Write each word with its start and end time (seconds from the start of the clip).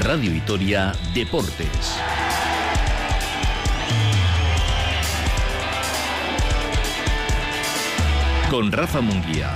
Radio 0.00 0.32
Vitoria 0.32 0.92
Deportes. 1.14 1.68
Con 8.50 8.72
Rafa 8.72 9.02
Munguía. 9.02 9.54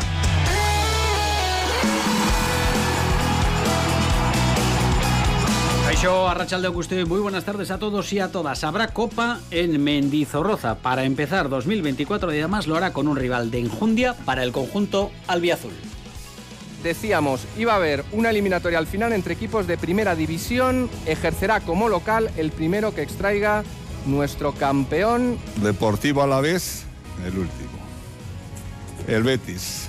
Caixo, 5.87 6.29
Arrachalde 6.29 6.67
Augusto, 6.67 6.95
muy 7.07 7.21
buenas 7.21 7.45
tardes 7.45 7.71
a 7.71 7.79
todos 7.79 8.13
y 8.13 8.19
a 8.19 8.31
todas. 8.31 8.65
Habrá 8.65 8.89
Copa 8.89 9.41
en 9.51 9.83
Mendizorroza 9.83 10.77
para 10.77 11.05
empezar 11.05 11.49
2024 11.49 12.35
y 12.35 12.39
además 12.39 12.67
lo 12.67 12.77
hará 12.77 12.93
con 12.93 13.09
un 13.09 13.17
rival 13.17 13.51
de 13.51 13.61
enjundia 13.61 14.15
para 14.27 14.43
el 14.43 14.53
conjunto 14.53 15.11
albiazul. 15.27 15.73
Decíamos, 16.85 17.46
iba 17.57 17.73
a 17.73 17.77
haber 17.77 18.05
una 18.12 18.29
eliminatoria 18.29 18.79
al 18.79 18.87
final 18.87 19.15
entre 19.15 19.33
equipos 19.33 19.66
de 19.66 19.79
primera 19.79 20.15
división, 20.15 20.91
ejercerá 21.07 21.60
como 21.60 21.88
local 21.88 22.30
el 22.37 22.52
primero 22.52 22.95
que 22.95 23.01
extraiga 23.01 23.65
nuestro 24.05 24.52
campeón. 24.52 25.38
Deportivo 25.62 26.23
a 26.23 26.27
la 26.27 26.43
vez, 26.43 26.84
el 27.24 27.38
último. 27.38 27.70
El 29.09 29.23
Betis. 29.23 29.88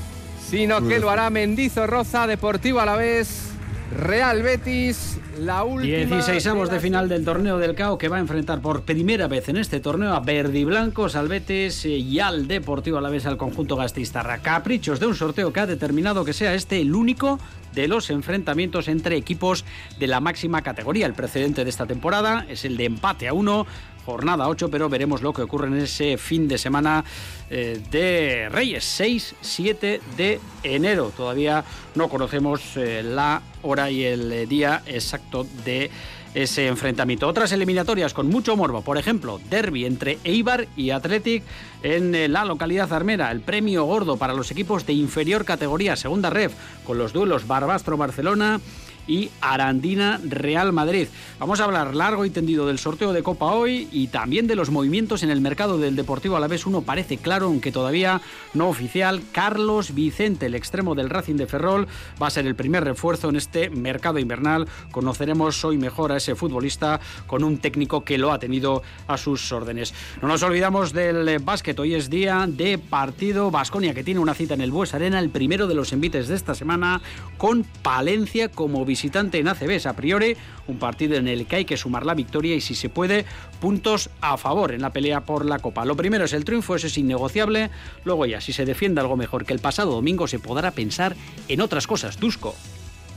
Sino 0.49 0.87
que 0.87 0.99
lo 0.99 1.09
hará 1.09 1.29
Mendizorroza, 1.29 2.27
Deportivo 2.27 2.79
a 2.79 2.85
la 2.85 2.95
vez, 2.95 3.49
Real 3.95 4.43
Betis, 4.43 5.19
la 5.39 5.63
última. 5.63 5.97
16 5.97 6.45
avos 6.47 6.69
de 6.69 6.81
final 6.81 7.07
del 7.07 7.23
torneo 7.23 7.57
del 7.57 7.75
CAO 7.75 7.97
que 7.97 8.09
va 8.09 8.17
a 8.17 8.19
enfrentar 8.19 8.59
por 8.59 8.83
primera 8.83 9.27
vez 9.27 9.47
en 9.47 9.55
este 9.55 9.79
torneo 9.79 10.13
a 10.13 10.19
Verdi 10.19 10.65
Blancos, 10.65 11.15
al 11.15 11.29
Betis 11.29 11.85
y 11.85 12.19
al 12.19 12.45
Deportivo 12.47 12.97
a 12.97 13.01
la 13.01 13.09
vez 13.09 13.25
al 13.25 13.37
conjunto 13.37 13.77
gastistarra. 13.77 14.39
Caprichos 14.39 14.99
de 14.99 15.07
un 15.07 15.15
sorteo 15.15 15.53
que 15.53 15.61
ha 15.61 15.65
determinado 15.65 16.25
que 16.25 16.33
sea 16.33 16.53
este 16.53 16.81
el 16.81 16.93
único 16.93 17.39
de 17.73 17.87
los 17.87 18.09
enfrentamientos 18.09 18.89
entre 18.89 19.15
equipos 19.15 19.63
de 19.97 20.07
la 20.07 20.19
máxima 20.19 20.61
categoría. 20.61 21.05
El 21.05 21.13
precedente 21.13 21.63
de 21.63 21.69
esta 21.69 21.85
temporada 21.85 22.45
es 22.49 22.65
el 22.65 22.75
de 22.75 22.85
empate 22.85 23.29
a 23.29 23.33
uno 23.33 23.65
jornada 24.05 24.47
8, 24.47 24.69
pero 24.69 24.87
veremos 24.87 25.21
lo 25.21 25.33
que 25.33 25.41
ocurre 25.41 25.67
en 25.67 25.77
ese 25.77 26.17
fin 26.17 26.47
de 26.47 26.57
semana 26.57 27.03
eh, 27.49 27.81
de 27.89 28.49
Reyes, 28.49 28.99
6-7 28.99 29.99
de 30.15 30.39
enero. 30.63 31.11
Todavía 31.15 31.63
no 31.95 32.07
conocemos 32.07 32.77
eh, 32.77 33.01
la 33.03 33.41
hora 33.63 33.89
y 33.89 34.03
el 34.03 34.31
eh, 34.31 34.45
día 34.45 34.83
exacto 34.85 35.45
de 35.65 35.89
ese 36.35 36.67
enfrentamiento. 36.67 37.27
Otras 37.27 37.51
eliminatorias 37.53 38.13
con 38.13 38.27
mucho 38.27 38.55
morbo, 38.57 38.81
por 38.81 38.97
ejemplo, 38.97 39.39
derby 39.49 39.85
entre 39.85 40.19
Eibar 40.25 40.67
y 40.75 40.89
Athletic 40.89 41.43
en 41.81 42.31
la 42.31 42.43
localidad 42.43 42.91
armera, 42.91 43.31
el 43.31 43.39
premio 43.39 43.85
gordo 43.85 44.17
para 44.17 44.33
los 44.33 44.51
equipos 44.51 44.85
de 44.85 44.93
inferior 44.93 45.45
categoría, 45.45 45.95
segunda 45.95 46.29
ref, 46.29 46.53
con 46.83 46.97
los 46.97 47.13
duelos 47.13 47.47
Barbastro-Barcelona 47.47 48.59
y 49.07 49.29
Arandina 49.41 50.19
Real 50.23 50.73
Madrid. 50.73 51.07
Vamos 51.39 51.59
a 51.59 51.65
hablar 51.65 51.95
largo 51.95 52.25
y 52.25 52.29
tendido 52.29 52.67
del 52.67 52.79
sorteo 52.79 53.13
de 53.13 53.23
Copa 53.23 53.53
hoy 53.53 53.87
y 53.91 54.07
también 54.07 54.47
de 54.47 54.55
los 54.55 54.69
movimientos 54.69 55.23
en 55.23 55.29
el 55.29 55.41
mercado 55.41 55.77
del 55.77 55.95
Deportivo 55.95 56.35
Alavés. 56.35 56.65
Uno 56.65 56.81
parece 56.81 57.17
claro, 57.17 57.47
aunque 57.47 57.71
todavía 57.71 58.21
no 58.53 58.69
oficial. 58.69 59.21
Carlos 59.31 59.93
Vicente, 59.93 60.47
el 60.47 60.55
extremo 60.55 60.95
del 60.95 61.09
Racing 61.09 61.35
de 61.35 61.47
Ferrol, 61.47 61.87
va 62.21 62.27
a 62.27 62.31
ser 62.31 62.47
el 62.47 62.55
primer 62.55 62.83
refuerzo 62.83 63.29
en 63.29 63.35
este 63.35 63.69
mercado 63.69 64.19
invernal. 64.19 64.67
Conoceremos 64.91 65.63
hoy 65.65 65.77
mejor 65.77 66.11
a 66.11 66.17
ese 66.17 66.35
futbolista 66.35 66.99
con 67.27 67.43
un 67.43 67.59
técnico 67.59 68.03
que 68.03 68.17
lo 68.17 68.31
ha 68.31 68.39
tenido 68.39 68.81
a 69.07 69.17
sus 69.17 69.51
órdenes. 69.51 69.93
No 70.21 70.27
nos 70.27 70.41
olvidamos 70.43 70.93
del 70.93 71.39
básquet. 71.39 71.77
Hoy 71.79 71.95
es 71.95 72.09
día 72.09 72.45
de 72.47 72.77
partido 72.77 73.51
Vasconia 73.51 73.93
que 73.93 74.03
tiene 74.03 74.19
una 74.19 74.33
cita 74.33 74.53
en 74.55 74.61
el 74.61 74.71
Bues 74.71 74.93
Arena, 74.93 75.19
el 75.19 75.29
primero 75.29 75.67
de 75.67 75.75
los 75.75 75.93
envites 75.93 76.27
de 76.27 76.35
esta 76.35 76.55
semana 76.55 77.01
con 77.37 77.63
Palencia 77.83 78.49
como 78.49 78.83
visitante 78.83 78.94
en 79.03 79.47
ACB. 79.47 79.87
A 79.87 79.93
priori, 79.93 80.35
un 80.67 80.79
partido 80.79 81.15
en 81.15 81.27
el 81.27 81.45
que 81.45 81.57
hay 81.57 81.65
que 81.65 81.77
sumar 81.77 82.05
la 82.05 82.13
victoria 82.13 82.55
y, 82.55 82.61
si 82.61 82.75
se 82.75 82.89
puede, 82.89 83.25
puntos 83.59 84.09
a 84.21 84.37
favor 84.37 84.73
en 84.73 84.81
la 84.81 84.91
pelea 84.91 85.21
por 85.21 85.45
la 85.45 85.59
Copa. 85.59 85.85
Lo 85.85 85.95
primero 85.95 86.25
es 86.25 86.33
el 86.33 86.45
triunfo, 86.45 86.75
eso 86.75 86.87
es 86.87 86.97
innegociable. 86.97 87.69
Luego 88.03 88.25
ya, 88.25 88.41
si 88.41 88.53
se 88.53 88.65
defiende 88.65 89.01
algo 89.01 89.17
mejor 89.17 89.45
que 89.45 89.53
el 89.53 89.59
pasado 89.59 89.91
domingo, 89.91 90.27
se 90.27 90.39
podrá 90.39 90.71
pensar 90.71 91.15
en 91.47 91.61
otras 91.61 91.87
cosas. 91.87 92.19
Dusko. 92.19 92.55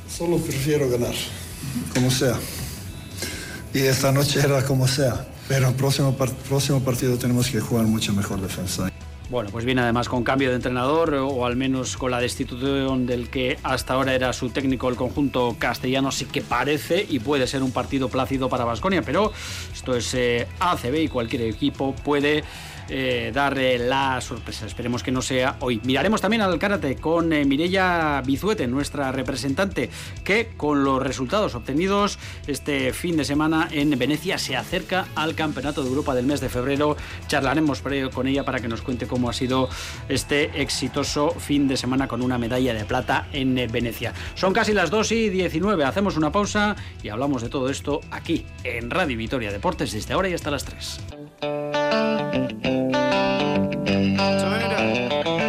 Solo 0.09 0.39
prefiero 0.39 0.89
ganar, 0.89 1.15
como 1.95 2.11
sea. 2.11 2.39
Y 3.75 3.81
esta 3.81 4.13
noche 4.13 4.41
era 4.41 4.65
como 4.65 4.89
sea. 4.89 5.27
Pero 5.49 5.69
el 5.69 5.75
próximo, 5.75 6.15
próximo 6.15 6.81
partido 6.81 7.17
tenemos 7.17 7.49
que 7.49 7.61
jugar 7.61 7.87
mucho 7.87 8.13
mejor 8.13 8.41
defensa. 8.41 8.91
Bueno, 9.31 9.51
pues 9.51 9.67
viene 9.67 9.83
además 9.83 10.09
con 10.09 10.25
cambio 10.25 10.49
de 10.49 10.57
entrenador 10.57 11.13
o 11.13 11.45
al 11.45 11.55
menos 11.55 11.99
con 11.99 12.11
la 12.11 12.19
destitución 12.19 13.05
del 13.05 13.29
que 13.29 13.59
hasta 13.63 13.93
ahora 13.93 14.15
era 14.15 14.33
su 14.33 14.49
técnico 14.49 14.89
el 14.89 14.97
conjunto 14.97 15.55
castellano. 15.59 16.11
Sí 16.13 16.25
que 16.25 16.41
parece 16.41 17.05
y 17.07 17.19
puede 17.19 17.47
ser 17.47 17.63
un 17.63 17.71
partido 17.71 18.09
plácido 18.09 18.49
para 18.49 18.65
Vasconia, 18.65 19.03
pero 19.03 19.31
esto 19.71 19.95
es 19.95 20.15
eh, 20.15 20.49
ACB 20.61 20.95
y 21.03 21.09
cualquier 21.09 21.43
equipo 21.43 21.95
puede 21.95 22.43
eh, 22.89 23.31
darle 23.35 23.79
la 23.79 24.21
sorpresa. 24.21 24.67
Esperemos 24.67 25.03
que 25.03 25.11
no 25.11 25.23
sea 25.23 25.57
hoy. 25.61 25.81
Miraremos 25.85 26.21
también 26.21 26.43
al 26.43 26.59
karate 26.59 26.97
con 26.97 27.33
eh, 27.33 27.45
Mirella 27.45 28.23
Bizuete, 28.25 28.67
nuestra 28.67 29.13
representante, 29.13 29.91
que 30.25 30.51
con 30.57 30.85
los 30.85 31.03
resultados 31.03 31.55
obtenidos 31.55 32.19
este 32.47 32.93
fin 32.93 33.17
de 33.17 33.25
semana 33.25 33.69
en 33.71 33.99
Venecia 33.99 34.39
se 34.39 34.57
acerca 34.57 35.07
al 35.15 35.35
Campeonato 35.35 35.83
de 35.83 35.89
Europa 35.89 36.15
del 36.15 36.27
mes 36.27 36.41
de 36.41 36.49
febrero. 36.49 36.97
Charlaremos 37.27 37.83
con 38.13 38.27
ella 38.27 38.45
para 38.45 38.61
que 38.61 38.69
nos 38.69 38.83
cuente 38.83 39.07
cómo 39.07 39.29
ha 39.31 39.33
sido 39.33 39.69
este 40.09 40.63
exitoso 40.63 41.31
fin 41.31 41.69
de 41.69 41.77
semana 41.77 42.09
con 42.09 42.23
una 42.23 42.39
medalla 42.39 42.75
de 42.75 42.85
plata 42.85 43.29
en 43.33 43.59
eh, 43.59 43.67
Venecia. 43.67 44.13
Son 44.35 44.53
casi 44.53 44.73
las 44.73 44.91
2 44.91 45.13
y 45.13 45.29
19. 45.31 45.85
Hacemos 45.85 46.17
una 46.17 46.33
pausa 46.33 46.77
y 47.03 47.09
hablamos 47.09 47.43
de 47.43 47.49
todo 47.49 47.69
esto 47.71 48.01
aquí 48.11 48.47
en 48.65 48.91
Radio 48.91 49.17
Vitoria 49.17 49.51
Deportes 49.51 49.93
desde 49.93 50.15
ahora 50.15 50.29
y 50.29 50.35
hasta 50.35 50.51
las 50.51 50.65
3. 50.65 51.18
Turn 51.41 51.75
it 54.61 55.27
up. 55.27 55.48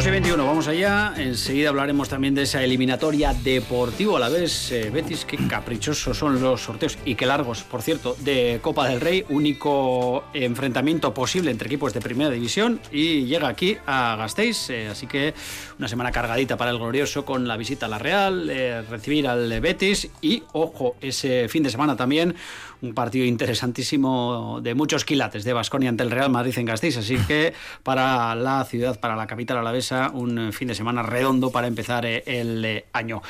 Y 0.00 0.10
21, 0.10 0.44
vamos 0.44 0.66
allá. 0.66 1.12
Enseguida 1.16 1.68
hablaremos 1.68 2.08
también 2.08 2.34
de 2.34 2.42
esa 2.42 2.64
eliminatoria 2.64 3.34
deportivo 3.34 4.16
a 4.16 4.20
la 4.20 4.30
vez. 4.30 4.72
Eh, 4.72 4.90
Betis, 4.90 5.24
qué 5.24 5.36
caprichosos 5.46 6.16
son 6.16 6.40
los 6.40 6.62
sorteos 6.62 6.98
y 7.04 7.14
qué 7.14 7.24
largos, 7.24 7.62
por 7.62 7.82
cierto, 7.82 8.16
de 8.20 8.58
Copa 8.62 8.88
del 8.88 9.00
Rey. 9.00 9.24
Único 9.28 10.24
enfrentamiento 10.34 11.14
posible 11.14 11.52
entre 11.52 11.66
equipos 11.66 11.92
de 11.92 12.00
primera 12.00 12.30
división 12.30 12.80
y 12.90 13.26
llega 13.26 13.46
aquí 13.46 13.76
a 13.86 14.16
Gasteiz. 14.16 14.70
Eh, 14.70 14.88
así 14.88 15.06
que 15.06 15.34
una 15.78 15.86
semana 15.88 16.10
cargadita 16.10 16.56
para 16.56 16.72
el 16.72 16.78
glorioso 16.78 17.24
con 17.24 17.46
la 17.46 17.56
visita 17.56 17.86
a 17.86 17.88
la 17.88 17.98
Real, 17.98 18.48
eh, 18.50 18.82
recibir 18.82 19.28
al 19.28 19.60
Betis 19.60 20.08
y, 20.20 20.42
ojo, 20.52 20.96
ese 21.00 21.48
fin 21.48 21.62
de 21.62 21.70
semana 21.70 21.96
también 21.96 22.34
un 22.82 22.94
partido 22.94 23.24
interesantísimo 23.24 24.58
de 24.60 24.74
muchos 24.74 25.04
quilates 25.04 25.44
de 25.44 25.52
Basconia 25.52 25.88
ante 25.88 26.02
el 26.02 26.10
Real 26.10 26.30
Madrid 26.30 26.52
en 26.58 26.66
Gasteiz. 26.66 26.96
Así 26.96 27.16
que 27.16 27.54
para 27.84 28.34
la 28.34 28.64
ciudad, 28.64 28.98
para 28.98 29.14
la 29.14 29.26
capital 29.28 29.58
un 30.12 30.52
fin 30.52 30.68
de 30.68 30.74
semana 30.74 31.02
redondo 31.02 31.50
para 31.50 31.66
empezar 31.66 32.06
eh, 32.06 32.22
el 32.26 32.64
eh, 32.64 32.84
año. 32.92 33.22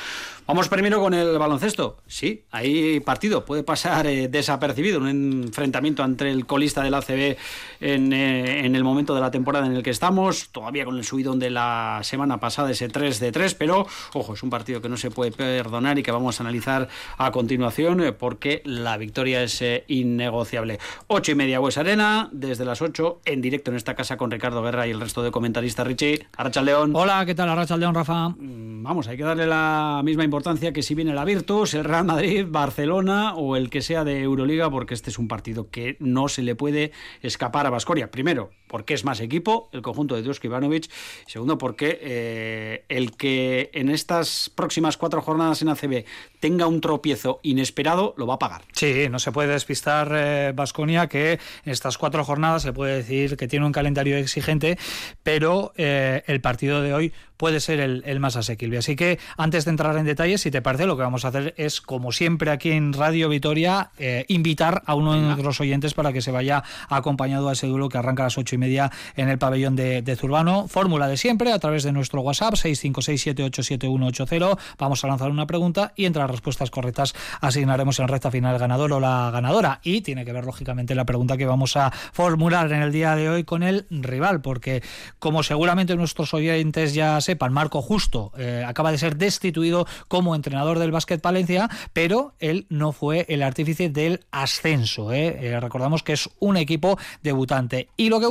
Vamos 0.44 0.68
primero 0.68 1.00
con 1.00 1.14
el 1.14 1.38
baloncesto. 1.38 1.98
Sí, 2.06 2.44
hay 2.50 2.98
partido. 3.00 3.44
Puede 3.44 3.62
pasar 3.62 4.08
eh, 4.08 4.26
desapercibido 4.26 4.98
un 4.98 5.44
enfrentamiento 5.44 6.02
entre 6.04 6.30
el 6.30 6.46
colista 6.46 6.82
del 6.82 6.94
ACB 6.94 7.36
en, 7.80 8.12
en, 8.12 8.74
el 8.74 8.82
momento 8.82 9.14
de 9.14 9.20
la 9.20 9.30
temporada 9.30 9.66
en 9.66 9.72
el 9.72 9.84
que 9.84 9.90
estamos. 9.90 10.48
Todavía 10.50 10.84
con 10.84 10.98
el 10.98 11.04
subidón 11.04 11.38
de 11.38 11.50
la 11.50 12.00
semana 12.02 12.40
pasada, 12.40 12.72
ese 12.72 12.88
3 12.88 13.20
de 13.20 13.30
3. 13.30 13.54
Pero, 13.54 13.86
ojo, 14.14 14.34
es 14.34 14.42
un 14.42 14.50
partido 14.50 14.82
que 14.82 14.88
no 14.88 14.96
se 14.96 15.12
puede 15.12 15.30
perdonar 15.30 15.98
y 16.00 16.02
que 16.02 16.10
vamos 16.10 16.40
a 16.40 16.42
analizar 16.42 16.88
a 17.18 17.30
continuación 17.30 18.16
porque 18.18 18.62
la 18.64 18.96
victoria 18.96 19.44
es 19.44 19.62
eh, 19.62 19.84
innegociable. 19.86 20.80
Ocho 21.06 21.32
y 21.32 21.34
media 21.36 21.60
Bues 21.60 21.78
Arena, 21.78 22.28
desde 22.32 22.64
las 22.64 22.82
8 22.82 23.20
en 23.26 23.42
directo 23.42 23.70
en 23.70 23.76
esta 23.76 23.94
casa 23.94 24.16
con 24.16 24.30
Ricardo 24.30 24.60
Guerra 24.62 24.88
y 24.88 24.90
el 24.90 25.00
resto 25.00 25.22
de 25.22 25.30
comentaristas. 25.30 25.86
Richie, 25.86 26.26
Arracha 26.36 26.62
León. 26.62 26.92
Hola, 26.94 27.24
¿qué 27.26 27.34
tal 27.36 27.48
Arracha 27.48 27.76
León, 27.76 27.94
Rafa? 27.94 28.30
Mm, 28.30 28.82
vamos, 28.82 29.06
hay 29.06 29.16
que 29.16 29.22
darle 29.22 29.46
la 29.46 30.00
misma 30.04 30.24
importancia 30.32 30.72
que 30.72 30.82
si 30.82 30.94
viene 30.94 31.12
la 31.12 31.26
Virtus, 31.26 31.74
el 31.74 31.84
Real 31.84 32.06
Madrid, 32.06 32.46
Barcelona 32.48 33.34
o 33.34 33.54
el 33.54 33.68
que 33.68 33.82
sea 33.82 34.02
de 34.02 34.22
Euroliga, 34.22 34.70
porque 34.70 34.94
este 34.94 35.10
es 35.10 35.18
un 35.18 35.28
partido 35.28 35.68
que 35.68 35.98
no 36.00 36.28
se 36.28 36.40
le 36.40 36.54
puede 36.54 36.92
escapar 37.20 37.66
a 37.66 37.70
Bascoria. 37.70 38.10
Primero, 38.10 38.50
porque 38.72 38.94
es 38.94 39.04
más 39.04 39.20
equipo, 39.20 39.68
el 39.72 39.82
conjunto 39.82 40.16
de 40.16 40.22
Dusko 40.22 40.46
Ivanovic. 40.46 40.90
Segundo, 41.26 41.58
porque 41.58 41.98
eh, 42.00 42.84
el 42.88 43.14
que 43.14 43.70
en 43.74 43.90
estas 43.90 44.50
próximas 44.54 44.96
cuatro 44.96 45.20
jornadas 45.20 45.60
en 45.60 45.68
ACB 45.68 46.06
tenga 46.40 46.66
un 46.66 46.80
tropiezo 46.80 47.38
inesperado, 47.42 48.14
lo 48.16 48.26
va 48.26 48.34
a 48.34 48.38
pagar. 48.38 48.62
Sí, 48.72 49.08
no 49.10 49.18
se 49.18 49.30
puede 49.30 49.52
despistar 49.52 50.54
Vasconia, 50.54 51.02
eh, 51.02 51.08
que 51.08 51.32
en 51.32 51.72
estas 51.72 51.98
cuatro 51.98 52.24
jornadas 52.24 52.62
se 52.62 52.72
puede 52.72 52.96
decir 52.96 53.36
que 53.36 53.46
tiene 53.46 53.66
un 53.66 53.72
calendario 53.72 54.16
exigente, 54.16 54.78
pero 55.22 55.74
eh, 55.76 56.22
el 56.26 56.40
partido 56.40 56.80
de 56.80 56.94
hoy 56.94 57.12
puede 57.36 57.60
ser 57.60 57.80
el, 57.80 58.20
más 58.20 58.36
asequible. 58.36 58.78
Así 58.78 58.96
que 58.96 59.18
antes 59.36 59.64
de 59.66 59.72
entrar 59.72 59.98
en 59.98 60.06
detalles, 60.06 60.40
si 60.40 60.50
te 60.50 60.62
parece, 60.62 60.86
lo 60.86 60.96
que 60.96 61.02
vamos 61.02 61.24
a 61.24 61.28
hacer 61.28 61.54
es, 61.58 61.80
como 61.80 62.12
siempre 62.12 62.52
aquí 62.52 62.70
en 62.70 62.92
Radio 62.92 63.28
Vitoria, 63.28 63.90
invitar 64.28 64.82
a 64.86 64.94
uno 64.94 65.14
de 65.14 65.22
nuestros 65.22 65.60
oyentes 65.60 65.92
para 65.92 66.12
que 66.12 66.22
se 66.22 66.30
vaya 66.30 66.62
acompañado 66.88 67.48
a 67.48 67.54
ese 67.54 67.66
duelo 67.66 67.88
que 67.88 67.98
arranca 67.98 68.22
a 68.22 68.26
las 68.26 68.38
ocho 68.38 68.54
y 68.54 68.58
media 68.62 68.90
en 69.16 69.28
el 69.28 69.38
pabellón 69.38 69.76
de, 69.76 70.02
de 70.02 70.16
Zurbano. 70.16 70.68
Fórmula 70.68 71.08
de 71.08 71.16
siempre 71.16 71.52
a 71.52 71.58
través 71.58 71.82
de 71.82 71.92
nuestro 71.92 72.20
WhatsApp 72.20 72.54
656787180. 72.54 74.58
Vamos 74.78 75.04
a 75.04 75.08
lanzar 75.08 75.30
una 75.30 75.46
pregunta 75.46 75.92
y 75.96 76.06
entre 76.06 76.22
las 76.22 76.30
respuestas 76.30 76.70
correctas 76.70 77.14
asignaremos 77.40 77.98
en 77.98 78.08
recta 78.08 78.30
final 78.30 78.54
el 78.54 78.60
ganador 78.60 78.92
o 78.92 79.00
la 79.00 79.30
ganadora. 79.32 79.80
Y 79.82 80.02
tiene 80.02 80.24
que 80.24 80.32
ver, 80.32 80.44
lógicamente, 80.44 80.94
la 80.94 81.04
pregunta 81.04 81.36
que 81.36 81.46
vamos 81.46 81.76
a 81.76 81.90
formular 81.90 82.72
en 82.72 82.82
el 82.82 82.92
día 82.92 83.16
de 83.16 83.28
hoy 83.28 83.44
con 83.44 83.62
el 83.62 83.86
rival, 83.90 84.40
porque 84.40 84.82
como 85.18 85.42
seguramente 85.42 85.96
nuestros 85.96 86.32
oyentes 86.34 86.94
ya 86.94 87.20
sepan, 87.20 87.52
Marco 87.52 87.82
Justo 87.82 88.32
eh, 88.38 88.64
acaba 88.66 88.92
de 88.92 88.98
ser 88.98 89.16
destituido 89.16 89.86
como 90.08 90.34
entrenador 90.34 90.78
del 90.78 90.92
Básquet 90.92 91.20
Palencia, 91.20 91.68
pero 91.92 92.34
él 92.38 92.66
no 92.68 92.92
fue 92.92 93.26
el 93.28 93.42
artífice 93.42 93.88
del 93.88 94.20
ascenso. 94.30 95.12
¿eh? 95.12 95.38
Eh, 95.40 95.60
recordamos 95.60 96.02
que 96.02 96.12
es 96.12 96.28
un 96.38 96.56
equipo 96.56 96.98
debutante 97.22 97.88
y 97.96 98.08
lo 98.08 98.20
que 98.20 98.26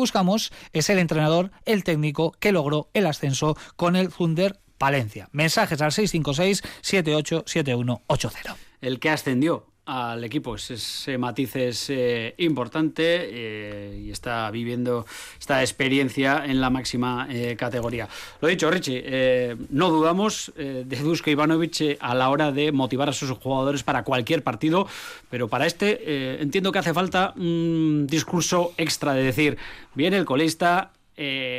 es 0.73 0.89
el 0.89 0.99
entrenador, 0.99 1.51
el 1.65 1.83
técnico 1.83 2.33
que 2.39 2.51
logró 2.51 2.89
el 2.93 3.05
ascenso 3.05 3.57
con 3.75 3.95
el 3.95 4.09
Thunder 4.09 4.59
Palencia. 4.77 5.29
Mensajes 5.31 5.81
al 5.81 5.91
656 5.91 6.63
787180. 6.81 8.55
El 8.81 8.99
que 8.99 9.09
ascendió 9.09 9.70
al 9.91 10.23
equipo. 10.23 10.55
Ese 10.55 11.17
matiz 11.17 11.53
es 11.57 11.89
eh, 11.89 12.33
importante 12.37 13.03
eh, 13.03 14.01
y 14.05 14.11
está 14.11 14.49
viviendo 14.49 15.05
esta 15.37 15.59
experiencia 15.59 16.45
en 16.45 16.61
la 16.61 16.69
máxima 16.69 17.27
eh, 17.29 17.57
categoría. 17.57 18.07
Lo 18.39 18.47
dicho, 18.47 18.71
Richie, 18.71 19.57
no 19.69 19.89
dudamos 19.89 20.53
de 20.55 20.83
Dusko 20.83 21.29
Ivanovic 21.29 21.97
a 21.99 22.15
la 22.15 22.29
hora 22.29 22.53
de 22.53 22.71
motivar 22.71 23.09
a 23.09 23.13
sus 23.13 23.31
jugadores 23.31 23.83
para 23.83 24.03
cualquier 24.03 24.43
partido, 24.43 24.87
pero 25.29 25.49
para 25.49 25.65
este 25.65 26.41
entiendo 26.41 26.71
que 26.71 26.79
hace 26.79 26.93
falta 26.93 27.33
un 27.35 28.07
discurso 28.07 28.73
extra 28.77 29.13
de 29.13 29.23
decir, 29.23 29.57
viene 29.93 30.17
el 30.17 30.25
colista, 30.25 30.91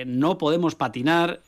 no 0.06 0.38
podemos 0.38 0.74
patinar 0.74 1.40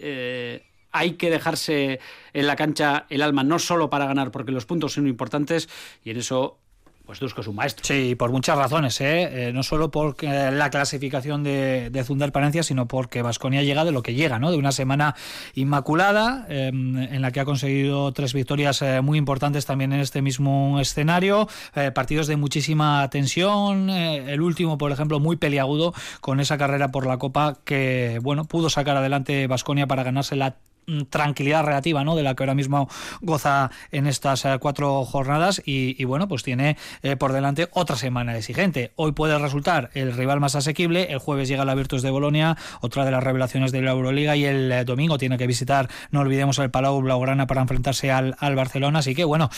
hay 0.95 1.15
que 1.15 1.29
dejarse 1.29 1.99
en 2.33 2.47
la 2.47 2.55
cancha 2.55 3.07
el 3.11 3.23
alma 3.23 3.43
no 3.43 3.59
solo 3.59 3.91
para 3.91 4.07
ganar, 4.07 4.31
porque 4.31 4.53
los 4.53 4.65
puntos 4.65 4.93
son 4.93 5.09
importantes 5.09 5.69
y 6.05 6.11
en 6.11 6.19
eso 6.19 6.59
pues 7.07 7.21
Dusko 7.21 7.43
es 7.43 7.47
un 7.49 7.57
maestro. 7.57 7.85
Sí, 7.85 8.15
por 8.15 8.31
muchas 8.31 8.57
razones, 8.57 9.01
¿eh? 9.01 9.49
eh 9.49 9.53
no 9.53 9.63
solo 9.63 9.91
por 9.91 10.23
la 10.23 10.71
clasificación 10.71 11.43
de, 11.43 11.91
de 11.91 12.05
Zundar 12.05 12.33
Palencia, 12.33 12.63
sino 12.63 12.87
porque 12.87 13.21
Vasconia 13.21 13.63
llega 13.63 13.85
de 13.85 13.93
lo 13.93 14.03
que 14.03 14.15
llega, 14.15 14.39
¿no? 14.39 14.51
De 14.51 14.57
una 14.57 14.73
semana 14.73 15.15
inmaculada, 15.55 16.47
em, 16.49 16.97
en 16.97 17.21
la 17.21 17.31
que 17.31 17.41
ha 17.41 17.45
conseguido 17.45 18.13
tres 18.13 18.33
victorias 18.33 18.81
eh, 18.81 19.03
muy 19.03 19.19
importantes 19.19 19.67
también 19.67 19.93
en 19.93 20.01
este 20.01 20.23
mismo 20.23 20.81
escenario, 20.81 21.47
eh, 21.75 21.91
partidos 21.91 22.27
de 22.27 22.37
muchísima 22.37 23.09
tensión, 23.11 23.91
el 23.91 24.41
último, 24.41 24.79
por 24.79 24.91
ejemplo, 24.91 25.21
muy 25.21 25.37
peliagudo, 25.37 25.93
con 26.21 26.41
esa 26.41 26.57
carrera 26.57 26.89
por 26.89 27.07
la 27.07 27.19
Copa 27.19 27.59
que, 27.65 28.19
bueno, 28.23 28.45
pudo 28.45 28.71
sacar 28.71 28.97
adelante 28.97 29.47
Vasconia 29.47 29.87
para 29.87 30.05
ganarse 30.05 30.37
la 30.37 30.57
tranquilidad 31.09 31.65
relativa 31.65 32.05
¿no? 32.05 32.17
de 32.17 32.23
la 32.23 32.35
que 32.35 32.43
ahora 32.43 32.55
mismo 32.55 32.89
goza 33.21 33.71
en 33.91 34.07
estas 34.07 34.45
eh, 34.45 34.57
cuatro 34.61 35.05
jornadas 35.05 35.63
y, 35.65 36.03
bueno 36.05 36.29
pues 36.29 36.43
tiene 36.43 36.77
eh, 37.03 37.17
por 37.17 37.33
delante 37.33 37.69
otra 37.73 37.97
semana 37.97 38.37
exigente 38.37 38.93
hoy 38.97 39.13
puede 39.13 39.39
resultar 39.39 39.91
el 39.95 40.13
rival 40.13 40.41
más 40.41 40.55
asequible 40.55 41.13
el 41.13 41.19
jueves 41.19 41.49
llega 41.49 41.65
la 41.65 41.75
Virtus 41.75 42.03
de 42.03 42.11
Bolonia 42.11 42.57
otra 42.81 43.05
de 43.05 43.11
las 43.11 43.23
revelaciones 43.23 43.73
de 43.73 43.83
la 43.83 43.93
Euroliga 43.93 44.37
y 44.37 44.45
el 44.45 44.73
eh, 44.73 44.85
domingo 44.85 45.19
tiene 45.19 45.39
que 45.39 45.47
visitar 45.47 45.89
no 46.11 46.21
olvidemos 46.21 46.59
el 46.59 46.71
Palau 46.71 47.01
Blaugrana 47.01 47.47
para 47.47 47.63
enfrentarse 47.63 48.11
al, 48.11 48.37
al 48.39 48.55
Barcelona 48.55 49.01
así 49.01 49.15
que 49.15 49.25
bueno 49.25 49.51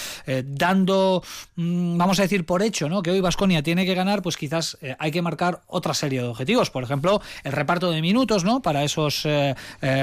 dando 0.45 1.23
mm, 1.57 1.99
vamos 1.99 2.19
a 2.19 2.23
decir 2.23 2.47
por 2.47 2.63
hecho 2.63 2.89
¿no? 2.89 3.03
que 3.03 3.11
hoy 3.11 3.21
Vasconia 3.21 3.63
tiene 3.63 3.85
que 3.85 3.95
ganar 3.95 4.23
pues 4.23 4.37
quizás 4.37 4.79
hay 4.99 5.11
que 5.11 5.23
marcar 5.23 5.63
otra 5.67 5.95
serie 5.95 6.23
de 6.23 6.29
objetivos 6.29 6.71
por 6.71 6.83
ejemplo 6.83 7.21
el 7.45 7.53
reparto 7.53 7.91
de 7.91 8.01
minutos 8.01 8.45
¿no? 8.45 8.61
para 8.61 8.85
esos 8.85 9.27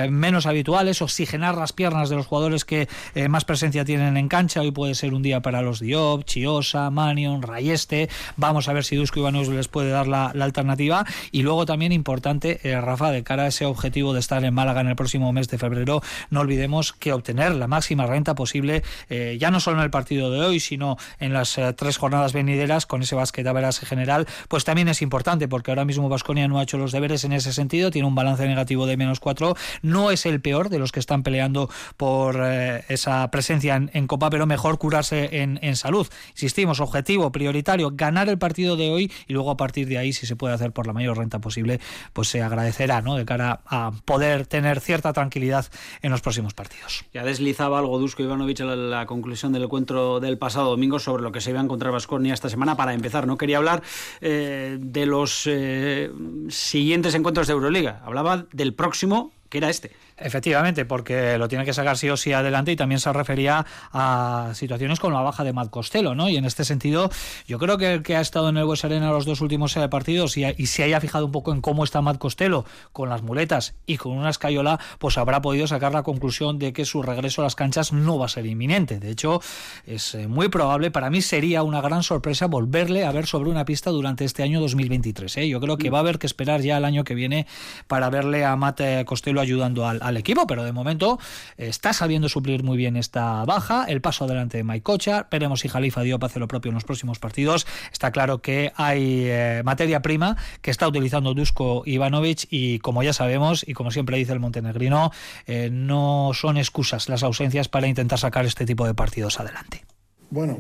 menos 0.10 0.46
habituales 0.46 1.02
o 1.02 1.08
oxigenar 1.14 1.56
las 1.56 1.74
piernas 1.74 2.10
de 2.10 2.16
los 2.16 2.26
jugadores 2.26 2.66
que 2.66 2.90
eh, 3.14 3.28
más 3.30 3.46
presencia 3.46 3.86
tienen 3.86 4.18
en 4.18 4.28
cancha. 4.28 4.62
Hoy 4.62 4.72
puede 4.72 4.96
ser 4.96 5.14
un 5.14 5.22
día 5.22 5.42
para 5.42 5.62
los 5.62 5.80
Diop, 5.80 6.24
Chiosa, 6.26 6.90
Manion, 6.90 7.44
Rayeste. 7.44 8.10
Vamos 8.36 8.68
a 8.68 8.74
ver 8.74 8.84
si 8.84 8.96
Dusko 8.96 9.20
Ivanovich 9.20 9.50
les 9.50 9.68
puede 9.68 9.92
dar 9.92 10.08
la, 10.08 10.26
alternativa. 10.30 11.06
Y 11.32 11.44
luego 11.44 11.68
también 11.68 11.92
importante, 11.92 12.60
eh, 12.64 12.82
Rafa, 12.82 13.12
de 13.12 13.24
cara 13.24 13.44
a 13.44 13.48
ese 13.48 13.66
objetivo 13.66 14.14
de 14.14 14.20
estar 14.20 14.44
en 14.44 14.56
Málaga 14.56 14.82
en 14.82 14.88
el 14.88 14.96
próximo 14.96 15.32
mes 15.32 15.48
de 15.50 15.60
febrero, 15.60 16.02
no 16.32 16.40
olvidemos 16.40 16.94
que 16.94 17.14
obtener 17.14 17.54
la 17.54 17.68
máxima 17.68 18.08
renta 18.08 18.34
posible, 18.34 18.82
eh, 19.10 19.38
ya 19.40 19.52
no 19.52 19.60
solo 19.60 19.78
en 19.78 19.84
el 19.84 19.92
partido 19.92 20.32
de 20.32 20.42
hoy, 20.42 20.60
sino 20.60 20.98
en 21.20 21.32
las 21.34 21.60
tres 21.76 21.98
jornadas 21.98 22.34
venideras 22.34 22.88
con 22.88 23.04
ese 23.04 23.14
básquet 23.14 23.46
a 23.46 23.54
veras 23.54 23.80
general, 23.80 24.28
pues 24.48 24.66
también 24.66 24.88
es 24.88 25.04
importante 25.04 25.48
porque 25.48 25.70
ahora 25.70 25.86
mismo 25.86 26.10
Vasconia 26.10 26.48
no 26.48 26.60
ha 26.60 26.64
hecho 26.64 26.80
los 26.80 26.92
deberes 26.92 27.24
en 27.24 27.34
ese 27.34 27.54
sentido, 27.54 27.92
tiene 27.92 28.08
un 28.08 28.16
balance 28.16 28.46
negativo 28.48 28.88
de 28.88 28.98
menos 28.98 29.20
cuatro, 29.20 29.56
no 29.82 30.10
es 30.10 30.26
el 30.26 30.42
peor 30.42 30.70
de 30.70 30.80
los 30.80 30.92
que 30.92 31.03
están 31.04 31.24
peleando 31.24 31.70
por 31.98 32.40
eh, 32.42 32.84
esa 32.90 33.30
presencia 33.30 33.76
en, 33.76 34.08
Copa, 34.08 34.30
pero 34.30 34.46
mejor 34.46 34.78
curarse 34.78 35.42
en, 35.42 35.76
salud. 35.76 36.08
Insistimos, 36.32 36.80
objetivo 36.80 37.32
prioritario, 37.32 37.92
ganar 37.94 38.30
el 38.30 38.38
partido 38.38 38.76
de 38.76 38.92
hoy 38.92 39.12
y 39.28 39.34
luego 39.34 39.52
a 39.52 39.58
partir 39.58 39.88
de 39.88 39.98
ahí, 39.98 40.14
si 40.14 40.26
se 40.26 40.36
puede 40.36 40.54
hacer 40.54 40.72
por 40.72 40.88
la 40.88 40.94
mayor 40.94 41.18
renta 41.18 41.40
posible, 41.40 41.80
pues 42.12 42.28
se 42.28 42.42
agradecerá, 42.42 43.02
¿no? 43.02 43.16
De 43.16 43.26
cara 43.26 43.62
a 43.66 43.92
poder 44.06 44.46
tener 44.46 44.80
cierta 44.80 45.14
tranquilidad 45.14 45.66
en 46.02 46.12
los 46.12 46.22
próximos 46.22 46.54
partidos. 46.54 47.06
Ya 47.14 47.24
deslizaba 47.24 47.80
algo 47.80 48.00
Dusko 48.00 48.24
Ivanovic 48.24 48.62
a 48.62 48.66
la, 48.76 49.06
conclusión 49.06 49.54
del 49.54 49.64
encuentro 49.64 50.20
del 50.20 50.38
pasado 50.38 50.70
domingo 50.70 51.00
sobre 51.00 51.24
lo 51.24 51.32
que 51.32 51.42
se 51.42 51.50
iba 51.50 51.60
a 51.60 51.64
encontrar 51.64 51.92
Vasconia 51.92 52.34
esta 52.34 52.50
semana. 52.50 52.76
Para 52.76 52.94
empezar, 52.94 53.28
no 53.28 53.38
quería 53.38 53.58
hablar 53.58 53.84
eh, 54.22 54.78
de 54.80 55.06
los 55.06 55.44
eh, 55.48 56.12
siguientes 56.50 57.16
encuentros 57.16 57.48
de 57.48 57.54
Euroliga. 57.54 58.02
Hablaba 58.06 58.46
del 58.52 58.74
próximo, 58.74 59.32
que 59.50 59.58
era 59.60 59.70
este. 59.70 59.92
Efectivamente, 60.18 60.86
porque 60.86 61.38
lo 61.38 61.48
tiene 61.48 61.66
que 61.66 61.74
sacar 61.74 61.98
sí 61.98 62.10
o 62.10 62.18
sí 62.18 62.34
adelante 62.34 62.72
y 62.72 62.76
también 62.76 63.00
se 63.00 63.12
refería 63.12 63.66
a 63.92 64.52
situaciones 64.54 65.00
con 65.00 65.12
la 65.14 65.22
baja 65.22 65.44
de 65.44 65.54
Matt 65.54 65.72
Costello, 65.72 66.14
¿no? 66.14 66.30
Y 66.30 66.38
en 66.38 66.46
este 66.46 66.64
sentido, 66.66 67.10
yo 67.48 67.58
creo 67.58 67.78
que 67.78 67.94
el 67.94 68.04
que 68.04 68.16
ha 68.16 68.22
estado 68.22 68.50
en 68.50 68.58
el 68.58 68.66
West 68.66 68.86
Arena 68.86 69.12
los 69.12 69.26
dos 69.26 69.42
últimos 69.42 69.76
eh, 69.76 69.88
partidos 69.90 70.38
y, 70.38 70.46
y, 70.46 70.68
se 70.68 70.84
haya 70.84 71.02
fijado 71.02 71.26
un 71.26 71.32
poco 71.32 71.52
en 71.52 71.62
cómo 71.62 71.84
está 71.84 72.02
Matt 72.02 72.20
Costello 72.20 72.66
con 72.92 73.10
las 73.10 73.24
muletas 73.24 73.74
y 73.88 73.98
con 73.98 74.14
una 74.14 74.30
escayola, 74.30 74.80
pues 75.00 75.18
habrá 75.18 75.42
podido 75.42 75.66
sacar 75.66 75.94
la 75.94 76.04
conclusión 76.04 76.60
de 76.60 76.74
que 76.74 76.86
su 76.86 77.02
regreso 77.02 77.42
a 77.42 77.46
las 77.46 77.56
canchas 77.56 77.92
no 77.92 78.20
va 78.20 78.28
a 78.28 78.30
ser 78.30 78.46
inminente. 78.46 79.00
De 79.00 79.10
hecho, 79.10 79.42
es 79.86 80.14
eh, 80.14 80.28
muy 80.28 80.50
probable, 80.50 80.92
para 80.92 81.10
mí 81.10 81.22
sería 81.22 81.64
una 81.64 81.82
gran 81.82 82.04
sorpresa 82.04 82.46
volverle 82.46 83.04
a 83.04 83.12
ver 83.12 83.26
sobre 83.26 83.50
una 83.50 83.66
pista 83.66 83.90
durante 83.90 84.26
este 84.26 84.44
año 84.44 84.60
2023. 84.60 85.38
¿eh? 85.38 85.50
Yo 85.50 85.60
creo 85.60 85.78
que 85.78 85.90
va 85.90 85.98
a 85.98 86.02
haber 86.02 86.20
que 86.20 86.28
esperar 86.28 86.62
ya 86.62 86.78
el 86.78 86.86
año 86.86 87.04
que 87.04 87.16
viene 87.16 87.48
para 87.88 88.10
verle 88.10 88.46
a 88.46 88.56
Matt 88.56 88.82
Costello 89.06 89.42
ayudando 89.42 89.88
al 89.88 90.03
al 90.04 90.18
equipo, 90.18 90.46
pero 90.48 90.64
de 90.64 90.72
momento 90.72 91.20
está 91.58 91.94
sabiendo 91.94 92.30
suplir 92.30 92.64
muy 92.64 92.78
bien 92.78 92.98
esta 92.98 93.44
baja. 93.46 93.86
El 93.88 94.02
paso 94.02 94.26
adelante 94.26 94.58
de 94.58 94.64
Mike. 94.64 94.84
Veremos 95.32 95.62
si 95.62 95.70
Jalifa 95.70 96.02
Diop 96.02 96.24
hace 96.24 96.40
lo 96.40 96.48
propio 96.48 96.70
en 96.70 96.76
los 96.76 96.84
próximos 96.84 97.20
partidos. 97.20 97.66
Está 97.92 98.12
claro 98.12 98.42
que 98.42 98.72
hay 98.76 99.26
eh, 99.26 99.62
materia 99.64 100.02
prima 100.02 100.38
que 100.62 100.72
está 100.72 100.88
utilizando 100.88 101.34
Dusko 101.34 101.84
Ivanovic 101.86 102.48
y 102.50 102.80
como 102.80 103.04
ya 103.04 103.14
sabemos 103.14 103.66
y 103.68 103.74
como 103.74 103.92
siempre 103.92 104.18
dice 104.18 104.34
el 104.34 104.40
montenegrino, 104.40 105.12
eh, 105.48 105.70
no 105.72 106.32
son 106.34 106.58
excusas 106.58 107.10
las 107.10 107.24
ausencias 107.24 107.70
para 107.70 107.88
intentar 107.88 108.20
sacar 108.20 108.46
este 108.46 108.66
tipo 108.66 108.86
de 108.86 108.94
partidos 108.94 109.40
adelante. 109.40 109.84
Bueno, 110.30 110.58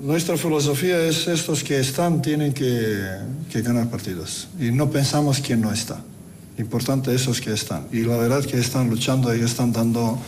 nuestra 0.00 0.36
filosofía 0.36 0.98
es 1.04 1.28
estos 1.28 1.62
que 1.62 1.78
están 1.78 2.22
tienen 2.22 2.54
que, 2.54 3.04
que 3.52 3.62
ganar 3.62 3.90
partidos 3.90 4.48
y 4.58 4.70
no 4.70 4.90
pensamos 4.90 5.40
quién 5.40 5.60
no 5.60 5.70
está 5.70 6.02
importante 6.60 7.14
esos 7.14 7.40
que 7.40 7.52
están. 7.52 7.88
Y 7.92 8.02
la 8.02 8.16
verdad 8.16 8.44
que 8.44 8.58
están 8.58 8.88
luchando 8.88 9.34
y 9.34 9.40
están 9.40 9.72
dando, 9.72 10.18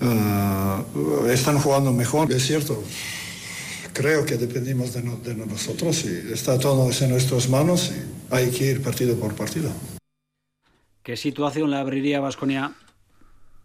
uh, 0.00 1.26
están 1.26 1.58
jugando 1.58 1.92
mejor. 1.92 2.30
Es 2.30 2.46
cierto, 2.46 2.82
creo 3.92 4.24
que 4.24 4.36
dependimos 4.36 4.92
de, 4.92 5.02
no, 5.02 5.16
de, 5.16 5.34
nosotros 5.34 6.04
y 6.04 6.32
está 6.32 6.58
todo 6.58 6.90
en 7.00 7.10
nuestras 7.10 7.48
manos 7.48 7.90
y 7.90 8.34
hay 8.34 8.50
que 8.50 8.66
ir 8.66 8.82
partido 8.82 9.16
por 9.16 9.34
partido. 9.34 9.70
¿Qué 11.02 11.16
situación 11.16 11.70
le 11.70 11.76
abriría 11.76 12.18
a 12.18 12.20
Vasconia 12.20 12.74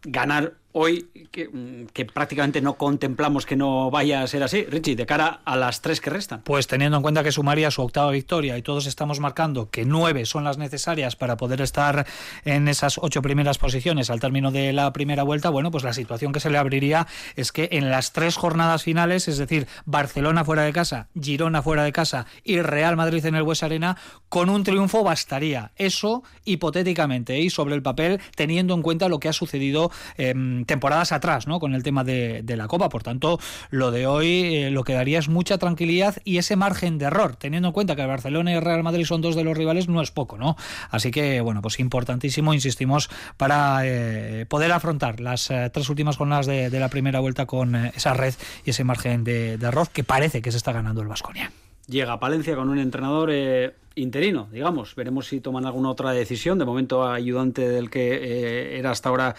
ganar 0.04 0.61
hoy 0.74 1.08
mm, 1.52 1.86
que, 1.94 2.06
prácticamente 2.06 2.62
no 2.62 2.76
contemplamos 2.76 3.46
que 3.46 3.56
no 3.56 3.92
vaya 3.92 4.22
a 4.22 4.28
ser 4.28 4.44
así, 4.44 4.64
Richie, 4.66 4.96
de 4.96 5.06
cara 5.06 5.42
a 5.46 5.56
las 5.56 5.82
tres 5.82 6.02
que 6.02 6.10
restan. 6.10 6.42
Pues 6.42 6.68
teniendo 6.68 6.98
en 6.98 7.04
cuenta 7.04 7.24
que 7.24 7.32
sumaría 7.32 7.72
su 7.72 7.82
octava 7.82 8.12
victoria 8.12 8.58
y 8.58 8.62
todos 8.62 8.86
estamos 8.86 9.20
marcando 9.20 9.70
que 9.70 9.86
nueve 9.86 10.26
son 10.26 10.44
las 10.44 10.58
necesarias 10.58 11.16
para 11.16 11.38
poder 11.38 11.62
estar 11.62 12.06
en 12.46 12.68
esas 12.68 12.98
ocho 12.98 13.22
primeras 13.22 13.58
posiciones 13.58 14.10
al 14.10 14.20
término 14.20 14.52
de 14.52 14.74
la 14.74 14.92
primera 14.94 15.24
vuelta, 15.24 15.50
bueno, 15.50 15.72
pues 15.72 15.84
la 15.84 15.94
situación 15.94 16.32
que 16.32 16.40
se 16.40 16.50
le 16.50 16.58
abriría 16.58 17.08
es 17.36 17.52
que 17.52 17.70
en 17.72 17.90
las 17.90 18.14
tres 18.14 18.36
jornadas 18.36 18.84
finales, 18.84 19.28
es 19.28 19.38
decir, 19.38 19.68
Barcelona 19.86 20.46
fuera 20.46 20.64
de 20.64 20.74
casa, 20.74 21.08
Girona 21.20 21.62
fuera 21.62 21.84
de 21.84 21.92
casa 21.92 22.26
y 22.44 22.62
Real 22.62 22.96
Madrid 22.96 23.26
en 23.26 23.36
el 23.36 23.44
Bues 23.44 23.64
Arena, 23.64 23.98
con 24.30 24.50
un 24.50 24.64
triunfo 24.64 25.04
bastaría. 25.04 25.72
Eso 25.76 26.24
hipotéticamente 26.46 27.40
y 27.40 27.50
sobre 27.50 27.76
el 27.76 27.82
papel, 27.82 28.20
teniendo 28.36 28.74
en 28.74 28.82
cuenta 28.82 29.10
lo 29.10 29.20
que 29.20 29.30
ha 29.30 29.34
sucedido. 29.34 29.92
Eh, 30.18 30.34
temporadas 30.66 31.12
atrás, 31.12 31.48
¿no? 31.48 31.60
Con 31.60 31.74
el 31.74 31.84
tema 31.84 32.04
de, 32.04 32.44
la 32.48 32.68
Copa. 32.68 32.90
Por 32.90 33.04
tanto, 33.04 33.40
lo 33.70 33.92
de 33.92 34.08
hoy 34.08 34.56
eh, 34.56 34.72
lo 34.72 34.84
que 34.84 34.94
daría 34.94 35.20
es 35.20 35.30
mucha 35.30 35.58
tranquilidad 35.58 36.18
y 36.24 36.38
ese 36.38 36.56
margen 36.56 36.98
de 36.98 37.06
error, 37.06 37.36
teniendo 37.36 37.70
en 37.70 37.74
cuenta 37.74 37.96
que 37.96 38.02
el 38.02 38.08
Barcelona 38.08 38.52
y 38.52 38.56
el 38.56 38.62
Real 38.62 38.84
Madrid 38.84 39.06
son 39.06 39.22
dos 39.22 39.36
de 39.36 39.44
los 39.44 39.58
rivales, 39.58 39.88
no 39.88 40.02
es 40.02 40.12
poco, 40.12 40.38
¿no? 40.38 40.58
Así 40.90 41.12
que, 41.12 41.42
bueno, 41.42 41.62
pues 41.62 41.80
importantísimo, 41.80 42.54
insistimos, 42.54 43.10
para 43.38 43.82
eh, 43.84 44.46
poder 44.48 44.72
afrontar 44.72 45.20
las 45.20 45.52
tres 45.72 45.90
últimas 45.90 46.18
jornadas 46.18 46.46
de, 46.46 46.82
la 46.82 46.90
primera 46.90 47.20
vuelta 47.20 47.46
con 47.46 47.76
esa 47.76 48.14
red 48.14 48.34
y 48.66 48.72
ese 48.72 48.84
margen 48.84 49.24
de, 49.24 49.58
de 49.58 49.68
error 49.68 49.90
que 49.90 50.04
parece 50.04 50.42
que 50.42 50.52
se 50.52 50.58
está 50.58 50.72
ganando 50.72 51.02
el 51.02 51.08
Vasconia 51.08 51.52
llega 51.92 52.14
a 52.14 52.20
Palencia 52.20 52.56
con 52.56 52.70
un 52.70 52.80
entrenador 52.80 53.30
eh, 53.32 53.74
interino, 53.96 54.48
digamos. 54.52 54.96
Veremos 54.96 55.28
si 55.28 55.42
toman 55.42 55.66
alguna 55.66 55.90
otra 55.90 56.12
decisión. 56.12 56.58
De 56.58 56.66
momento, 56.66 57.08
ayudante 57.08 57.68
del 57.68 57.90
que 57.90 58.14
eh, 58.14 58.80
era 58.80 58.92
hasta 58.92 59.10
ahora 59.10 59.36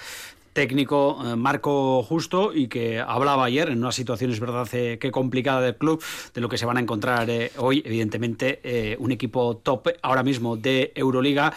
técnico 0.53 1.19
eh, 1.25 1.37
Marco 1.37 2.03
Justo 2.03 2.53
y 2.55 2.69
que 2.69 3.01
hablaba 3.01 3.45
ayer 3.45 3.69
en 3.69 3.79
una 3.79 3.93
situación, 3.93 4.31
es 4.31 4.41
verdad, 4.41 4.69
que 4.69 5.11
complicada 5.11 5.61
del 5.61 5.77
club, 5.77 6.03
de 6.35 6.41
lo 6.41 6.49
que 6.49 6.59
se 6.59 6.67
van 6.67 6.77
a 6.77 6.81
encontrar 6.81 7.29
hoy, 7.59 7.83
evidentemente, 7.85 8.97
un 8.99 9.13
equipo 9.13 9.57
top 9.57 9.89
ahora 10.03 10.23
mismo 10.23 10.57
de 10.57 10.93
Euroliga 10.95 11.53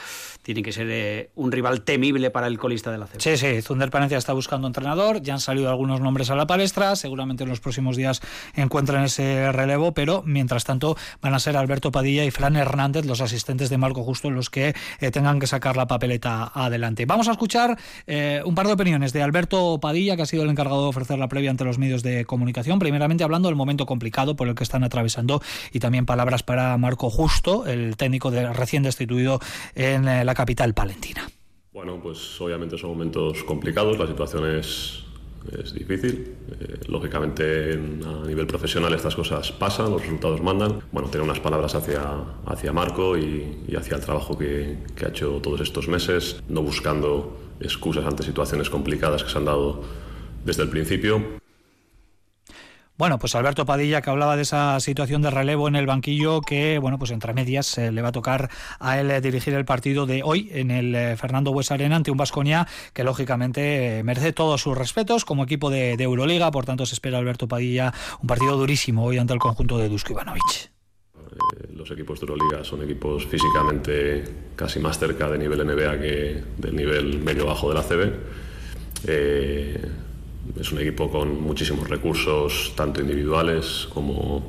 tiene 0.46 0.62
que 0.62 0.72
ser 0.72 0.88
eh, 0.92 1.32
un 1.34 1.52
rival 1.52 1.82
temible 1.82 2.30
para 2.30 2.46
el 2.46 2.60
colista 2.60 2.92
de 2.92 3.00
la 3.00 3.08
CB. 3.08 3.20
Sí, 3.20 3.36
sí, 3.36 3.64
Zunder 3.64 3.90
Palencia 3.90 4.20
está 4.20 4.32
buscando 4.32 4.68
entrenador, 4.68 5.24
ya 5.24 5.34
han 5.34 5.40
salido 5.40 5.70
algunos 5.70 6.02
nombres 6.02 6.30
a 6.30 6.36
la 6.36 6.46
palestra, 6.46 6.96
seguramente 6.96 7.44
en 7.44 7.50
los 7.50 7.60
próximos 7.60 7.98
días 7.98 8.22
encuentran 8.54 9.04
ese 9.04 9.52
relevo, 9.52 9.94
pero 9.94 10.22
mientras 10.24 10.64
tanto 10.64 10.98
van 11.20 11.34
a 11.34 11.40
ser 11.40 11.58
Alberto 11.58 11.92
Padilla 11.92 12.24
y 12.26 12.30
Fran 12.30 12.56
Hernández, 12.56 13.06
los 13.06 13.22
asistentes 13.22 13.72
de 13.72 13.80
Marco 13.80 14.04
Justo, 14.04 14.30
los 14.30 14.52
que 14.52 14.76
eh, 15.00 15.10
tengan 15.10 15.40
que 15.40 15.48
sacar 15.48 15.78
la 15.78 15.88
papeleta 15.88 16.52
adelante. 16.54 17.08
Vamos 17.08 17.28
a 17.28 17.32
escuchar 17.32 17.76
eh, 18.06 18.44
un 18.46 18.54
par 18.54 18.68
de 18.68 18.74
opiniones 18.86 19.14
de 19.14 19.24
Alberto 19.24 19.80
Padilla, 19.82 20.16
que 20.16 20.22
ha 20.22 20.26
sido 20.28 20.44
el 20.44 20.50
encargado 20.52 20.84
de 20.84 20.90
ofrecer 20.90 21.18
la 21.18 21.28
previa 21.28 21.50
ante 21.50 21.66
los 21.66 21.80
medios 21.80 22.04
de 22.04 22.24
comunicación, 22.24 22.78
primeramente 22.78 23.24
hablando 23.24 23.50
del 23.50 23.56
momento 23.56 23.88
complicado 23.88 24.36
por 24.36 24.48
el 24.48 24.54
que 24.54 24.64
están 24.64 24.84
atravesando 24.84 25.42
y 25.74 25.80
también 25.80 26.06
palabras 26.06 26.44
para 26.44 26.78
Marco 26.78 27.10
Justo, 27.10 27.66
el 27.66 27.98
técnico 27.98 28.30
de, 28.30 28.54
recién 28.54 28.84
destituido 28.84 29.40
en 29.74 30.06
la 30.06 30.36
capital 30.36 30.76
palentina. 30.76 31.28
Bueno, 31.74 32.00
pues 32.00 32.40
obviamente 32.40 32.78
son 32.78 32.92
momentos 32.92 33.44
complicados, 33.44 33.98
la 33.98 34.06
situación 34.06 34.56
es, 34.56 35.04
es 35.60 35.74
difícil. 35.74 36.36
Eh, 36.60 36.82
lógicamente 36.88 37.74
a 37.74 38.28
nivel 38.28 38.46
profesional 38.46 38.94
estas 38.94 39.16
cosas 39.16 39.52
pasan, 39.52 39.90
los 39.90 40.02
resultados 40.04 40.44
mandan. 40.44 40.82
Bueno, 40.92 41.10
tener 41.10 41.26
unas 41.26 41.40
palabras 41.40 41.74
hacia, 41.74 42.04
hacia 42.46 42.72
Marco 42.72 43.18
y, 43.18 43.64
y 43.68 43.76
hacia 43.76 43.96
el 43.96 44.04
trabajo 44.06 44.38
que, 44.38 44.78
que 44.96 45.06
ha 45.08 45.10
hecho 45.10 45.40
todos 45.42 45.62
estos 45.62 45.88
meses, 45.88 46.40
no 46.48 46.62
buscando 46.62 47.45
excusas 47.60 48.06
ante 48.06 48.24
situaciones 48.24 48.70
complicadas 48.70 49.24
que 49.24 49.30
se 49.30 49.38
han 49.38 49.46
dado 49.46 49.84
desde 50.44 50.64
el 50.64 50.70
principio. 50.70 51.40
Bueno, 52.98 53.20
pues 53.20 53.36
Alberto 53.36 53.66
Padilla 53.66 54.02
que 54.02 54.10
hablaba 54.10 54.38
de 54.38 54.44
esa 54.44 54.80
situación 54.80 55.22
de 55.22 55.30
relevo 55.30 55.68
en 55.68 55.76
el 55.76 55.86
banquillo 55.86 56.40
que, 56.40 56.80
bueno, 56.80 56.98
pues 56.98 57.12
entre 57.12 57.34
medias 57.34 57.78
eh, 57.78 57.92
le 57.92 58.02
va 58.02 58.10
a 58.10 58.14
tocar 58.14 58.50
a 58.80 58.98
él 58.98 59.12
eh, 59.12 59.20
dirigir 59.20 59.54
el 59.54 59.66
partido 59.66 60.06
de 60.06 60.24
hoy 60.24 60.50
en 60.54 60.72
el 60.72 60.96
eh, 60.96 61.18
Fernando 61.18 61.52
Bues 61.52 61.72
Arena 61.72 61.98
ante 61.98 62.12
un 62.12 62.18
Vasconia 62.18 62.68
que 62.94 63.04
lógicamente 63.04 64.02
merece 64.06 64.32
todos 64.32 64.62
sus 64.62 64.78
respetos 64.78 65.26
como 65.26 65.44
equipo 65.44 65.70
de, 65.70 65.96
Euroliga, 65.96 66.52
por 66.52 66.66
tanto 66.66 66.86
se 66.86 66.94
espera 66.94 67.18
Alberto 67.18 67.50
Padilla 67.50 67.94
un 68.22 68.28
partido 68.28 68.56
durísimo 68.56 69.04
hoy 69.04 69.18
ante 69.18 69.34
el 69.34 69.40
conjunto 69.40 69.78
de 69.78 69.90
Dusko 69.90 70.14
Ivanovic. 70.14 70.75
Los 71.74 71.92
equipos 71.92 72.20
de 72.20 72.26
Euroliga 72.28 72.64
son 72.64 72.84
equipos 72.84 73.26
físicamente 73.26 74.24
casi 74.56 74.80
más 74.80 74.98
cerca 74.98 75.30
de 75.30 75.38
nivel 75.38 75.66
NBA 75.66 76.00
que 76.00 76.44
del 76.58 76.76
nivel 76.76 77.20
medio-bajo 77.20 77.70
de 77.70 77.76
la 77.76 77.84
CB. 77.84 78.14
Es 80.60 80.72
un 80.72 80.80
equipo 80.80 81.10
con 81.10 81.42
muchísimos 81.42 81.90
recursos, 81.90 82.72
tanto 82.76 83.02
individuales 83.02 83.88
como, 83.94 84.48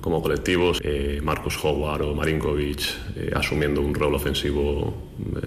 como 0.00 0.20
colectivos. 0.20 0.80
Eh, 0.82 1.20
Marcus 1.22 1.56
Howard 1.64 2.02
o 2.02 2.14
Marinkovic 2.14 2.80
eh, 3.16 3.30
asumiendo 3.34 3.80
un 3.80 3.94
rol 3.94 4.14
ofensivo 4.14 4.92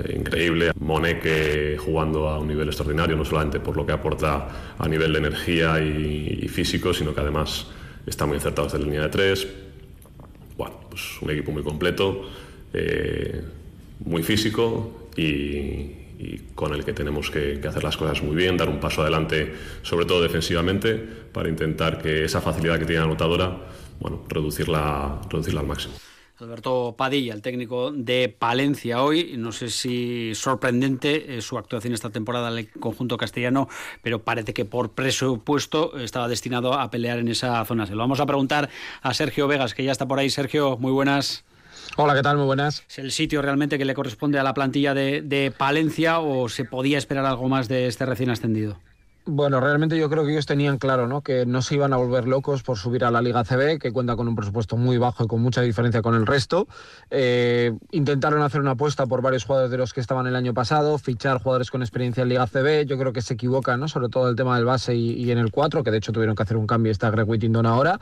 eh, 0.06 0.16
increíble. 0.18 0.72
Moneke 0.80 1.78
jugando 1.78 2.28
a 2.28 2.40
un 2.40 2.48
nivel 2.48 2.70
extraordinario, 2.70 3.16
no 3.16 3.26
solamente 3.26 3.60
por 3.60 3.78
lo 3.78 3.86
que 3.86 3.92
aporta 3.92 4.76
a 4.80 4.88
nivel 4.88 5.14
de 5.14 5.20
energía 5.20 5.80
y, 5.80 6.48
físico, 6.48 6.94
sino 6.94 7.14
que 7.14 7.22
además 7.22 7.68
está 8.08 8.26
muy 8.26 8.38
acertado 8.38 8.68
desde 8.68 8.80
la 8.80 8.86
línea 8.86 9.02
de 9.04 9.10
tres. 9.10 9.48
Pues 10.90 11.22
un 11.22 11.30
equipo 11.32 11.52
muy 11.52 11.64
completo, 11.64 12.26
muy 14.06 14.24
físico 14.24 15.10
y, 15.16 15.96
con 16.54 16.74
el 16.74 16.84
que 16.84 16.92
tenemos 16.92 17.30
que, 17.32 17.62
hacer 17.66 17.84
las 17.84 17.96
cosas 17.96 18.22
muy 18.22 18.36
bien, 18.36 18.58
dar 18.58 18.68
un 18.68 18.80
paso 18.80 19.02
adelante, 19.02 19.54
sobre 19.82 20.06
todo 20.06 20.22
defensivamente, 20.22 20.96
para 20.96 21.48
intentar 21.48 22.02
que 22.02 22.26
esa 22.26 22.42
facilidad 22.42 22.78
que 22.78 22.86
tiene 22.86 23.00
la 23.00 23.06
anotadora, 23.06 23.58
bueno, 24.00 24.26
reducirla, 24.28 25.22
reducirla 25.30 25.62
al 25.62 25.68
máximo. 25.68 25.94
Alberto 26.42 26.96
Padilla, 26.98 27.34
el 27.34 27.42
técnico 27.42 27.92
de 27.92 28.34
Palencia 28.38 29.04
hoy. 29.04 29.36
No 29.38 29.52
sé 29.52 29.70
si 29.70 30.34
sorprendente 30.36 31.38
eh, 31.38 31.42
su 31.42 31.58
actuación 31.58 31.94
esta 31.94 32.12
temporada 32.12 32.50
en 32.50 32.60
el 32.60 32.72
conjunto 32.72 33.18
castellano, 33.18 33.68
pero 34.02 34.24
parece 34.24 34.54
que 34.54 34.64
por 34.64 34.92
presupuesto 34.92 35.98
estaba 35.98 36.30
destinado 36.30 36.74
a 36.74 36.90
pelear 36.90 37.20
en 37.20 37.28
esa 37.28 37.64
zona. 37.66 37.86
Se 37.86 37.94
lo 37.94 38.00
vamos 38.00 38.22
a 38.22 38.26
preguntar 38.26 38.70
a 39.02 39.14
Sergio 39.14 39.48
Vegas, 39.48 39.74
que 39.74 39.84
ya 39.84 39.92
está 39.92 40.08
por 40.08 40.20
ahí. 40.20 40.30
Sergio, 40.30 40.78
muy 40.78 40.92
buenas. 40.92 41.44
Hola, 41.98 42.16
¿qué 42.16 42.22
tal? 42.22 42.38
Muy 42.38 42.46
buenas. 42.46 42.84
¿Es 42.90 43.00
el 43.00 43.12
sitio 43.12 43.42
realmente 43.42 43.78
que 43.78 43.86
le 43.86 43.94
corresponde 43.94 44.40
a 44.40 44.44
la 44.44 44.54
plantilla 44.54 44.94
de, 44.94 45.54
Palencia 45.58 46.20
o 46.20 46.48
se 46.48 46.64
podía 46.64 46.98
esperar 46.98 47.26
algo 47.26 47.50
más 47.50 47.68
de 47.68 47.88
este 47.88 48.06
recién 48.06 48.30
ascendido? 48.30 48.80
Bueno, 49.32 49.60
realmente 49.62 49.96
yo 49.96 50.10
creo 50.10 50.26
que 50.26 50.32
ellos 50.32 50.48
tenían 50.48 50.80
claro 50.80 51.08
¿no? 51.08 51.22
que 51.22 51.46
no 51.46 51.62
se 51.62 51.76
iban 51.76 51.94
a 51.94 51.98
volver 51.98 52.28
locos 52.28 52.64
por 52.64 52.80
subir 52.80 53.06
a 53.06 53.12
la 53.12 53.22
Liga 53.22 53.44
CB, 53.44 53.78
que 53.78 53.92
cuenta 53.92 54.16
con 54.16 54.28
un 54.28 54.36
presupuesto 54.36 54.76
muy 54.76 54.98
bajo 54.98 55.24
y 55.24 55.28
con 55.28 55.40
mucha 55.40 55.62
diferencia 55.62 56.02
con 56.02 56.16
el 56.16 56.26
resto. 56.26 56.68
Eh, 57.12 57.78
intentaron 57.92 58.42
hacer 58.42 58.60
una 58.60 58.72
apuesta 58.72 59.06
por 59.06 59.22
varios 59.22 59.46
jugadores 59.46 59.70
de 59.70 59.78
los 59.78 59.94
que 59.94 60.02
estaban 60.02 60.26
el 60.26 60.36
año 60.36 60.56
pasado, 60.56 60.98
fichar 60.98 61.44
jugadores 61.44 61.70
con 61.70 61.84
experiencia 61.84 62.24
en 62.24 62.30
Liga 62.30 62.48
CB. 62.48 62.88
Yo 62.88 62.98
creo 62.98 63.14
que 63.14 63.22
se 63.22 63.36
equivocan, 63.36 63.80
¿no? 63.80 63.88
sobre 63.88 64.10
todo 64.10 64.30
el 64.30 64.36
tema 64.36 64.56
del 64.56 64.66
base 64.66 64.96
y, 64.96 65.30
en 65.30 65.38
el 65.38 65.52
4, 65.52 65.84
que 65.84 65.92
de 65.92 65.98
hecho 65.98 66.12
tuvieron 66.12 66.36
que 66.36 66.42
hacer 66.42 66.58
un 66.58 66.66
cambio, 66.66 66.92
está 66.92 67.12
Greg 67.12 67.30
Whittington 67.30 67.68
ahora. 67.68 68.00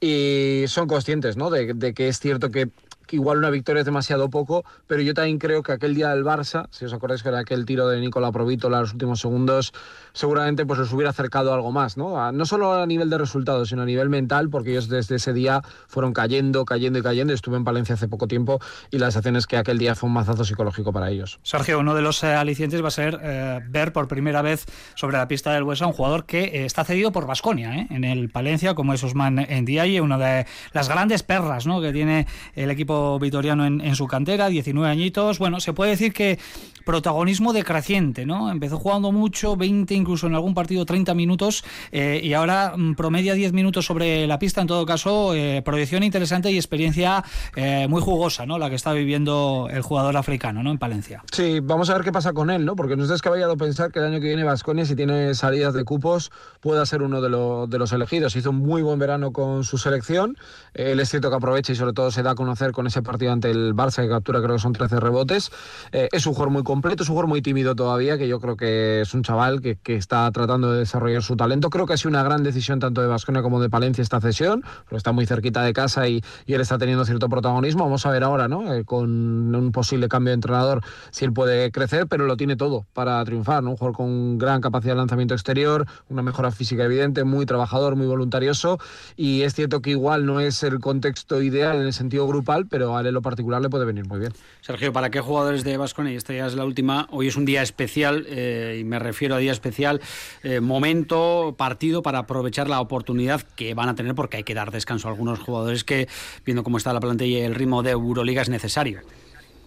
Y 0.00 0.64
son 0.68 0.88
conscientes 0.88 1.36
¿no? 1.36 1.50
de 1.50 1.92
que 1.92 2.08
es 2.08 2.18
cierto 2.18 2.50
que 2.50 2.70
igual 3.12 3.38
una 3.38 3.50
victoria 3.50 3.80
es 3.80 3.86
demasiado 3.86 4.30
poco, 4.30 4.64
pero 4.86 5.02
yo 5.02 5.14
también 5.14 5.38
creo 5.38 5.62
que 5.62 5.72
aquel 5.72 5.94
día 5.94 6.10
del 6.10 6.24
Barça, 6.24 6.66
si 6.70 6.84
os 6.84 6.92
acordáis 6.92 7.22
que 7.22 7.28
era 7.28 7.40
aquel 7.40 7.64
tiro 7.66 7.88
de 7.88 8.00
Nicola 8.00 8.32
Provítola 8.32 8.78
en 8.78 8.82
los 8.82 8.92
últimos 8.92 9.20
segundos, 9.20 9.72
seguramente 10.12 10.66
pues 10.66 10.80
os 10.80 10.92
hubiera 10.92 11.10
acercado 11.10 11.52
algo 11.52 11.72
más, 11.72 11.96
¿no? 11.96 12.32
no 12.32 12.46
solo 12.46 12.72
a 12.72 12.86
nivel 12.86 13.10
de 13.10 13.18
resultados, 13.18 13.68
sino 13.68 13.82
a 13.82 13.84
nivel 13.84 14.08
mental, 14.08 14.50
porque 14.50 14.70
ellos 14.70 14.88
desde 14.88 15.16
ese 15.16 15.32
día 15.32 15.62
fueron 15.86 16.12
cayendo, 16.12 16.64
cayendo 16.64 16.98
y 16.98 17.02
cayendo. 17.02 17.32
Estuve 17.32 17.56
en 17.56 17.64
Palencia 17.64 17.94
hace 17.94 18.08
poco 18.08 18.26
tiempo 18.26 18.60
y 18.90 18.98
la 18.98 19.06
sensación 19.06 19.36
es 19.36 19.46
que 19.46 19.56
aquel 19.56 19.78
día 19.78 19.94
fue 19.94 20.08
un 20.08 20.14
mazazo 20.14 20.44
psicológico 20.44 20.92
para 20.92 21.10
ellos. 21.10 21.38
Sergio, 21.42 21.78
uno 21.78 21.94
de 21.94 22.02
los 22.02 22.22
eh, 22.24 22.34
alicientes 22.34 22.82
va 22.82 22.88
a 22.88 22.92
ser 22.92 23.18
eh, 23.22 23.60
ver 23.68 23.92
por 23.92 24.08
primera 24.08 24.42
vez 24.42 24.66
sobre 24.94 25.18
la 25.18 25.28
pista 25.28 25.52
del 25.52 25.62
Huesa 25.62 25.86
un 25.86 25.92
jugador 25.92 26.24
que 26.24 26.44
eh, 26.44 26.64
está 26.64 26.84
cedido 26.84 27.12
por 27.12 27.26
Basconia 27.26 27.86
en 27.90 28.04
el 28.04 28.30
Palencia, 28.30 28.74
como 28.74 28.94
es 28.94 29.04
Osman 29.04 29.36
Ndiaye, 29.36 30.00
una 30.00 30.18
de 30.18 30.46
las 30.72 30.88
grandes 30.88 31.22
perras 31.22 31.66
¿no? 31.66 31.80
que 31.80 31.92
tiene 31.92 32.26
el 32.54 32.70
equipo 32.70 33.01
vitoriano 33.20 33.66
en, 33.66 33.80
en 33.80 33.96
su 33.96 34.06
cantera, 34.06 34.48
19 34.48 34.88
añitos. 34.90 35.38
Bueno, 35.38 35.60
se 35.60 35.72
puede 35.72 35.92
decir 35.92 36.12
que 36.12 36.38
protagonismo 36.82 37.52
decreciente, 37.52 38.26
¿no? 38.26 38.50
Empezó 38.50 38.78
jugando 38.78 39.12
mucho, 39.12 39.56
20, 39.56 39.94
incluso 39.94 40.26
en 40.26 40.34
algún 40.34 40.54
partido 40.54 40.84
30 40.84 41.14
minutos, 41.14 41.64
eh, 41.90 42.20
y 42.22 42.34
ahora 42.34 42.74
mm, 42.76 42.94
promedia 42.94 43.34
10 43.34 43.52
minutos 43.52 43.86
sobre 43.86 44.26
la 44.26 44.38
pista. 44.38 44.60
En 44.60 44.66
todo 44.66 44.84
caso, 44.84 45.34
eh, 45.34 45.62
proyección 45.64 46.02
interesante 46.02 46.50
y 46.50 46.56
experiencia 46.56 47.24
eh, 47.56 47.86
muy 47.88 48.02
jugosa, 48.02 48.46
¿no? 48.46 48.58
La 48.58 48.68
que 48.68 48.76
está 48.76 48.92
viviendo 48.92 49.68
el 49.70 49.82
jugador 49.82 50.16
africano, 50.16 50.62
¿no? 50.62 50.70
En 50.70 50.78
Palencia. 50.78 51.22
Sí, 51.32 51.60
vamos 51.60 51.90
a 51.90 51.94
ver 51.94 52.02
qué 52.02 52.12
pasa 52.12 52.32
con 52.32 52.50
él, 52.50 52.64
¿no? 52.64 52.76
Porque 52.76 52.96
no 52.96 53.04
es 53.04 53.08
descabellado 53.08 53.56
pensar 53.56 53.92
que 53.92 53.98
el 53.98 54.06
año 54.06 54.20
que 54.20 54.26
viene 54.26 54.44
Vasconia, 54.44 54.84
si 54.84 54.96
tiene 54.96 55.34
salidas 55.34 55.74
de 55.74 55.84
cupos, 55.84 56.30
pueda 56.60 56.84
ser 56.86 57.02
uno 57.02 57.20
de, 57.20 57.28
de 57.68 57.78
los 57.78 57.92
elegidos. 57.92 58.36
Hizo 58.36 58.50
un 58.50 58.56
muy 58.56 58.82
buen 58.82 58.98
verano 58.98 59.32
con 59.32 59.64
su 59.64 59.78
selección. 59.78 60.36
Él 60.74 61.00
es 61.00 61.10
cierto 61.10 61.30
que 61.30 61.36
aprovecha 61.36 61.72
y 61.72 61.76
sobre 61.76 61.92
todo 61.92 62.10
se 62.10 62.22
da 62.22 62.32
a 62.32 62.34
conocer 62.34 62.72
con 62.72 62.81
ese 62.86 63.02
partido 63.02 63.32
ante 63.32 63.50
el 63.50 63.74
Barça 63.74 64.02
que 64.02 64.08
captura 64.08 64.40
creo 64.42 64.56
que 64.56 64.62
son 64.62 64.72
13 64.72 65.00
rebotes. 65.00 65.50
es 65.92 66.26
un 66.26 66.32
jugador 66.32 66.52
muy 66.52 66.62
completo, 66.62 67.02
es 67.02 67.08
un 67.08 67.14
jugador 67.14 67.28
muy 67.28 67.42
tímido 67.42 67.74
todavía, 67.74 68.18
que 68.18 68.28
yo 68.28 68.40
creo 68.40 68.56
que 68.56 69.02
es 69.02 69.14
un 69.14 69.22
chaval 69.22 69.60
que, 69.60 69.78
está 69.92 70.30
tratando 70.32 70.72
de 70.72 70.80
desarrollar 70.80 71.22
su 71.22 71.36
talento. 71.36 71.70
Creo 71.70 71.86
que 71.86 71.92
ha 71.92 71.96
sido 71.96 72.10
una 72.10 72.22
gran 72.22 72.42
decisión 72.42 72.80
tanto 72.80 73.02
de 73.02 73.06
Vasconia 73.06 73.42
como 73.42 73.60
de 73.60 73.68
Palencia 73.68 74.02
esta 74.02 74.20
cesión, 74.20 74.62
porque 74.84 74.96
está 74.96 75.12
muy 75.12 75.26
cerquita 75.26 75.62
de 75.62 75.72
casa 75.72 76.08
y, 76.08 76.22
y, 76.46 76.54
él 76.54 76.60
está 76.60 76.78
teniendo 76.78 77.04
cierto 77.04 77.28
protagonismo. 77.28 77.84
Vamos 77.84 78.06
a 78.06 78.10
ver 78.10 78.24
ahora, 78.24 78.48
¿no? 78.48 78.72
Eh, 78.72 78.84
con 78.84 79.54
un 79.54 79.72
posible 79.72 80.08
cambio 80.08 80.30
de 80.30 80.34
entrenador, 80.34 80.82
si 81.10 81.24
él 81.24 81.32
puede 81.32 81.70
crecer, 81.70 82.06
pero 82.06 82.26
lo 82.26 82.36
tiene 82.36 82.56
todo 82.56 82.86
para 82.92 83.22
triunfar, 83.24 83.62
¿no? 83.62 83.70
Un 83.70 83.76
jugador 83.76 83.96
con 83.96 84.38
gran 84.38 84.60
capacidad 84.60 84.92
de 84.94 84.98
lanzamiento 84.98 85.34
exterior, 85.34 85.86
una 86.08 86.22
mejora 86.22 86.50
física 86.50 86.84
evidente, 86.84 87.24
muy 87.24 87.46
trabajador, 87.46 87.96
muy 87.96 88.06
voluntarioso. 88.06 88.78
Y 89.16 89.42
es 89.42 89.54
cierto 89.54 89.82
que 89.82 89.90
igual 89.90 90.26
no 90.26 90.40
es 90.40 90.62
el 90.62 90.80
contexto 90.80 91.42
ideal 91.42 91.76
en 91.76 91.86
el 91.86 91.92
sentido 91.92 92.26
grupal, 92.26 92.66
pero 92.72 92.96
a 92.96 93.00
él 93.00 93.06
en 93.06 93.14
lo 93.14 93.22
particular 93.22 93.62
le 93.62 93.68
puede 93.68 93.84
venir 93.84 94.06
muy 94.08 94.18
bien. 94.18 94.32
Sergio, 94.62 94.92
¿para 94.92 95.10
qué 95.10 95.20
jugadores 95.20 95.62
de 95.62 95.76
Vasconia? 95.76 96.12
Y 96.12 96.16
esta 96.16 96.32
ya 96.32 96.46
es 96.46 96.54
la 96.54 96.64
última. 96.64 97.06
Hoy 97.12 97.28
es 97.28 97.36
un 97.36 97.44
día 97.44 97.62
especial, 97.62 98.26
eh, 98.28 98.78
y 98.80 98.84
me 98.84 98.98
refiero 98.98 99.36
a 99.36 99.38
día 99.38 99.52
especial, 99.52 100.00
eh, 100.42 100.60
momento, 100.60 101.54
partido 101.56 102.02
para 102.02 102.20
aprovechar 102.20 102.68
la 102.68 102.80
oportunidad 102.80 103.42
que 103.42 103.74
van 103.74 103.88
a 103.88 103.94
tener, 103.94 104.14
porque 104.16 104.38
hay 104.38 104.44
que 104.44 104.54
dar 104.54 104.72
descanso 104.72 105.06
a 105.06 105.12
algunos 105.12 105.38
jugadores 105.38 105.84
que, 105.84 106.08
viendo 106.44 106.64
cómo 106.64 106.78
está 106.78 106.92
la 106.92 107.00
plantilla 107.00 107.38
y 107.38 107.42
el 107.42 107.54
ritmo 107.54 107.82
de 107.82 107.90
Euroliga, 107.90 108.42
es 108.42 108.48
necesario. 108.48 109.00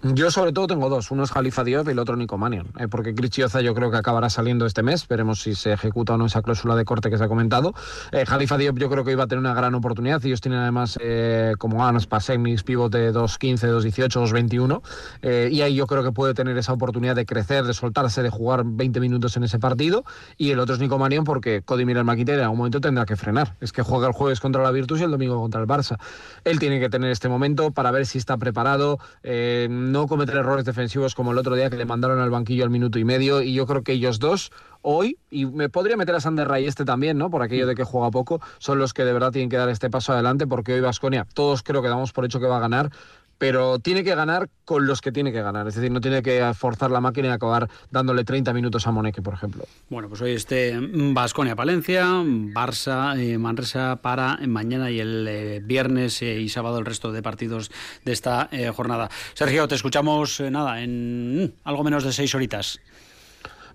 Yo 0.04 0.30
sobre 0.30 0.52
todo 0.54 0.68
tengo 0.68 0.88
dos, 0.88 1.10
uno 1.10 1.24
es 1.24 1.32
Jalifa 1.32 1.64
Diop 1.64 1.88
y 1.88 1.92
el 1.92 2.00
otro 2.00 2.16
Nico 2.16 2.38
Manion, 2.38 2.68
eh, 2.78 2.88
porque 2.88 3.16
Crichioza 3.16 3.62
yo 3.62 3.74
creo 3.74 3.90
que 3.90 3.98
acabará 3.98 4.30
saliendo 4.30 4.68
este 4.68 4.84
mes, 4.84 5.08
veremos 5.08 5.42
si 5.42 5.56
se 5.56 5.74
ejecuta 5.74 6.14
o 6.14 6.18
no 6.18 6.28
esa 6.28 6.44
cláusula 6.44 6.76
de 6.76 6.86
corte 6.86 7.10
que 7.10 7.18
se 7.18 7.24
ha 7.24 7.28
comentado. 7.28 7.74
Eh, 8.12 8.24
Jalifa 8.28 8.58
Diop 8.58 8.78
yo 8.78 8.88
creo 8.90 9.04
que 9.04 9.14
iba 9.14 9.24
a 9.24 9.28
tener 9.28 9.40
una 9.40 9.56
gran 9.56 9.74
oportunidad, 9.74 10.24
ellos 10.24 10.42
tienen 10.42 10.60
además 10.60 11.00
eh, 11.02 11.56
como 11.58 11.86
Anas 11.86 12.06
Pasemix, 12.06 12.62
pivote 12.62 13.12
2.15, 13.12 13.68
2.18, 13.82 14.50
2.21, 14.50 14.82
eh, 15.24 15.50
y 15.52 15.62
ahí 15.62 15.74
yo 15.74 15.88
creo 15.88 16.04
que 16.04 16.12
puede 16.12 16.36
tener 16.36 16.56
esa 16.58 16.74
oportunidad 16.74 17.16
de 17.16 17.26
crecer, 17.26 17.64
de 17.64 17.74
soltarse, 17.74 18.22
de 18.22 18.30
jugar 18.30 18.62
20 18.64 19.00
minutos 19.00 19.36
en 19.38 19.44
ese 19.44 19.58
partido, 19.58 20.06
y 20.38 20.52
el 20.52 20.60
otro 20.60 20.76
es 20.76 20.82
Nico 20.82 21.00
Manion 21.00 21.24
porque 21.24 21.64
Cody 21.64 21.86
Miller 21.86 22.04
Maquiter 22.04 22.38
en 22.38 22.44
algún 22.44 22.60
momento 22.60 22.80
tendrá 22.80 23.06
que 23.06 23.16
frenar, 23.16 23.56
es 23.60 23.72
que 23.72 23.82
juega 23.82 24.08
el 24.08 24.14
jueves 24.14 24.40
contra 24.40 24.62
la 24.62 24.70
Virtus 24.70 25.00
y 25.00 25.04
el 25.04 25.12
domingo 25.12 25.42
contra 25.42 25.62
el 25.62 25.68
Barça. 25.68 25.98
Él 26.44 26.60
tiene 26.60 26.80
que 26.80 26.90
tener 26.90 27.10
este 27.10 27.28
momento 27.28 27.72
para 27.72 27.90
ver 27.90 28.06
si 28.06 28.20
está 28.20 28.38
preparado, 28.38 29.00
eh, 29.24 29.68
no 29.92 30.08
cometer 30.08 30.36
errores 30.36 30.66
defensivos 30.66 31.16
como 31.16 31.32
el 31.32 31.38
otro 31.38 31.56
día 31.56 31.70
que 31.70 31.78
le 31.78 31.86
mandaron 31.86 32.20
al 32.20 32.30
banquillo 32.30 32.64
al 32.64 32.70
minuto 32.70 33.00
y 33.00 33.06
medio 33.06 33.42
y 33.42 33.54
yo 33.54 33.66
creo 33.66 33.84
que 33.84 33.94
ellos 33.94 34.20
dos 34.20 34.52
hoy, 34.82 35.18
y 35.32 35.46
me 35.46 35.70
podría 35.70 35.98
meter 35.98 36.14
a 36.14 36.20
Sander 36.20 36.48
Ray 36.48 36.66
este 36.66 36.86
también, 36.86 37.18
¿no? 37.18 37.32
Por 37.32 37.42
aquello 37.42 37.66
de 37.66 37.74
que 37.74 37.84
juega 37.84 38.12
poco, 38.12 38.40
son 38.60 38.78
los 38.78 38.94
que 38.94 39.04
de 39.04 39.14
verdad 39.14 39.32
tienen 39.32 39.50
que 39.50 39.58
dar 39.58 39.70
este 39.70 39.90
paso 39.90 40.14
adelante 40.14 40.46
porque 40.46 40.74
hoy 40.74 40.82
Vasconia, 40.82 41.26
todos 41.34 41.64
creo 41.64 41.82
que 41.82 41.90
damos 41.90 42.14
por 42.14 42.26
hecho 42.26 42.40
que 42.40 42.46
va 42.46 42.58
a 42.58 42.60
ganar, 42.62 42.92
pero 43.38 43.80
tiene 43.80 44.04
que 44.04 44.16
ganar 44.16 44.50
con 44.64 44.88
los 44.88 45.02
que 45.02 45.12
tiene 45.12 45.32
que 45.32 45.42
ganar. 45.42 45.68
Es 45.68 45.76
decir, 45.76 45.92
no 45.92 46.02
tiene 46.02 46.22
que 46.22 46.54
forzar 46.54 46.92
la 46.92 47.02
máquina 47.02 47.28
y 47.28 47.32
acabar 47.32 47.70
dándole 47.92 48.24
30 48.24 48.54
minutos 48.54 48.88
a 48.88 48.92
Moneque, 48.92 49.22
por 49.22 49.34
ejemplo. 49.34 49.66
Bueno, 49.90 50.10
pues 50.10 50.22
hoy 50.22 50.32
este 50.32 50.78
Vasconia-Palencia, 50.80 52.06
Barça, 52.06 53.20
eh, 53.20 53.38
Manresa 53.38 53.98
para 54.02 54.38
mañana 54.48 54.90
y 54.92 55.00
el 55.00 55.28
eh, 55.28 55.62
viernes 55.64 56.22
eh, 56.22 56.40
y 56.40 56.50
sábado 56.50 56.80
el 56.80 56.86
resto 56.86 57.12
de 57.12 57.22
partidos 57.22 57.72
de 58.04 58.12
esta 58.12 58.50
jornada. 58.74 59.10
Sergio, 59.34 59.68
te 59.68 59.76
escuchamos 59.76 60.40
nada 60.40 60.82
en 60.82 61.54
algo 61.64 61.84
menos 61.84 62.04
de 62.04 62.14
seis 62.14 62.34
horitas. 62.36 62.80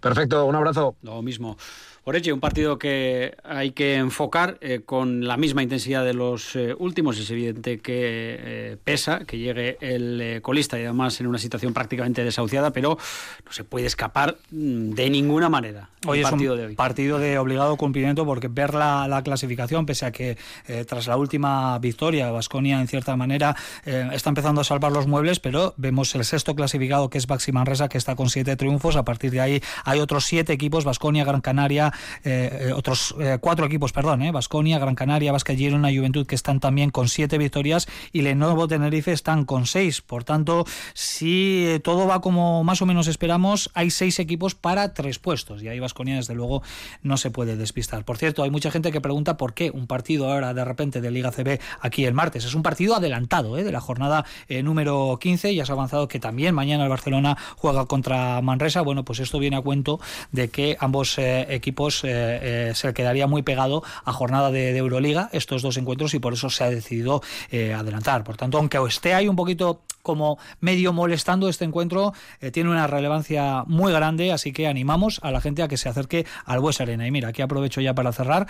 Perfecto, 0.00 0.46
un 0.46 0.56
abrazo. 0.56 0.96
Lo 1.02 1.22
mismo. 1.22 1.56
Oreche, 2.04 2.32
un 2.32 2.40
partido 2.40 2.78
que 2.78 3.36
hay 3.44 3.72
que 3.72 3.96
enfocar 3.96 4.56
eh, 4.62 4.80
con 4.84 5.28
la 5.28 5.36
misma 5.36 5.62
intensidad 5.62 6.02
de 6.02 6.14
los 6.14 6.56
eh, 6.56 6.74
últimos. 6.78 7.18
Es 7.18 7.30
evidente 7.30 7.78
que 7.78 7.92
eh, 8.40 8.76
pesa 8.82 9.20
que 9.26 9.36
llegue 9.36 9.76
el 9.82 10.20
eh, 10.20 10.40
colista 10.40 10.78
y 10.78 10.84
además 10.84 11.20
en 11.20 11.26
una 11.26 11.38
situación 11.38 11.74
prácticamente 11.74 12.24
desahuciada, 12.24 12.70
pero 12.70 12.96
no 13.44 13.52
se 13.52 13.64
puede 13.64 13.84
escapar 13.84 14.38
mm, 14.50 14.92
de 14.92 15.10
ninguna 15.10 15.50
manera. 15.50 15.90
Hoy 16.06 16.20
el 16.20 16.24
es 16.24 16.30
partido 16.30 16.54
un 16.54 16.58
de 16.58 16.66
hoy. 16.66 16.74
partido 16.74 17.18
de 17.18 17.36
obligado 17.36 17.76
cumplimiento 17.76 18.24
porque 18.24 18.48
ver 18.48 18.72
la, 18.72 19.06
la 19.06 19.22
clasificación, 19.22 19.84
pese 19.84 20.06
a 20.06 20.12
que 20.12 20.38
eh, 20.66 20.86
tras 20.86 21.06
la 21.06 21.18
última 21.18 21.78
victoria, 21.78 22.30
Vasconia 22.30 22.80
en 22.80 22.88
cierta 22.88 23.16
manera 23.16 23.54
eh, 23.84 24.08
está 24.12 24.30
empezando 24.30 24.62
a 24.62 24.64
salvar 24.64 24.92
los 24.92 25.06
muebles, 25.06 25.40
pero 25.40 25.74
vemos 25.76 26.14
el 26.14 26.24
sexto 26.24 26.54
clasificado 26.54 27.10
que 27.10 27.18
es 27.18 27.26
Baxi 27.26 27.52
Manresa 27.52 27.90
que 27.90 27.98
está 27.98 28.16
con 28.16 28.30
siete 28.30 28.56
triunfos. 28.56 28.96
A 28.96 29.04
partir 29.04 29.30
de 29.30 29.40
ahí 29.40 29.62
hay 29.84 30.00
otros 30.00 30.24
siete 30.24 30.54
equipos, 30.54 30.86
Vasconia, 30.86 31.24
Gran 31.24 31.42
Canaria, 31.42 31.89
eh, 32.24 32.68
eh, 32.68 32.72
otros 32.72 33.14
eh, 33.20 33.38
cuatro 33.40 33.66
equipos, 33.66 33.92
perdón, 33.92 34.20
Vasconia, 34.32 34.78
Gran 34.78 34.94
Canaria, 34.94 35.32
Vasca 35.32 35.54
Girona, 35.54 35.88
Juventud 35.88 36.26
que 36.26 36.34
están 36.34 36.60
también 36.60 36.90
con 36.90 37.08
siete 37.08 37.38
victorias 37.38 37.88
y 38.12 38.22
Lenovo 38.22 38.68
Tenerife 38.68 39.12
están 39.12 39.44
con 39.44 39.66
seis. 39.66 40.00
Por 40.00 40.24
tanto, 40.24 40.64
si 40.94 41.80
todo 41.84 42.06
va 42.06 42.20
como 42.20 42.64
más 42.64 42.82
o 42.82 42.86
menos 42.86 43.06
esperamos, 43.06 43.70
hay 43.74 43.90
seis 43.90 44.18
equipos 44.18 44.54
para 44.54 44.94
tres 44.94 45.18
puestos 45.18 45.62
y 45.62 45.68
ahí 45.68 45.80
Vasconia 45.80 46.16
desde 46.16 46.34
luego 46.34 46.62
no 47.02 47.16
se 47.16 47.30
puede 47.30 47.56
despistar. 47.56 48.04
Por 48.04 48.18
cierto, 48.18 48.42
hay 48.42 48.50
mucha 48.50 48.70
gente 48.70 48.92
que 48.92 49.00
pregunta 49.00 49.36
por 49.36 49.54
qué 49.54 49.70
un 49.70 49.86
partido 49.86 50.30
ahora 50.30 50.54
de 50.54 50.64
repente 50.64 51.00
de 51.00 51.10
Liga 51.10 51.30
CB 51.30 51.60
aquí 51.80 52.04
el 52.04 52.14
martes. 52.14 52.44
Es 52.44 52.54
un 52.54 52.62
partido 52.62 52.94
adelantado 52.94 53.54
de 53.54 53.72
la 53.72 53.80
jornada 53.80 54.24
número 54.62 55.18
15. 55.20 55.54
Ya 55.54 55.64
se 55.64 55.72
ha 55.72 55.74
avanzado 55.74 56.08
que 56.08 56.20
también 56.20 56.54
mañana 56.54 56.84
el 56.84 56.90
Barcelona 56.90 57.36
juega 57.56 57.86
contra 57.86 58.40
Manresa. 58.42 58.82
Bueno, 58.82 59.04
pues 59.04 59.20
esto 59.20 59.38
viene 59.38 59.56
a 59.56 59.60
cuento 59.60 60.00
de 60.32 60.48
que 60.48 60.76
ambos 60.80 61.18
eh, 61.18 61.46
eh, 61.88 61.94
eh, 62.04 62.72
se 62.74 62.92
quedaría 62.92 63.26
muy 63.26 63.40
pegado 63.42 63.82
a 64.04 64.12
jornada 64.12 64.50
de, 64.50 64.72
de 64.72 64.78
Euroliga 64.78 65.30
estos 65.32 65.62
dos 65.62 65.78
encuentros 65.78 66.12
y 66.14 66.18
por 66.18 66.34
eso 66.34 66.50
se 66.50 66.64
ha 66.64 66.70
decidido 66.70 67.22
eh, 67.50 67.72
adelantar. 67.72 68.22
Por 68.22 68.36
tanto, 68.36 68.58
aunque 68.58 68.78
esté 68.86 69.14
ahí 69.14 69.28
un 69.28 69.36
poquito 69.36 69.80
como 70.02 70.38
medio 70.60 70.92
molestando 70.94 71.50
este 71.50 71.66
encuentro, 71.66 72.14
tiene 72.52 72.70
una 72.70 72.86
relevancia 72.86 73.64
muy 73.66 73.92
grande, 73.92 74.32
así 74.32 74.50
que 74.50 74.66
animamos 74.66 75.20
a 75.22 75.30
la 75.30 75.42
gente 75.42 75.62
a 75.62 75.68
que 75.68 75.76
se 75.76 75.90
acerque 75.90 76.24
al 76.46 76.60
Bues 76.60 76.80
Arena. 76.80 77.06
Y 77.06 77.10
mira, 77.10 77.28
aquí 77.28 77.42
aprovecho 77.42 77.82
ya 77.82 77.94
para 77.94 78.10
cerrar, 78.10 78.46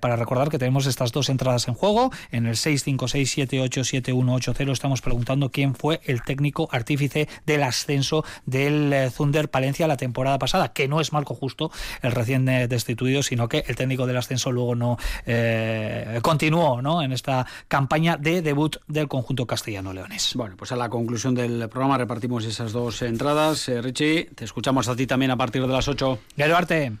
para 0.00 0.14
recordar 0.14 0.48
que 0.48 0.60
tenemos 0.60 0.86
estas 0.86 1.10
dos 1.10 1.28
entradas 1.28 1.66
en 1.66 1.74
juego. 1.74 2.12
En 2.30 2.46
el 2.46 2.54
656787180 2.54 4.70
estamos 4.70 5.02
preguntando 5.02 5.50
quién 5.50 5.74
fue 5.74 6.00
el 6.04 6.22
técnico 6.22 6.68
artífice 6.70 7.28
del 7.46 7.64
ascenso 7.64 8.24
del 8.44 9.10
Thunder 9.10 9.50
Palencia 9.50 9.88
la 9.88 9.96
temporada 9.96 10.38
pasada, 10.38 10.72
que 10.72 10.86
no 10.86 11.00
es 11.00 11.12
Marco 11.12 11.34
Justo, 11.34 11.72
el 12.02 12.12
recién 12.12 12.48
destituido, 12.68 13.22
sino 13.22 13.48
que 13.48 13.64
el 13.66 13.76
técnico 13.76 14.06
del 14.06 14.16
ascenso 14.16 14.50
luego 14.52 14.74
no 14.74 14.98
eh, 15.26 16.18
continuó 16.22 16.82
¿no? 16.82 17.02
en 17.02 17.12
esta 17.12 17.46
campaña 17.68 18.16
de 18.16 18.42
debut 18.42 18.76
del 18.86 19.08
conjunto 19.08 19.46
castellano-leones. 19.46 20.32
Bueno, 20.34 20.56
pues 20.56 20.72
a 20.72 20.76
la 20.76 20.88
conclusión 20.88 21.34
del 21.34 21.68
programa 21.68 21.98
repartimos 21.98 22.44
esas 22.44 22.72
dos 22.72 23.02
entradas. 23.02 23.68
Eh, 23.68 23.82
Richie, 23.82 24.30
te 24.34 24.44
escuchamos 24.44 24.88
a 24.88 24.96
ti 24.96 25.06
también 25.06 25.30
a 25.30 25.36
partir 25.36 25.62
de 25.62 25.68
las 25.68 25.88
8. 25.88 26.18
Gero 26.36 26.56
arte. 26.56 26.92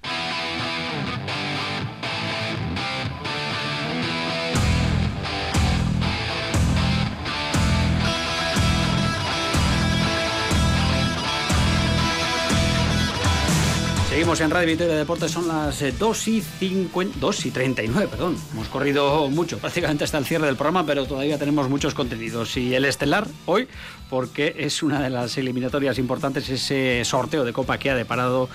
Seguimos 14.16 14.40
en 14.40 14.50
Radio 14.50 14.68
Victoria 14.68 14.94
de 14.94 15.00
Deportes, 15.00 15.30
son 15.30 15.46
las 15.46 15.82
eh, 15.82 15.92
2 15.92 16.28
y, 16.28 16.40
50, 16.40 17.18
2 17.20 17.46
y 17.46 17.50
39, 17.50 18.08
perdón. 18.08 18.34
Hemos 18.54 18.66
corrido 18.68 19.28
mucho, 19.28 19.58
prácticamente 19.60 20.04
hasta 20.04 20.16
el 20.16 20.24
cierre 20.24 20.46
del 20.46 20.56
programa, 20.56 20.86
pero 20.86 21.04
todavía 21.04 21.38
tenemos 21.38 21.68
muchos 21.68 21.92
contenidos. 21.92 22.56
Y 22.56 22.74
el 22.74 22.86
estelar 22.86 23.26
hoy, 23.44 23.68
porque 24.08 24.56
es 24.56 24.82
una 24.82 25.02
de 25.02 25.10
las 25.10 25.36
eliminatorias 25.36 25.98
importantes, 25.98 26.48
ese 26.48 27.04
sorteo 27.04 27.44
de 27.44 27.52
Copa 27.52 27.76
que 27.76 27.90
ha 27.90 27.94
deparado 27.94 28.48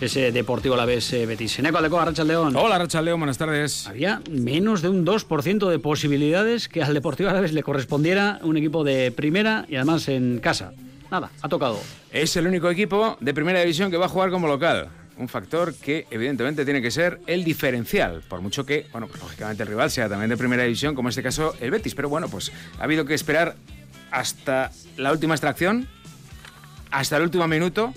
ese 0.00 0.30
Deportivo 0.30 0.76
Alavés 0.76 1.12
eh, 1.12 1.26
Betis. 1.26 1.58
Eneco 1.58 1.78
Aldecoa, 1.78 2.04
Racha 2.04 2.22
León. 2.22 2.54
Hola, 2.54 2.78
Racha 2.78 3.02
León, 3.02 3.18
buenas 3.18 3.38
tardes. 3.38 3.88
Había 3.88 4.22
menos 4.30 4.82
de 4.82 4.88
un 4.88 5.04
2% 5.04 5.68
de 5.68 5.80
posibilidades 5.80 6.68
que 6.68 6.84
al 6.84 6.94
Deportivo 6.94 7.28
Alavés 7.28 7.52
le 7.52 7.64
correspondiera 7.64 8.38
un 8.42 8.56
equipo 8.56 8.84
de 8.84 9.10
primera 9.10 9.66
y 9.68 9.74
además 9.74 10.06
en 10.06 10.38
casa. 10.38 10.74
Nada, 11.10 11.30
ha 11.42 11.48
tocado. 11.48 11.80
Es 12.12 12.36
el 12.36 12.46
único 12.46 12.70
equipo 12.70 13.16
de 13.18 13.34
primera 13.34 13.58
división 13.58 13.90
que 13.90 13.96
va 13.96 14.06
a 14.06 14.08
jugar 14.08 14.30
como 14.30 14.46
local. 14.46 14.90
Un 15.18 15.28
factor 15.28 15.74
que 15.74 16.06
evidentemente 16.10 16.64
tiene 16.64 16.80
que 16.80 16.92
ser 16.92 17.20
el 17.26 17.42
diferencial, 17.42 18.22
por 18.28 18.40
mucho 18.40 18.64
que, 18.64 18.86
bueno, 18.92 19.08
pues 19.08 19.20
lógicamente 19.20 19.64
el 19.64 19.68
rival 19.68 19.90
sea 19.90 20.08
también 20.08 20.30
de 20.30 20.36
primera 20.36 20.62
división, 20.62 20.94
como 20.94 21.08
en 21.08 21.10
este 21.10 21.24
caso 21.24 21.56
el 21.60 21.72
Betis. 21.72 21.94
Pero 21.96 22.08
bueno, 22.08 22.28
pues 22.28 22.52
ha 22.78 22.84
habido 22.84 23.04
que 23.04 23.14
esperar 23.14 23.56
hasta 24.12 24.70
la 24.96 25.10
última 25.10 25.34
extracción, 25.34 25.88
hasta 26.90 27.16
el 27.16 27.24
último 27.24 27.48
minuto, 27.48 27.92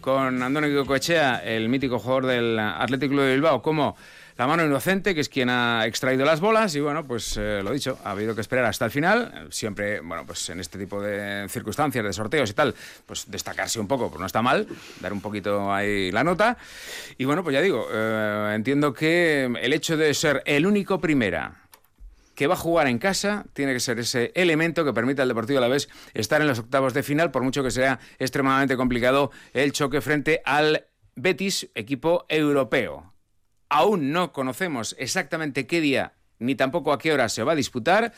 con 0.00 0.42
Andoni 0.42 0.84
Coechea, 0.84 1.36
el 1.44 1.68
mítico 1.68 1.98
jugador 1.98 2.26
del 2.26 2.58
Atlético 2.58 3.20
de 3.20 3.34
Bilbao, 3.34 3.62
como 3.62 3.96
la 4.36 4.46
mano 4.46 4.64
inocente, 4.64 5.14
que 5.14 5.20
es 5.20 5.28
quien 5.28 5.48
ha 5.48 5.86
extraído 5.86 6.24
las 6.24 6.40
bolas, 6.40 6.74
y 6.74 6.80
bueno, 6.80 7.06
pues 7.06 7.36
eh, 7.36 7.60
lo 7.62 7.72
dicho, 7.72 7.98
ha 8.04 8.10
habido 8.10 8.34
que 8.34 8.40
esperar 8.40 8.64
hasta 8.64 8.84
el 8.84 8.90
final. 8.90 9.46
Siempre, 9.50 10.00
bueno, 10.00 10.24
pues 10.26 10.48
en 10.50 10.58
este 10.58 10.78
tipo 10.78 11.00
de 11.00 11.46
circunstancias, 11.48 12.04
de 12.04 12.12
sorteos 12.12 12.50
y 12.50 12.54
tal, 12.54 12.74
pues 13.06 13.30
destacarse 13.30 13.78
un 13.78 13.86
poco, 13.86 14.08
pues 14.08 14.20
no 14.20 14.26
está 14.26 14.42
mal, 14.42 14.66
dar 15.00 15.12
un 15.12 15.20
poquito 15.20 15.72
ahí 15.72 16.10
la 16.10 16.24
nota. 16.24 16.56
Y 17.16 17.24
bueno, 17.24 17.44
pues 17.44 17.54
ya 17.54 17.60
digo, 17.60 17.86
eh, 17.92 18.52
entiendo 18.54 18.92
que 18.92 19.44
el 19.44 19.72
hecho 19.72 19.96
de 19.96 20.12
ser 20.14 20.42
el 20.46 20.66
único 20.66 21.00
primera 21.00 21.60
que 22.34 22.48
va 22.48 22.54
a 22.54 22.58
jugar 22.58 22.88
en 22.88 22.98
casa 22.98 23.44
tiene 23.52 23.72
que 23.72 23.80
ser 23.80 24.00
ese 24.00 24.32
elemento 24.34 24.84
que 24.84 24.92
permita 24.92 25.22
al 25.22 25.28
Deportivo 25.28 25.58
a 25.58 25.62
la 25.62 25.68
vez 25.68 25.88
estar 26.14 26.40
en 26.40 26.48
los 26.48 26.58
octavos 26.58 26.92
de 26.92 27.04
final, 27.04 27.30
por 27.30 27.42
mucho 27.42 27.62
que 27.62 27.70
sea 27.70 28.00
extremadamente 28.18 28.76
complicado 28.76 29.30
el 29.52 29.70
choque 29.72 30.00
frente 30.00 30.42
al 30.44 30.86
Betis, 31.14 31.70
equipo 31.76 32.26
europeo. 32.28 33.13
Aún 33.76 34.12
no 34.12 34.32
conocemos 34.32 34.94
exactamente 35.00 35.66
qué 35.66 35.80
día 35.80 36.12
ni 36.38 36.54
tampoco 36.54 36.92
a 36.92 36.98
qué 37.00 37.12
hora 37.12 37.28
se 37.28 37.42
va 37.42 37.54
a 37.54 37.56
disputar. 37.56 38.12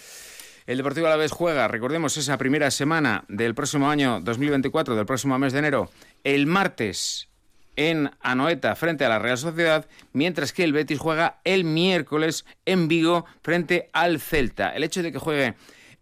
El 0.66 0.76
Deportivo 0.76 1.06
Alavés 1.06 1.32
juega, 1.32 1.66
recordemos, 1.66 2.18
esa 2.18 2.36
primera 2.36 2.70
semana 2.70 3.24
del 3.28 3.54
próximo 3.54 3.88
año 3.88 4.20
2024, 4.20 4.94
del 4.94 5.06
próximo 5.06 5.38
mes 5.38 5.54
de 5.54 5.60
enero, 5.60 5.90
el 6.24 6.44
martes 6.46 7.30
en 7.74 8.10
Anoeta 8.20 8.76
frente 8.76 9.06
a 9.06 9.08
la 9.08 9.18
Real 9.18 9.38
Sociedad, 9.38 9.86
mientras 10.12 10.52
que 10.52 10.62
el 10.62 10.74
Betis 10.74 10.98
juega 10.98 11.40
el 11.44 11.64
miércoles 11.64 12.44
en 12.66 12.86
Vigo 12.86 13.24
frente 13.40 13.88
al 13.94 14.20
Celta. 14.20 14.76
El 14.76 14.84
hecho 14.84 15.02
de 15.02 15.10
que 15.10 15.18
juegue 15.18 15.54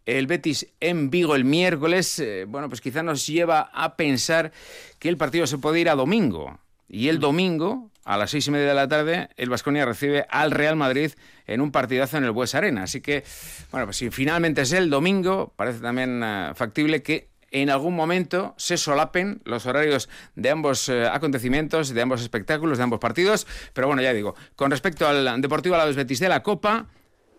el 0.05 0.27
Betis 0.27 0.67
en 0.81 1.11
Vigo 1.11 1.37
el 1.37 1.45
miércoles, 1.45 2.19
eh, 2.19 2.45
bueno, 2.49 2.69
pues 2.69 2.81
quizá 2.81 3.05
nos 3.05 3.25
lleva 3.25 3.71
a 3.73 3.95
pensar 3.95 4.51
que 4.99 5.09
el 5.09 5.17
partido 5.17 5.47
se 5.47 5.59
puede 5.59 5.79
ir 5.79 5.91
a 5.91 5.95
domingo. 5.95 6.59
Y 6.89 7.07
el 7.07 7.21
domingo, 7.21 7.93
a 8.05 8.17
las 8.17 8.31
seis 8.31 8.47
y 8.47 8.51
media 8.51 8.69
de 8.69 8.75
la 8.75 8.89
tarde, 8.89 9.29
el 9.37 9.49
Vasconia 9.49 9.85
recibe 9.85 10.27
al 10.29 10.51
Real 10.51 10.77
Madrid 10.77 11.13
en 11.47 11.61
un 11.61 11.73
partidazo 11.73 12.19
en 12.19 12.25
el 12.25 12.31
Bues 12.33 12.55
Arena. 12.55 12.85
Así 12.85 13.01
que, 13.01 13.25
bueno, 13.71 13.87
pues 13.87 13.97
si 13.97 14.11
finalmente 14.11 14.63
es 14.63 14.73
el 14.73 14.91
domingo, 14.91 15.53
parece 15.57 15.81
también 15.81 16.23
eh, 16.23 16.53
factible 16.55 17.03
que 17.03 17.29
en 17.51 17.71
algún 17.71 17.95
momento 17.95 18.55
se 18.59 18.77
solapen 18.77 19.41
los 19.45 19.65
horarios 19.67 20.09
de 20.35 20.51
ambos 20.51 20.89
eh, 20.89 21.07
acontecimientos, 21.07 21.95
de 21.95 22.03
ambos 22.03 22.21
espectáculos, 22.21 22.79
de 22.79 22.85
ambos 22.85 22.99
partidos. 22.99 23.47
Pero 23.73 23.87
bueno, 23.87 24.03
ya 24.03 24.13
digo, 24.13 24.35
con 24.57 24.71
respecto 24.71 25.07
al 25.07 25.41
Deportivo 25.41 25.77
Alavés 25.77 25.97
Betis 25.97 26.19
de 26.19 26.29
la 26.29 26.43
Copa, 26.43 26.89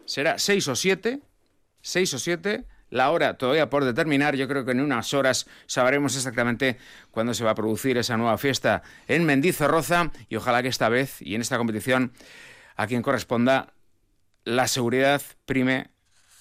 será 0.06 0.40
seis 0.40 0.68
o 0.68 0.76
siete, 0.76 1.20
seis 1.82 2.14
o 2.14 2.20
siete. 2.20 2.66
La 2.90 3.12
hora 3.12 3.38
todavía 3.38 3.70
por 3.70 3.84
determinar, 3.84 4.36
yo 4.36 4.48
creo 4.48 4.64
que 4.64 4.72
en 4.72 4.80
unas 4.80 5.14
horas 5.14 5.48
sabremos 5.66 6.16
exactamente 6.16 6.78
cuándo 7.12 7.34
se 7.34 7.44
va 7.44 7.52
a 7.52 7.56
producir 7.56 7.98
esa 7.98 8.16
nueva 8.18 8.38
fiesta 8.38 8.84
en 9.08 9.26
Mendizorroza 9.26 10.12
y 10.30 10.36
ojalá 10.36 10.62
que 10.62 10.70
esta 10.70 10.90
vez 10.90 11.22
y 11.22 11.36
en 11.36 11.42
esta 11.42 11.58
competición 11.58 12.14
a 12.76 12.88
quien 12.88 13.02
corresponda 13.02 13.74
la 14.44 14.68
seguridad 14.68 15.22
prime, 15.46 15.90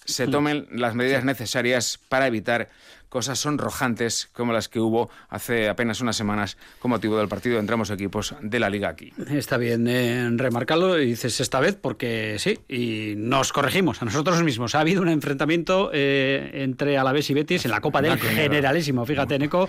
se 0.05 0.27
tomen 0.29 0.67
las 0.71 0.95
medidas 0.95 1.25
necesarias 1.25 1.99
para 2.09 2.27
evitar 2.27 2.69
cosas 3.15 3.39
sonrojantes 3.39 4.29
como 4.33 4.53
las 4.53 4.69
que 4.69 4.81
hubo 4.81 5.09
hace 5.29 5.69
apenas 5.69 6.01
unas 6.01 6.17
semanas 6.17 6.57
con 6.81 6.91
motivo 6.91 7.17
del 7.17 7.29
partido 7.29 7.61
entre 7.61 7.75
ambos 7.75 7.91
equipos 7.91 8.35
de 8.43 8.59
la 8.59 8.69
liga 8.69 8.89
aquí. 8.89 9.13
Está 9.31 9.57
bien 9.57 9.87
eh, 9.87 10.29
remarcarlo, 10.33 11.01
y 11.01 11.07
dices 11.07 11.39
esta 11.39 11.61
vez 11.61 11.79
porque 11.81 12.39
sí, 12.41 12.59
y 12.69 13.15
nos 13.17 13.53
corregimos 13.53 14.03
a 14.03 14.05
nosotros 14.05 14.43
mismos. 14.43 14.75
Ha 14.75 14.81
habido 14.81 15.01
un 15.01 15.09
enfrentamiento 15.09 15.93
eh, 15.95 16.51
entre 16.55 16.99
Alavés 16.99 17.31
y 17.31 17.35
Betis 17.35 17.65
en 17.65 17.71
la 17.71 17.81
Copa 17.81 18.03
del 18.03 18.19
Generalísimo, 18.19 19.07
fíjate, 19.07 19.39
Neco, 19.39 19.69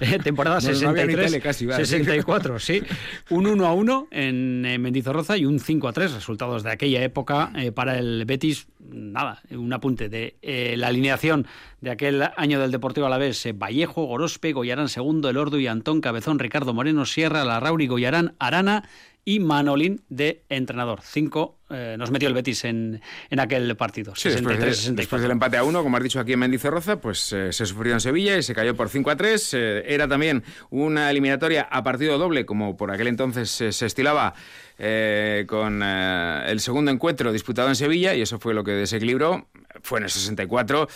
eh, 0.00 0.18
temporada 0.24 0.56
63-64, 0.60 2.58
sí. 2.58 2.82
Un 3.28 3.46
1 3.46 3.66
a 3.66 3.74
1 3.74 4.08
en 4.10 4.62
Mendizorroza 4.80 5.36
y 5.36 5.44
un 5.44 5.60
5 5.60 5.88
a 5.88 5.92
3, 5.92 6.14
resultados 6.14 6.62
de 6.62 6.70
aquella 6.70 7.02
época 7.02 7.52
para 7.74 7.98
el 7.98 8.24
Betis. 8.24 8.68
Nada, 8.88 9.42
un 9.50 9.70
apunte 9.74 10.08
de 10.08 10.36
la 10.78 10.86
alineación 10.86 11.46
de 11.86 11.92
aquel 11.92 12.20
año 12.36 12.60
del 12.60 12.72
Deportivo 12.72 13.06
Alavés, 13.06 13.46
eh, 13.46 13.52
Vallejo, 13.52 14.06
Gorospe, 14.06 14.52
Goyarán 14.52 14.88
segundo, 14.88 15.30
Elordo 15.30 15.60
y 15.60 15.68
Antón 15.68 16.00
Cabezón, 16.00 16.40
Ricardo 16.40 16.74
Moreno, 16.74 17.06
Sierra, 17.06 17.44
Larrauri, 17.44 17.86
Goyarán, 17.86 18.34
Arana 18.40 18.88
y 19.24 19.38
Manolín 19.38 20.02
de 20.08 20.42
entrenador. 20.48 20.98
Cinco 21.04 21.58
eh, 21.70 21.94
nos 21.96 22.10
metió 22.10 22.26
el 22.26 22.34
Betis 22.34 22.64
en, 22.64 23.00
en 23.30 23.38
aquel 23.38 23.76
partido. 23.76 24.16
Sí, 24.16 24.30
después, 24.30 25.22
del 25.22 25.30
empate 25.30 25.58
a 25.58 25.62
uno, 25.62 25.84
como 25.84 25.96
has 25.96 26.02
dicho 26.02 26.18
aquí 26.18 26.32
en 26.32 26.40
Mendizorroza, 26.40 27.00
pues 27.00 27.32
eh, 27.32 27.52
se 27.52 27.64
sufrió 27.64 27.92
en 27.92 28.00
Sevilla 28.00 28.36
y 28.36 28.42
se 28.42 28.52
cayó 28.52 28.74
por 28.74 28.88
5 28.88 29.08
a 29.08 29.16
3. 29.16 29.54
era 29.54 30.08
también 30.08 30.42
una 30.70 31.08
eliminatoria 31.08 31.68
a 31.70 31.84
partido 31.84 32.18
doble, 32.18 32.46
como 32.46 32.76
por 32.76 32.90
aquel 32.90 33.06
entonces 33.06 33.48
se 33.48 33.86
estilaba 33.86 34.34
con 35.46 35.82
el 35.82 36.60
segundo 36.60 36.90
encuentro 36.90 37.32
disputado 37.32 37.68
en 37.68 37.76
Sevilla, 37.76 38.16
y 38.16 38.22
eso 38.22 38.40
fue 38.40 38.54
lo 38.54 38.64
que 38.64 38.72
desequilibró 38.72 39.46
fue 39.82 39.98
en 39.98 40.04
el 40.04 40.10
64, 40.10 40.88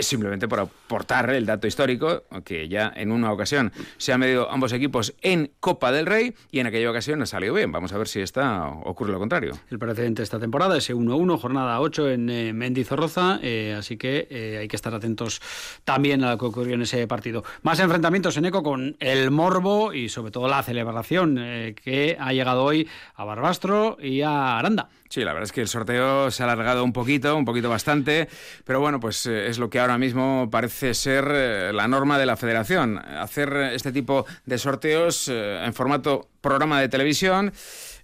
simplemente 0.00 0.48
por 0.48 0.60
aportar 0.60 1.30
el 1.30 1.46
dato 1.46 1.66
histórico, 1.66 2.24
que 2.44 2.68
ya 2.68 2.92
en 2.94 3.12
una 3.12 3.32
ocasión 3.32 3.72
se 3.96 4.12
han 4.12 4.20
medido 4.20 4.50
ambos 4.50 4.72
equipos 4.72 5.14
en 5.22 5.52
Copa 5.60 5.92
del 5.92 6.06
Rey 6.06 6.34
y 6.50 6.60
en 6.60 6.66
aquella 6.66 6.90
ocasión 6.90 7.18
no 7.18 7.26
salió 7.26 7.54
bien. 7.54 7.72
Vamos 7.72 7.92
a 7.92 7.98
ver 7.98 8.08
si 8.08 8.20
esta 8.20 8.68
ocurre 8.68 9.12
lo 9.12 9.18
contrario. 9.18 9.58
El 9.70 9.78
precedente 9.78 10.22
esta 10.22 10.38
temporada 10.38 10.76
es 10.76 10.90
1-1, 10.90 11.38
jornada 11.38 11.80
8 11.80 12.10
en 12.10 12.30
eh, 12.30 12.52
Mendizorroza, 12.52 13.38
eh, 13.42 13.74
así 13.78 13.96
que 13.96 14.26
eh, 14.30 14.58
hay 14.60 14.68
que 14.68 14.76
estar 14.76 14.94
atentos 14.94 15.40
también 15.84 16.24
a 16.24 16.32
lo 16.32 16.38
que 16.38 16.46
ocurrió 16.46 16.74
en 16.74 16.82
ese 16.82 17.06
partido. 17.06 17.44
Más 17.62 17.78
enfrentamientos 17.80 18.36
en 18.36 18.46
eco 18.46 18.62
con 18.62 18.96
el 19.00 19.30
Morbo 19.30 19.92
y 19.92 20.08
sobre 20.08 20.30
todo 20.30 20.48
la 20.48 20.62
celebración 20.62 21.36
que 21.36 22.16
ha 22.18 22.32
llegado 22.32 22.64
hoy 22.64 22.88
a 23.14 23.24
Barbastro 23.24 23.98
y 24.00 24.22
a 24.22 24.58
Aranda. 24.58 24.88
Sí, 25.08 25.20
la 25.24 25.32
verdad 25.32 25.44
es 25.44 25.52
que 25.52 25.60
el 25.60 25.68
sorteo 25.68 26.30
se 26.30 26.42
ha 26.42 26.46
alargado 26.46 26.82
un 26.82 26.92
poquito, 26.92 27.36
un 27.36 27.44
poquito 27.44 27.70
bastante, 27.70 28.28
pero 28.64 28.80
bueno, 28.80 28.98
pues 28.98 29.26
eh, 29.26 29.46
es 29.46 29.58
lo 29.58 29.70
que 29.70 29.78
ahora 29.78 29.98
mismo 29.98 30.48
parece 30.50 30.94
ser 30.94 31.24
eh, 31.30 31.72
la 31.72 31.86
norma 31.86 32.18
de 32.18 32.26
la 32.26 32.36
federación. 32.36 32.98
Hacer 32.98 33.54
este 33.72 33.92
tipo 33.92 34.26
de 34.44 34.58
sorteos 34.58 35.28
eh, 35.28 35.64
en 35.64 35.72
formato 35.74 36.28
programa 36.40 36.80
de 36.80 36.88
televisión 36.88 37.52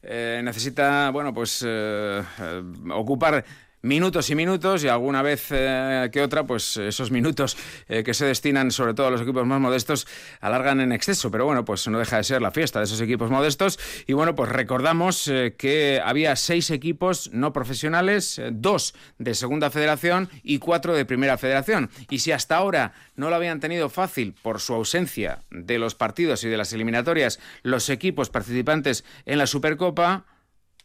necesita, 0.02 1.10
bueno, 1.10 1.32
pues 1.32 1.64
ocupar 2.90 3.44
minutos 3.82 4.30
y 4.30 4.34
minutos 4.34 4.84
y 4.84 4.88
alguna 4.88 5.22
vez 5.22 5.48
eh, 5.50 6.08
que 6.12 6.22
otra, 6.22 6.46
pues 6.46 6.76
esos 6.76 7.10
minutos 7.10 7.56
eh, 7.88 8.02
que 8.02 8.14
se 8.14 8.24
destinan 8.24 8.70
sobre 8.70 8.94
todo 8.94 9.08
a 9.08 9.10
los 9.10 9.20
equipos 9.20 9.46
más 9.46 9.60
modestos 9.60 10.06
alargan 10.40 10.80
en 10.80 10.92
exceso. 10.92 11.30
Pero 11.30 11.44
bueno, 11.44 11.64
pues 11.64 11.86
no 11.88 11.98
deja 11.98 12.16
de 12.16 12.24
ser 12.24 12.42
la 12.42 12.50
fiesta 12.52 12.78
de 12.78 12.86
esos 12.86 13.00
equipos 13.00 13.30
modestos. 13.30 13.78
Y 14.06 14.12
bueno, 14.12 14.34
pues 14.34 14.50
recordamos 14.50 15.28
eh, 15.28 15.54
que 15.58 16.00
había 16.02 16.36
seis 16.36 16.70
equipos 16.70 17.30
no 17.32 17.52
profesionales, 17.52 18.40
dos 18.52 18.94
de 19.18 19.34
segunda 19.34 19.70
federación 19.70 20.30
y 20.42 20.58
cuatro 20.58 20.94
de 20.94 21.04
primera 21.04 21.36
federación. 21.36 21.90
Y 22.08 22.20
si 22.20 22.32
hasta 22.32 22.56
ahora 22.56 22.92
no 23.16 23.30
lo 23.30 23.36
habían 23.36 23.60
tenido 23.60 23.88
fácil 23.88 24.34
por 24.42 24.60
su 24.60 24.74
ausencia 24.74 25.40
de 25.50 25.78
los 25.78 25.94
partidos 25.94 26.44
y 26.44 26.48
de 26.48 26.56
las 26.56 26.72
eliminatorias 26.72 27.40
los 27.62 27.88
equipos 27.88 28.30
participantes 28.30 29.04
en 29.26 29.38
la 29.38 29.46
Supercopa, 29.46 30.24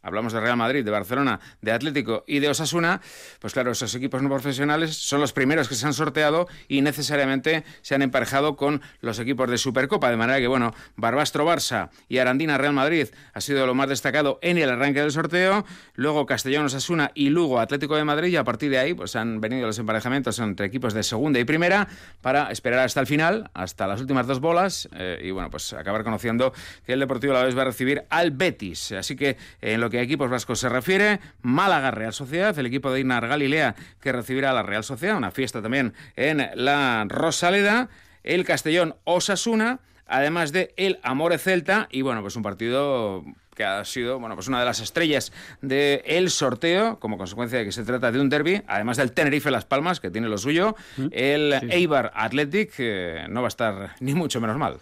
hablamos 0.01 0.33
de 0.33 0.39
Real 0.39 0.57
Madrid, 0.57 0.86
de 0.86 0.91
Barcelona, 0.91 1.39
de 1.62 1.71
Atlético 1.71 2.23
y 2.27 2.39
de 2.39 2.49
Osasuna, 2.49 3.01
pues 3.39 3.53
claro, 3.53 3.71
esos 3.71 3.93
equipos 3.95 4.21
no 4.21 4.29
profesionales 4.29 4.95
son 4.95 5.19
los 5.19 5.33
primeros 5.33 5.67
que 5.67 5.75
se 5.75 5.86
han 5.86 5.93
sorteado 5.93 6.47
y 6.67 6.81
necesariamente 6.81 7.63
se 7.81 7.95
han 7.95 8.01
emparejado 8.01 8.55
con 8.55 8.81
los 9.01 9.19
equipos 9.19 9.49
de 9.49 9.57
Supercopa, 9.57 10.10
de 10.10 10.17
manera 10.17 10.39
que, 10.39 10.47
bueno, 10.47 10.73
Barbastro 10.95 11.45
Barça 11.45 11.89
y 12.07 12.17
Arandina 12.19 12.57
Real 12.57 12.73
Madrid 12.73 13.07
ha 13.33 13.41
sido 13.41 13.65
lo 13.65 13.75
más 13.75 13.89
destacado 13.89 14.39
en 14.41 14.57
el 14.57 14.69
arranque 14.69 15.01
del 15.01 15.12
sorteo, 15.12 15.65
luego 15.95 16.25
Castellón 16.25 16.65
Osasuna 16.65 17.12
y 17.13 17.29
Lugo 17.29 17.60
Atlético 17.60 17.95
de 17.95 18.03
Madrid. 18.03 18.29
Y 18.29 18.36
a 18.36 18.43
partir 18.43 18.69
de 18.69 18.79
ahí 18.79 18.93
pues 18.93 19.15
han 19.15 19.41
venido 19.41 19.67
los 19.67 19.79
emparejamientos 19.79 20.39
entre 20.39 20.65
equipos 20.65 20.93
de 20.93 21.03
segunda 21.03 21.39
y 21.39 21.45
primera 21.45 21.88
para 22.21 22.51
esperar 22.51 22.79
hasta 22.79 22.99
el 22.99 23.07
final, 23.07 23.49
hasta 23.53 23.88
las 23.88 24.01
últimas 24.01 24.27
dos 24.27 24.39
bolas 24.39 24.89
eh, 24.95 25.21
y 25.23 25.31
bueno, 25.31 25.49
pues 25.49 25.73
acabar 25.73 26.03
conociendo 26.03 26.53
que 26.86 26.93
el 26.93 26.99
Deportivo 26.99 27.33
la 27.33 27.43
vez 27.43 27.57
va 27.57 27.62
a 27.62 27.65
recibir 27.65 28.03
al 28.10 28.31
Betis, 28.31 28.91
así 28.91 29.15
que 29.15 29.38
en 29.62 29.81
lo 29.81 29.89
que 29.89 29.96
a 29.97 30.01
equipos 30.01 30.29
vascos 30.29 30.60
se 30.60 30.69
refiere, 30.69 31.19
Málaga 31.41 31.91
Real 31.91 32.13
Sociedad, 32.13 32.57
el 32.57 32.65
equipo 32.65 32.91
de 32.91 32.99
Inar 32.99 33.27
Galilea 33.27 33.75
que 34.01 34.12
recibirá 34.12 34.51
a 34.51 34.53
la 34.53 34.63
Real 34.63 34.83
Sociedad, 34.83 35.17
una 35.17 35.31
fiesta 35.31 35.62
también 35.62 35.93
en 36.15 36.49
la 36.55 37.05
Rosaleda, 37.07 37.89
el 38.23 38.45
Castellón 38.45 38.95
Osasuna, 39.03 39.79
además 40.05 40.51
de 40.51 40.73
el 40.77 40.99
Amore 41.03 41.38
Celta 41.38 41.88
y 41.91 42.01
bueno, 42.01 42.21
pues 42.21 42.36
un 42.36 42.43
partido 42.43 43.23
que 43.57 43.65
ha 43.65 43.83
sido 43.83 44.19
bueno, 44.19 44.36
pues 44.36 44.47
una 44.47 44.60
de 44.60 44.65
las 44.65 44.79
estrellas 44.79 45.33
del 45.62 46.01
el 46.05 46.29
sorteo, 46.29 46.99
como 46.99 47.17
consecuencia 47.17 47.60
de 47.60 47.65
que 47.65 47.71
se 47.71 47.83
trata 47.83 48.12
de 48.12 48.21
un 48.21 48.29
derby, 48.29 48.62
además 48.67 48.97
del 48.97 49.12
Tenerife 49.12 49.49
Las 49.49 49.65
Palmas, 49.65 49.99
que 49.99 50.12
tiene 50.12 50.29
lo 50.29 50.38
suyo, 50.38 50.75
mm. 50.97 51.07
el 51.12 51.53
Eibar 51.71 52.12
Athletic 52.13 52.75
que 52.75 53.25
no 53.29 53.41
va 53.41 53.47
a 53.47 53.49
estar 53.49 53.95
ni 53.99 54.13
mucho 54.13 54.39
menos 54.39 54.57
mal. 54.57 54.77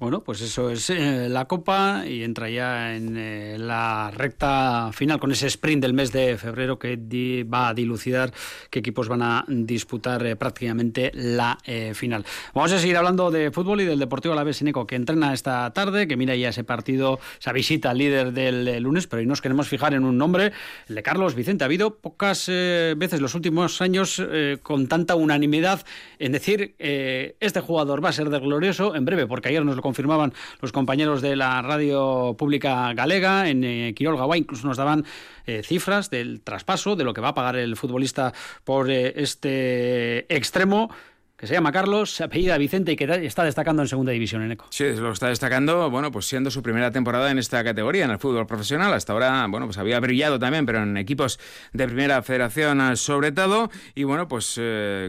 Bueno, 0.00 0.22
pues 0.22 0.40
eso 0.40 0.70
es 0.70 0.88
eh, 0.88 1.28
la 1.28 1.44
Copa 1.44 2.04
y 2.08 2.22
entra 2.22 2.48
ya 2.48 2.96
en 2.96 3.18
eh, 3.18 3.58
la 3.58 4.10
recta 4.10 4.92
final 4.94 5.20
con 5.20 5.30
ese 5.30 5.46
sprint 5.48 5.82
del 5.82 5.92
mes 5.92 6.10
de 6.10 6.38
febrero 6.38 6.78
que 6.78 6.96
va 7.44 7.68
a 7.68 7.74
dilucidar 7.74 8.32
qué 8.70 8.78
equipos 8.78 9.08
van 9.08 9.20
a 9.20 9.44
disputar 9.46 10.24
eh, 10.24 10.36
prácticamente 10.36 11.10
la 11.12 11.58
final. 11.92 12.24
Vamos 12.54 12.72
a 12.72 12.78
seguir 12.78 12.96
hablando 12.96 13.30
de 13.30 13.50
fútbol 13.50 13.82
y 13.82 13.84
del 13.84 13.98
Deportivo 13.98 14.32
Alavés 14.32 14.56
Sineco 14.56 14.86
que 14.86 14.96
entrena 14.96 15.34
esta 15.34 15.70
tarde, 15.74 16.08
que 16.08 16.16
mira 16.16 16.34
ya 16.34 16.48
ese 16.48 16.64
partido, 16.64 17.20
esa 17.38 17.52
visita 17.52 17.90
al 17.90 17.98
líder 17.98 18.32
del 18.32 18.82
lunes, 18.82 19.06
pero 19.06 19.20
hoy 19.20 19.26
nos 19.26 19.42
queremos 19.42 19.68
fijar 19.68 19.92
en 19.92 20.04
un 20.04 20.16
nombre, 20.16 20.52
el 20.88 20.94
de 20.94 21.02
Carlos 21.02 21.34
Vicente. 21.34 21.64
Ha 21.64 21.66
habido 21.66 21.96
pocas 21.96 22.46
veces 22.46 23.20
los 23.20 23.34
últimos 23.34 23.82
años 23.82 24.22
con 24.62 24.88
tanta 24.88 25.14
unanimidad 25.14 25.84
en 26.18 26.32
decir 26.32 26.74
este 26.78 27.60
jugador 27.60 28.02
va 28.02 28.08
a 28.08 28.12
ser 28.12 28.30
de 28.30 28.38
glorioso 28.38 28.96
en 28.96 29.04
breve, 29.04 29.26
porque 29.26 29.50
ayer 29.50 29.64
nos 29.64 29.76
lo 29.76 29.82
confirmaban 29.90 30.32
los 30.60 30.70
compañeros 30.70 31.20
de 31.20 31.34
la 31.34 31.62
radio 31.62 32.36
pública 32.38 32.92
galega 32.94 33.48
en 33.48 33.64
eh, 33.64 33.92
Quirol 33.92 34.16
Gawá, 34.16 34.36
incluso 34.36 34.68
nos 34.68 34.76
daban 34.76 35.04
eh, 35.46 35.62
cifras 35.64 36.10
del 36.10 36.42
traspaso, 36.42 36.94
de 36.94 37.02
lo 37.02 37.12
que 37.12 37.20
va 37.20 37.30
a 37.30 37.34
pagar 37.34 37.56
el 37.56 37.74
futbolista 37.74 38.32
por 38.62 38.88
eh, 38.88 39.12
este 39.16 40.32
extremo 40.32 40.90
que 41.36 41.48
se 41.48 41.54
llama 41.54 41.72
Carlos, 41.72 42.14
se 42.14 42.22
apellida 42.22 42.56
Vicente 42.58 42.92
y 42.92 42.96
que 42.96 43.04
está 43.24 43.42
destacando 43.42 43.82
en 43.82 43.88
segunda 43.88 44.12
división 44.12 44.42
en 44.42 44.52
ECO. 44.52 44.66
Sí, 44.68 44.84
lo 44.92 45.10
está 45.10 45.28
destacando, 45.28 45.90
bueno, 45.90 46.12
pues 46.12 46.26
siendo 46.26 46.50
su 46.50 46.62
primera 46.62 46.90
temporada 46.90 47.30
en 47.30 47.38
esta 47.38 47.64
categoría, 47.64 48.04
en 48.04 48.10
el 48.10 48.18
fútbol 48.18 48.46
profesional. 48.46 48.92
Hasta 48.92 49.14
ahora, 49.14 49.46
bueno, 49.48 49.66
pues 49.66 49.78
había 49.78 49.98
brillado 50.00 50.38
también, 50.38 50.66
pero 50.66 50.82
en 50.82 50.98
equipos 50.98 51.40
de 51.72 51.86
primera 51.86 52.20
federación 52.22 52.94
sobre 52.98 53.32
todo. 53.32 53.70
Y 53.94 54.04
bueno, 54.04 54.28
pues 54.28 54.60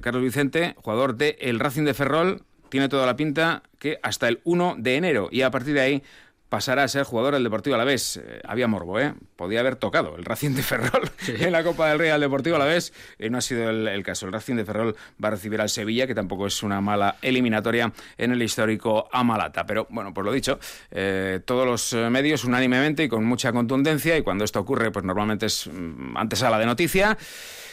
Carlos 0.02 0.24
Vicente, 0.24 0.74
jugador 0.78 1.18
de 1.18 1.38
el 1.42 1.60
Racing 1.60 1.84
de 1.84 1.94
Ferrol, 1.94 2.46
tiene 2.72 2.90
toda 2.90 3.06
la 3.06 3.16
pinta 3.16 3.62
que 3.78 4.00
hasta 4.02 4.28
el 4.28 4.40
1 4.46 4.78
de 4.80 4.96
enero 4.96 5.30
y 5.32 5.44
a 5.44 5.52
partir 5.52 5.76
de 5.76 5.82
ahí 5.82 6.04
pasará 6.52 6.84
a 6.84 6.88
ser 6.90 7.04
jugador 7.04 7.34
del 7.34 7.44
Deportivo 7.46 7.76
Alavés. 7.76 8.18
Eh, 8.18 8.42
había 8.46 8.68
morbo, 8.68 9.00
¿eh? 9.00 9.14
Podía 9.38 9.62
haber 9.62 9.76
tocado 9.78 10.18
el 10.18 10.26
Racing 10.26 10.52
de 10.52 10.64
Ferrol 10.64 11.10
en 11.28 11.52
la 11.52 11.64
Copa 11.64 11.90
del 11.90 12.00
Rey 12.00 12.10
al 12.10 12.20
Deportivo 12.20 12.58
Alavés. 12.58 12.92
Eh, 13.20 13.30
no 13.30 13.38
ha 13.38 13.42
sido 13.42 13.70
el, 13.70 14.04
caso. 14.04 14.26
El 14.26 14.34
Racing 14.34 14.56
de 14.56 14.66
Ferrol 14.66 14.96
va 15.24 15.30
a 15.30 15.32
recibir 15.32 15.62
al 15.62 15.70
Sevilla, 15.70 16.08
que 16.08 16.16
tampoco 16.16 16.48
es 16.48 16.62
una 16.64 16.82
mala 16.82 17.16
eliminatoria 17.22 17.94
en 18.18 18.32
el 18.32 18.42
histórico 18.42 19.08
Amalata. 19.14 19.66
Pero 19.66 19.88
bueno, 19.90 20.14
pues 20.14 20.26
lo 20.26 20.32
dicho, 20.34 20.60
eh, 20.92 21.40
todos 21.46 21.66
los 21.66 22.12
medios 22.12 22.44
unánimemente 22.44 23.06
y 23.06 23.08
con 23.08 23.24
mucha 23.24 23.54
contundencia, 23.54 24.18
y 24.18 24.22
cuando 24.22 24.44
esto 24.44 24.60
ocurre, 24.60 24.92
pues 24.92 25.06
normalmente 25.06 25.46
es 25.46 25.68
mm, 25.68 26.18
antesala 26.18 26.60
de 26.60 26.66
noticia. 26.66 27.18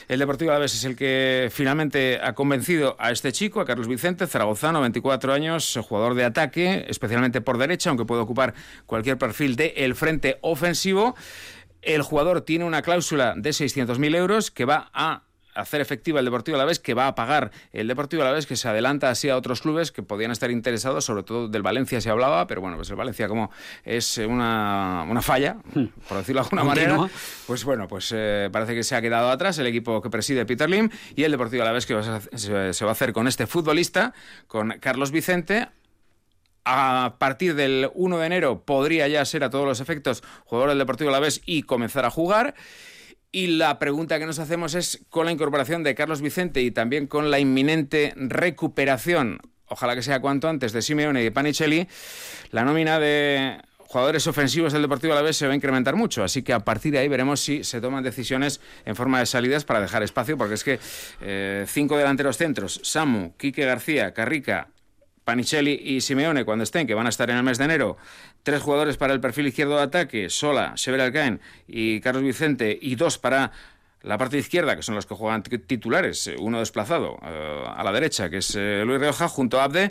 El 0.08 0.20
Deportivo 0.20 0.52
Alavés 0.52 0.74
es 0.74 0.84
el 0.84 0.96
que 0.96 1.50
finalmente 1.52 2.18
ha 2.22 2.34
convencido 2.34 2.96
a 2.98 3.10
este 3.10 3.30
chico, 3.30 3.60
a 3.60 3.66
Carlos 3.66 3.88
Vicente, 3.88 4.26
zaragozano, 4.26 4.80
24 4.80 5.34
años, 5.34 5.78
jugador 5.86 6.14
de 6.14 6.24
ataque, 6.24 6.86
especialmente 6.88 7.42
por 7.42 7.58
derecha, 7.58 7.90
aunque 7.90 8.06
puede 8.06 8.22
ocupar 8.22 8.54
cualquier 8.86 9.18
perfil 9.18 9.54
del 9.54 9.72
el 9.76 9.94
frente 9.94 10.38
ofensivo. 10.40 11.14
El 11.82 12.00
jugador 12.00 12.40
tiene 12.40 12.64
una 12.64 12.80
cláusula 12.80 13.34
de 13.36 13.50
600.000 13.50 14.16
euros 14.16 14.50
que 14.50 14.64
va 14.64 14.90
a 14.94 15.27
hacer 15.58 15.80
efectiva 15.80 16.18
el 16.20 16.24
Deportivo 16.24 16.56
Alavés, 16.56 16.78
que 16.78 16.94
va 16.94 17.08
a 17.08 17.14
pagar 17.14 17.50
el 17.72 17.88
Deportivo 17.88 18.22
Alavés, 18.22 18.46
que 18.46 18.56
se 18.56 18.68
adelanta 18.68 19.10
así 19.10 19.28
a 19.28 19.36
otros 19.36 19.60
clubes 19.60 19.92
que 19.92 20.02
podían 20.02 20.30
estar 20.30 20.50
interesados, 20.50 21.04
sobre 21.04 21.22
todo 21.22 21.48
del 21.48 21.62
Valencia 21.62 22.00
se 22.00 22.10
hablaba, 22.10 22.46
pero 22.46 22.60
bueno, 22.60 22.76
pues 22.76 22.90
el 22.90 22.96
Valencia 22.96 23.28
como 23.28 23.50
es 23.84 24.18
una, 24.18 25.04
falla, 25.22 25.56
hmm. 25.74 25.84
por 26.08 26.18
decirlo 26.18 26.42
de 26.42 26.46
alguna 26.46 26.64
manera, 26.64 27.08
pues 27.46 27.64
bueno, 27.64 27.88
pues 27.88 28.12
eh, 28.14 28.48
parece 28.52 28.74
que 28.74 28.82
se 28.82 28.94
ha 28.94 29.02
quedado 29.02 29.30
atrás 29.30 29.58
el 29.58 29.66
equipo 29.66 30.00
que 30.00 30.10
preside 30.10 30.46
Peter 30.46 30.68
Lim 30.68 30.88
y 31.16 31.24
el 31.24 31.32
Deportivo 31.32 31.62
Alavés 31.62 31.86
que 31.86 32.00
se, 32.34 32.72
se 32.72 32.84
va 32.84 32.90
a 32.90 32.92
hacer 32.92 33.12
con 33.12 33.28
este 33.28 33.46
futbolista, 33.46 34.14
con 34.46 34.76
Carlos 34.80 35.10
Vicente, 35.10 35.68
a 36.70 37.14
partir 37.18 37.54
del 37.54 37.90
1 37.94 38.18
de 38.18 38.26
enero 38.26 38.62
podría 38.62 39.08
ya 39.08 39.24
ser 39.24 39.42
a 39.42 39.48
todos 39.48 39.64
los 39.64 39.80
efectos 39.80 40.22
jugador 40.44 40.68
del 40.68 40.78
Deportivo 40.78 41.08
Alavés 41.08 41.40
y 41.46 41.62
comenzar 41.62 42.04
a 42.04 42.10
jugar. 42.10 42.54
Y 43.30 43.48
la 43.48 43.78
pregunta 43.78 44.18
que 44.18 44.26
nos 44.26 44.38
hacemos 44.38 44.74
es, 44.74 45.04
con 45.10 45.26
la 45.26 45.32
incorporación 45.32 45.82
de 45.82 45.94
Carlos 45.94 46.22
Vicente 46.22 46.62
y 46.62 46.70
también 46.70 47.06
con 47.06 47.30
la 47.30 47.38
inminente 47.38 48.14
recuperación, 48.16 49.40
ojalá 49.66 49.94
que 49.94 50.02
sea 50.02 50.20
cuanto 50.20 50.48
antes, 50.48 50.72
de 50.72 50.80
Simeone 50.80 51.20
y 51.20 51.24
de 51.24 51.30
Panicelli, 51.30 51.88
la 52.50 52.64
nómina 52.64 52.98
de 52.98 53.58
jugadores 53.88 54.26
ofensivos 54.26 54.72
del 54.72 54.82
Deportivo 54.82 55.12
Alavés 55.12 55.36
se 55.36 55.46
va 55.46 55.52
a 55.52 55.56
incrementar 55.56 55.94
mucho. 55.94 56.24
Así 56.24 56.42
que 56.42 56.52
a 56.52 56.60
partir 56.60 56.92
de 56.92 56.98
ahí 56.98 57.08
veremos 57.08 57.40
si 57.40 57.64
se 57.64 57.80
toman 57.80 58.02
decisiones 58.02 58.60
en 58.84 58.96
forma 58.96 59.18
de 59.18 59.26
salidas 59.26 59.64
para 59.64 59.80
dejar 59.80 60.02
espacio, 60.02 60.38
porque 60.38 60.54
es 60.54 60.64
que 60.64 60.78
eh, 61.20 61.64
cinco 61.66 61.96
delanteros 61.96 62.36
centros, 62.38 62.80
Samu, 62.82 63.34
Quique 63.36 63.64
García, 63.64 64.12
Carrica, 64.12 64.68
Panicelli 65.28 65.78
y 65.84 66.00
Simeone 66.00 66.46
cuando 66.46 66.64
estén, 66.64 66.86
que 66.86 66.94
van 66.94 67.04
a 67.04 67.10
estar 67.10 67.28
en 67.28 67.36
el 67.36 67.42
mes 67.42 67.58
de 67.58 67.66
enero, 67.66 67.98
tres 68.44 68.62
jugadores 68.62 68.96
para 68.96 69.12
el 69.12 69.20
perfil 69.20 69.48
izquierdo 69.48 69.76
de 69.76 69.82
ataque, 69.82 70.30
Sola, 70.30 70.72
Sever 70.78 71.02
Alcaen 71.02 71.42
y 71.66 72.00
Carlos 72.00 72.22
Vicente, 72.22 72.78
y 72.80 72.94
dos 72.94 73.18
para 73.18 73.52
la 74.02 74.16
parte 74.16 74.38
izquierda, 74.38 74.76
que 74.76 74.82
son 74.82 74.94
los 74.94 75.06
que 75.06 75.14
juegan 75.14 75.42
titulares, 75.42 76.26
eh, 76.28 76.36
uno 76.38 76.60
desplazado 76.60 77.18
eh, 77.22 77.64
a 77.66 77.82
la 77.82 77.92
derecha, 77.92 78.30
que 78.30 78.38
es 78.38 78.54
eh, 78.54 78.82
Luis 78.86 79.00
Rioja, 79.00 79.28
junto 79.28 79.60
a 79.60 79.64
Abde, 79.64 79.90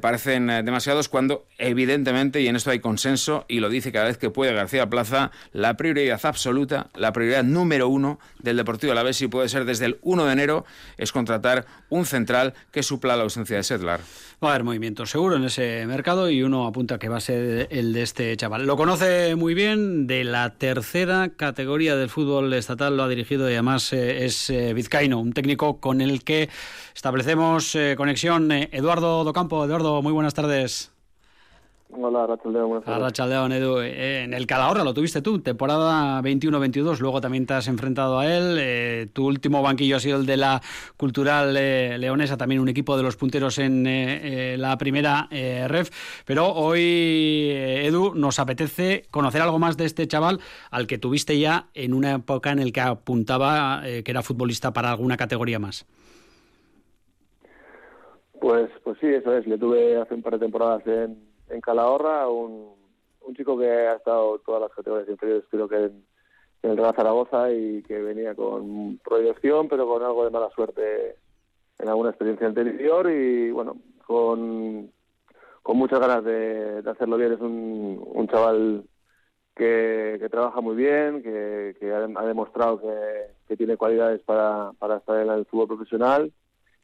parecen 0.00 0.46
demasiados 0.46 1.08
cuando 1.08 1.46
evidentemente, 1.58 2.40
y 2.40 2.46
en 2.46 2.56
esto 2.56 2.70
hay 2.70 2.78
consenso, 2.78 3.44
y 3.48 3.60
lo 3.60 3.68
dice 3.68 3.90
cada 3.90 4.06
vez 4.06 4.16
que 4.16 4.30
puede 4.30 4.52
García 4.52 4.88
Plaza, 4.88 5.32
la 5.52 5.76
prioridad 5.76 6.20
absoluta, 6.22 6.88
la 6.94 7.12
prioridad 7.12 7.42
número 7.42 7.88
uno 7.88 8.20
del 8.38 8.56
Deportivo 8.56 8.92
Alavés, 8.92 9.20
y 9.22 9.28
puede 9.28 9.48
ser 9.48 9.64
desde 9.64 9.86
el 9.86 9.98
1 10.02 10.26
de 10.26 10.32
enero, 10.32 10.64
es 10.96 11.10
contratar 11.10 11.66
un 11.88 12.06
central 12.06 12.54
que 12.70 12.82
supla 12.82 13.16
la 13.16 13.24
ausencia 13.24 13.56
de 13.56 13.64
Sedlar. 13.64 14.00
Va 14.42 14.48
a 14.48 14.50
haber 14.52 14.64
movimiento 14.64 15.06
seguro 15.06 15.36
en 15.36 15.44
ese 15.44 15.84
mercado 15.86 16.30
y 16.30 16.42
uno 16.42 16.66
apunta 16.66 16.98
que 16.98 17.08
va 17.08 17.18
a 17.18 17.20
ser 17.20 17.68
el 17.70 17.92
de 17.92 18.02
este 18.02 18.36
chaval. 18.36 18.66
Lo 18.66 18.76
conoce 18.76 19.36
muy 19.36 19.54
bien, 19.54 20.06
de 20.06 20.24
la 20.24 20.54
tercera 20.54 21.30
categoría 21.36 21.96
del 21.96 22.08
fútbol 22.08 22.52
estatal 22.54 22.96
lo 22.96 23.04
ha 23.04 23.08
dirigido 23.08 23.31
y 23.40 23.54
además 23.54 23.92
eh, 23.92 24.24
es 24.24 24.50
eh, 24.50 24.74
vizcaíno, 24.74 25.18
un 25.20 25.32
técnico 25.32 25.80
con 25.80 26.00
el 26.00 26.22
que 26.24 26.48
establecemos 26.94 27.74
eh, 27.74 27.94
conexión. 27.96 28.52
Eduardo 28.52 29.24
Docampo, 29.24 29.64
Eduardo, 29.64 30.02
muy 30.02 30.12
buenas 30.12 30.34
tardes. 30.34 30.91
Hola, 31.94 32.26
Rachaldeón. 32.26 32.82
Rachaldeón, 32.84 33.52
Edu. 33.52 33.80
Eh, 33.80 34.24
en 34.24 34.32
el 34.32 34.46
Calahorra 34.46 34.82
lo 34.82 34.94
tuviste 34.94 35.20
tú, 35.20 35.40
temporada 35.40 36.22
21-22, 36.22 37.00
luego 37.00 37.20
también 37.20 37.44
te 37.44 37.52
has 37.52 37.68
enfrentado 37.68 38.18
a 38.18 38.26
él. 38.26 38.56
Eh, 38.58 39.08
tu 39.12 39.26
último 39.26 39.60
banquillo 39.60 39.96
ha 39.96 40.00
sido 40.00 40.18
el 40.18 40.24
de 40.24 40.38
la 40.38 40.62
Cultural 40.96 41.54
eh, 41.58 41.98
Leonesa, 41.98 42.38
también 42.38 42.62
un 42.62 42.68
equipo 42.68 42.96
de 42.96 43.02
los 43.02 43.16
punteros 43.16 43.58
en 43.58 43.82
la 44.60 44.78
primera 44.78 45.28
ref. 45.30 45.90
Pero 46.24 46.52
hoy, 46.52 47.50
Edu, 47.50 48.14
nos 48.14 48.38
apetece 48.38 49.04
conocer 49.10 49.42
algo 49.42 49.58
más 49.58 49.76
de 49.76 49.84
este 49.84 50.06
chaval 50.08 50.40
al 50.70 50.86
que 50.86 50.96
tuviste 50.96 51.38
ya 51.38 51.66
en 51.74 51.92
una 51.92 52.14
época 52.14 52.52
en 52.52 52.58
el 52.58 52.72
que 52.72 52.80
apuntaba 52.80 53.82
que 53.82 54.10
era 54.10 54.22
futbolista 54.22 54.72
para 54.72 54.90
alguna 54.90 55.16
categoría 55.16 55.58
más. 55.58 55.86
Pues, 58.40 58.70
pues 58.82 58.98
sí, 59.00 59.06
eso 59.06 59.36
es. 59.36 59.46
Le 59.46 59.58
tuve 59.58 60.00
hace 60.00 60.14
un 60.14 60.22
par 60.22 60.34
de 60.34 60.38
temporadas 60.40 60.86
en 60.86 61.31
en 61.52 61.60
Calahorra, 61.60 62.28
un, 62.28 62.80
chico 63.36 63.56
que 63.56 63.66
ha 63.66 63.94
estado 63.94 64.38
todas 64.40 64.60
las 64.60 64.72
categorías 64.72 65.08
inferiores, 65.08 65.44
creo 65.50 65.68
que 65.68 65.76
en, 65.76 66.04
el 66.62 66.76
Real 66.76 66.94
Zaragoza 66.94 67.50
y 67.50 67.82
que 67.82 68.00
venía 68.00 68.34
con 68.34 68.98
proyección, 68.98 69.68
pero 69.68 69.86
con 69.86 70.02
algo 70.02 70.24
de 70.24 70.30
mala 70.30 70.48
suerte 70.50 71.16
en 71.78 71.88
alguna 71.88 72.10
experiencia 72.10 72.46
anterior 72.46 73.10
y 73.10 73.50
bueno, 73.50 73.78
con, 74.06 74.92
muchas 75.74 75.98
ganas 75.98 76.24
de, 76.24 76.82
hacerlo 76.86 77.16
bien. 77.16 77.32
Es 77.32 77.40
un, 77.40 78.00
un 78.14 78.28
chaval 78.28 78.84
que, 79.56 80.18
que, 80.20 80.28
trabaja 80.28 80.60
muy 80.60 80.76
bien, 80.76 81.22
que, 81.22 81.74
que 81.80 81.92
ha, 81.92 82.06
demostrado 82.06 82.80
que, 82.80 83.34
que, 83.48 83.56
tiene 83.56 83.76
cualidades 83.76 84.22
para, 84.22 84.72
para 84.78 84.98
estar 84.98 85.20
en 85.20 85.30
el 85.30 85.46
fútbol 85.46 85.68
profesional 85.68 86.32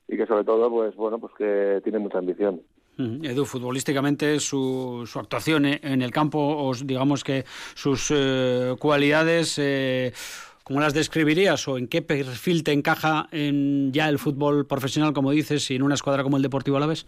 y 0.09 0.17
que 0.17 0.27
sobre 0.27 0.45
todo, 0.45 0.71
pues 0.71 0.97
bueno, 0.97 1.19
pues 1.21 1.33
que 1.35 1.81
tiene 1.85 2.01
mucha 2.01 2.19
ambición. 2.19 2.63
Edu, 2.99 3.45
futbolísticamente 3.45 4.41
su, 4.41 5.05
su 5.07 5.21
actuación 5.21 5.67
en 5.67 6.03
el 6.03 6.11
campo, 6.11 6.39
o 6.39 6.75
digamos 6.75 7.23
que 7.23 7.45
sus 7.75 8.13
eh, 8.13 8.75
cualidades, 8.81 9.57
eh, 9.59 10.13
¿cómo 10.65 10.81
las 10.81 10.95
describirías 10.95 11.69
o 11.69 11.79
en 11.79 11.87
qué 11.87 12.03
perfil 12.03 12.65
te 12.65 12.73
encaja 12.73 13.29
en 13.31 13.93
ya 13.93 14.09
el 14.09 14.19
fútbol 14.19 14.67
profesional, 14.67 15.13
como 15.13 15.31
dices, 15.31 15.71
y 15.71 15.77
en 15.77 15.85
una 15.85 15.95
escuadra 15.95 16.25
como 16.25 16.39
el 16.39 16.43
Deportivo 16.43 16.77
Alavés? 16.77 17.07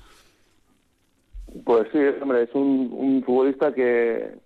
Pues 1.64 1.88
sí, 1.90 1.98
hombre, 2.22 2.44
es 2.44 2.55
un, 2.55 3.24
futbolista 3.26 3.74
que, 3.74 4.37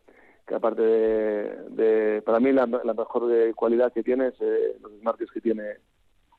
que 0.46 0.54
aparte 0.54 0.82
de, 0.82 2.22
para 2.24 2.40
mí 2.40 2.52
la, 2.52 2.66
mejor 2.66 3.30
cualidad 3.54 3.92
que 3.92 4.02
tiene 4.02 4.28
es 4.28 4.34
eh, 4.40 4.78
los 4.80 4.92
desmarques 4.92 5.30
que 5.30 5.42
tiene 5.42 5.64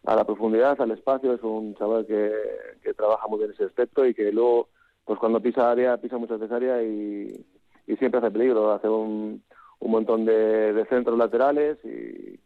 a 0.04 0.16
la 0.16 0.26
profundidad, 0.26 0.82
al 0.82 0.92
espacio, 0.92 1.34
es 1.34 1.44
un 1.44 1.76
chaval 1.76 2.08
que, 2.08 2.32
que 2.82 2.96
trabaja 2.96 3.28
muy 3.28 3.38
bien 3.38 3.52
ese 3.52 3.66
aspecto 3.66 4.04
y 4.04 4.16
que 4.16 4.32
luego 4.32 4.70
pues 5.06 5.20
cuando 5.20 5.40
pisa 5.40 5.72
área, 5.72 5.98
pisa 5.98 6.18
muchas 6.18 6.40
veces 6.40 6.56
área 6.56 6.82
y, 6.84 7.46
siempre 8.00 8.20
hace 8.20 8.32
peligro, 8.32 8.72
hace 8.72 8.90
un, 8.90 9.44
un 9.80 9.92
montón 9.92 10.26
de, 10.26 10.86
centros 10.90 11.18
laterales 11.18 11.78
y, 11.86 12.40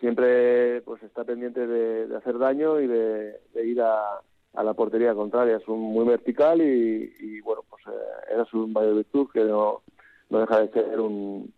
siempre 0.00 0.82
pues 0.82 1.00
está 1.04 1.22
pendiente 1.24 1.64
de, 1.64 2.14
hacer 2.16 2.38
daño 2.38 2.80
y 2.80 2.86
de, 2.86 3.40
ir 3.64 3.80
a, 3.80 4.20
la 4.62 4.74
portería 4.74 5.14
contraria. 5.14 5.56
Es 5.56 5.68
un 5.68 5.80
muy 5.80 6.04
vertical 6.04 6.60
y, 6.60 7.40
bueno, 7.40 7.62
pues 7.68 7.82
eh, 7.86 8.34
era 8.34 8.44
su 8.46 8.66
mayor 8.66 8.96
virtud 8.96 9.28
que 9.32 9.44
no, 9.44 9.82
no 10.28 10.40
deja 10.40 10.60
de 10.60 10.68
ser 10.72 11.00
un 11.00 11.52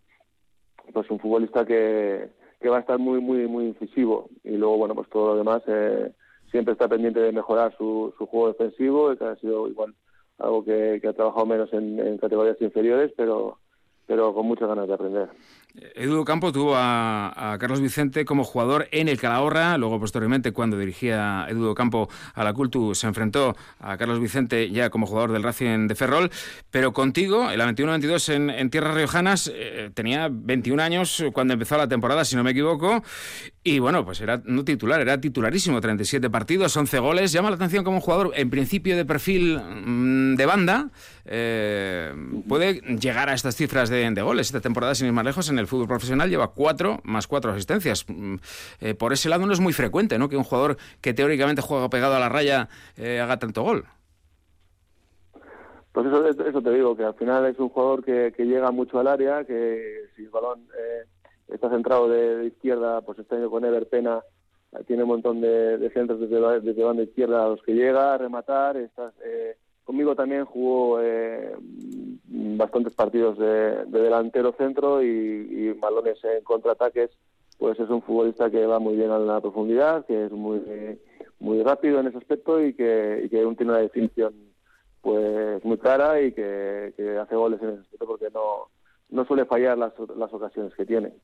pues 0.92 1.10
un 1.10 1.18
futbolista 1.18 1.66
que, 1.66 2.30
que 2.60 2.68
va 2.68 2.78
a 2.78 2.80
estar 2.80 2.98
muy 2.98 3.20
muy 3.20 3.46
muy 3.46 3.66
incisivo 3.66 4.30
y 4.42 4.56
luego 4.56 4.78
bueno 4.78 4.94
pues 4.94 5.08
todo 5.10 5.34
lo 5.34 5.36
demás 5.36 5.62
eh, 5.66 6.12
siempre 6.50 6.72
está 6.72 6.88
pendiente 6.88 7.20
de 7.20 7.30
mejorar 7.30 7.76
su, 7.76 8.14
su 8.16 8.24
juego 8.26 8.48
defensivo 8.48 9.14
que 9.14 9.24
ha 9.24 9.36
sido 9.36 9.68
igual 9.68 9.94
algo 10.38 10.64
que, 10.64 11.00
ha 11.06 11.12
trabajado 11.12 11.46
menos 11.46 11.72
en, 11.72 12.18
categorías 12.18 12.60
inferiores, 12.60 13.12
pero, 13.16 13.58
pero 14.06 14.32
con 14.32 14.46
muchas 14.46 14.68
ganas 14.68 14.88
de 14.88 14.94
aprender. 14.94 15.28
Edu 15.94 16.24
Campo 16.24 16.52
tuvo 16.52 16.74
a, 16.76 17.56
Carlos 17.60 17.80
Vicente 17.80 18.24
como 18.24 18.44
jugador 18.44 18.88
en 18.90 19.08
el 19.08 19.18
Calahorra, 19.18 19.78
luego 19.78 20.00
posteriormente 20.00 20.52
cuando 20.52 20.78
dirigía 20.78 21.46
Edu 21.48 21.74
Campo 21.74 22.08
a 22.34 22.44
la 22.44 22.52
Cultu 22.52 22.94
se 22.94 23.06
enfrentó 23.06 23.56
a 23.78 23.96
Carlos 23.96 24.20
Vicente 24.20 24.70
ya 24.70 24.90
como 24.90 25.06
jugador 25.06 25.32
del 25.32 25.42
Racing 25.42 25.86
de 25.86 25.94
Ferrol, 25.94 26.30
pero 26.70 26.92
contigo, 26.92 27.50
en 27.50 27.58
la 27.58 27.70
21-22 27.70 28.34
en, 28.34 28.50
en, 28.50 28.70
Tierras 28.70 28.94
Riojanas, 28.94 29.50
eh, 29.54 29.90
tenía 29.94 30.28
21 30.30 30.82
años 30.82 31.24
cuando 31.32 31.54
empezó 31.54 31.76
la 31.76 31.88
temporada, 31.88 32.24
si 32.24 32.34
no 32.34 32.42
me 32.42 32.50
equivoco, 32.50 33.02
y 33.62 33.78
bueno, 33.78 34.04
pues 34.04 34.20
era 34.20 34.40
no 34.44 34.64
titular, 34.64 35.00
era 35.00 35.20
titularísimo, 35.20 35.80
37 35.80 36.30
partidos, 36.30 36.76
11 36.76 36.98
goles, 37.00 37.32
llama 37.32 37.50
la 37.50 37.56
atención 37.56 37.84
como 37.84 38.00
jugador 38.00 38.32
en 38.34 38.50
principio 38.50 38.96
de 38.96 39.04
perfil 39.04 39.58
mm, 39.58 40.36
de 40.36 40.46
banda, 40.46 40.90
eh, 41.30 42.14
puede 42.48 42.80
llegar 42.98 43.28
a 43.28 43.34
estas 43.34 43.54
cifras 43.54 43.90
de, 43.90 44.08
goles 44.22 44.46
esta 44.46 44.60
temporada 44.60 44.94
sin 44.94 45.08
ir 45.08 45.12
más 45.12 45.26
lejos 45.26 45.50
en 45.50 45.57
el 45.58 45.66
fútbol 45.66 45.88
profesional 45.88 46.30
lleva 46.30 46.48
cuatro 46.48 47.00
más 47.04 47.26
cuatro 47.26 47.52
asistencias. 47.52 48.04
Mm, 48.08 48.36
eh, 48.80 48.94
por 48.94 49.12
ese 49.12 49.28
lado 49.28 49.46
no 49.46 49.52
es 49.52 49.60
muy 49.60 49.72
frecuente 49.72 50.18
¿no? 50.18 50.28
que 50.28 50.36
un 50.36 50.44
jugador 50.44 50.76
que 51.00 51.14
teóricamente 51.14 51.62
juega 51.62 51.90
pegado 51.90 52.14
a 52.14 52.20
la 52.20 52.28
raya 52.28 52.68
eh, 52.96 53.20
haga 53.20 53.38
tanto 53.38 53.62
gol. 53.62 53.84
Pues 55.92 56.06
eso, 56.06 56.28
eso 56.28 56.62
te 56.62 56.70
digo, 56.70 56.96
que 56.96 57.04
al 57.04 57.14
final 57.14 57.46
es 57.46 57.58
un 57.58 57.70
jugador 57.70 58.04
que, 58.04 58.32
que 58.36 58.44
llega 58.44 58.70
mucho 58.70 59.00
al 59.00 59.08
área, 59.08 59.44
que 59.44 60.04
si 60.14 60.22
el 60.22 60.30
balón 60.30 60.60
eh, 60.78 61.04
está 61.48 61.70
centrado 61.70 62.08
de, 62.08 62.46
izquierda, 62.46 63.00
pues 63.00 63.18
este 63.18 63.36
año 63.36 63.50
con 63.50 63.64
Ever 63.64 63.88
Pena 63.88 64.22
eh, 64.72 64.84
tiene 64.86 65.02
un 65.02 65.08
montón 65.08 65.40
de, 65.40 65.90
centros 65.92 66.20
desde, 66.20 66.60
desde 66.60 66.84
banda 66.84 67.02
izquierda 67.02 67.44
a 67.44 67.48
los 67.48 67.62
que 67.62 67.72
llega 67.72 68.14
a 68.14 68.18
rematar. 68.18 68.76
Estás, 68.76 69.14
eh, 69.24 69.56
conmigo 69.88 70.14
también 70.14 70.44
jugó 70.44 71.00
eh, 71.00 71.56
bastantes 72.26 72.92
partidos 72.92 73.38
de, 73.38 73.86
delantero 73.86 74.52
centro 74.52 75.02
y, 75.02 75.06
y, 75.06 75.72
balones 75.72 76.22
en 76.24 76.44
contraataques. 76.44 77.10
Pues 77.56 77.80
es 77.80 77.88
un 77.88 78.02
futbolista 78.02 78.50
que 78.50 78.66
va 78.66 78.78
muy 78.78 78.96
bien 78.96 79.10
a 79.10 79.18
la 79.18 79.40
profundidad, 79.40 80.04
que 80.04 80.26
es 80.26 80.30
muy 80.30 80.60
muy 81.40 81.62
rápido 81.62 82.00
en 82.00 82.08
ese 82.08 82.18
aspecto 82.18 82.62
y 82.62 82.74
que, 82.74 83.22
y 83.24 83.28
que 83.30 83.38
tiene 83.56 83.72
una 83.72 83.78
definición 83.78 84.34
pues 85.00 85.64
muy 85.64 85.78
clara 85.78 86.20
y 86.20 86.32
que, 86.32 86.92
que 86.94 87.16
hace 87.16 87.34
goles 87.34 87.62
en 87.62 87.70
ese 87.70 87.80
aspecto 87.80 88.06
porque 88.06 88.28
no, 88.30 88.68
no 89.08 89.24
suele 89.24 89.46
fallar 89.46 89.78
las, 89.78 89.94
las 90.18 90.32
ocasiones 90.34 90.74
que 90.74 90.84
tiene. 90.84 91.14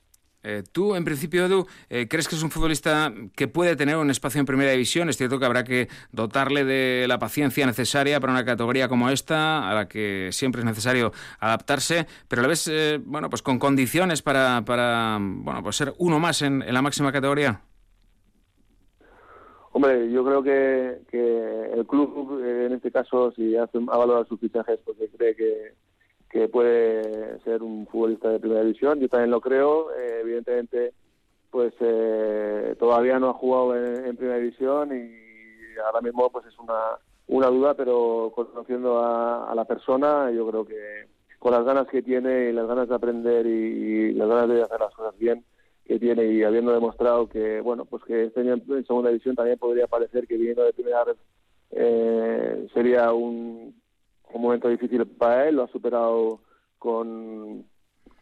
Eh, 0.47 0.63
tú, 0.71 0.95
en 0.95 1.07
principio, 1.07 1.47
Edu, 1.47 1.67
eh, 1.89 2.07
¿crees 2.07 2.29
que 2.29 2.35
es 2.35 2.43
un 2.43 2.51
futbolista 2.51 3.11
que 3.35 3.49
puede 3.49 3.77
tener 3.77 3.97
un 3.97 4.11
espacio 4.11 4.41
en 4.41 4.47
primera 4.47 4.73
división? 4.73 5.09
Es 5.09 5.17
cierto 5.17 5.39
que 5.39 5.47
habrá 5.47 5.65
que 5.65 5.89
dotarle 6.13 6.65
de 6.65 7.07
la 7.09 7.19
paciencia 7.19 7.65
necesaria 7.65 8.21
para 8.21 8.35
una 8.35 8.45
categoría 8.45 8.87
como 8.87 9.09
esta, 9.09 9.71
a 9.71 9.75
la 9.75 9.89
que 9.89 10.29
siempre 10.33 10.61
es 10.61 10.67
necesario 10.67 11.13
adaptarse, 11.41 12.07
pero 12.29 12.41
a 12.41 12.43
la 12.43 12.49
vez, 12.49 12.69
eh, 12.69 13.01
bueno, 13.03 13.31
pues 13.31 13.41
con 13.41 13.59
condiciones 13.59 14.21
para, 14.21 14.63
para 14.67 15.17
bueno, 15.19 15.63
pues 15.63 15.77
ser 15.77 15.95
uno 15.97 16.19
más 16.19 16.43
en, 16.43 16.59
la 16.59 16.83
máxima 16.83 17.11
categoría. 17.11 17.63
Hombre, 19.73 20.13
yo 20.13 20.25
creo 20.27 20.43
que, 20.43 21.71
el 21.73 21.87
club, 21.87 22.45
en 22.45 22.73
este 22.75 22.93
caso, 22.93 23.33
si 23.33 23.57
ha 23.57 23.67
valorado 23.73 24.27
sus 24.27 24.39
fichajes, 24.39 24.79
porque 24.85 25.09
cree 25.09 25.35
que 25.35 25.73
que 26.35 26.49
puede 26.49 27.39
ser 27.45 27.63
un 27.63 27.87
futbolista 27.87 28.29
de 28.29 28.41
primera 28.41 28.63
división. 28.63 28.99
Yo 28.99 29.09
también 29.09 29.31
lo 29.31 29.41
creo. 29.41 29.93
Eh, 29.93 30.19
evidentemente, 30.23 30.93
pues 31.49 31.73
eh, 31.79 32.75
todavía 32.77 33.21
no 33.21 33.31
ha 33.31 33.35
jugado 33.35 33.77
en, 33.77 34.17
primera 34.17 34.41
división 34.41 34.91
y 34.97 35.79
ahora 35.79 36.01
mismo 36.01 36.29
pues 36.31 36.45
es 36.47 36.59
una, 36.59 36.99
una 37.29 37.47
duda, 37.47 37.75
pero 37.75 38.33
conociendo 38.35 38.99
a, 38.99 39.55
la 39.55 39.65
persona, 39.65 40.33
yo 40.33 40.45
creo 40.49 40.67
que 40.67 41.07
con 41.39 41.53
las 41.53 41.65
ganas 41.65 41.87
que 41.87 42.03
tiene 42.03 42.51
y 42.51 42.53
las 42.53 42.67
ganas 42.67 42.89
de 42.89 42.97
aprender 42.97 43.47
y, 43.47 44.13
las 44.15 44.27
ganas 44.27 44.49
de 44.49 44.63
hacer 44.63 44.81
las 44.81 44.93
cosas 44.93 45.17
bien 45.17 45.45
que 45.85 46.01
tiene 46.01 46.25
y 46.25 46.43
habiendo 46.43 46.73
demostrado 46.73 47.29
que 47.29 47.61
bueno 47.61 47.85
pues 47.85 48.03
que 48.05 48.25
este 48.25 48.41
en 48.41 48.87
segunda 48.87 49.11
división 49.11 49.37
también 49.37 49.59
podría 49.59 49.87
parecer 49.87 50.27
que 50.27 50.37
viniendo 50.37 50.65
de 50.65 50.73
primera 50.73 51.05
vez 51.05 51.17
eh, 51.71 52.67
sería 52.73 53.13
un 53.13 53.84
un 54.35 54.43
momento 54.43 54.69
difícil 54.69 55.07
para 55.07 55.49
él, 55.49 55.57
lo 55.57 55.65
ha 55.65 55.69
superado 55.69 56.41
con, 56.79 57.65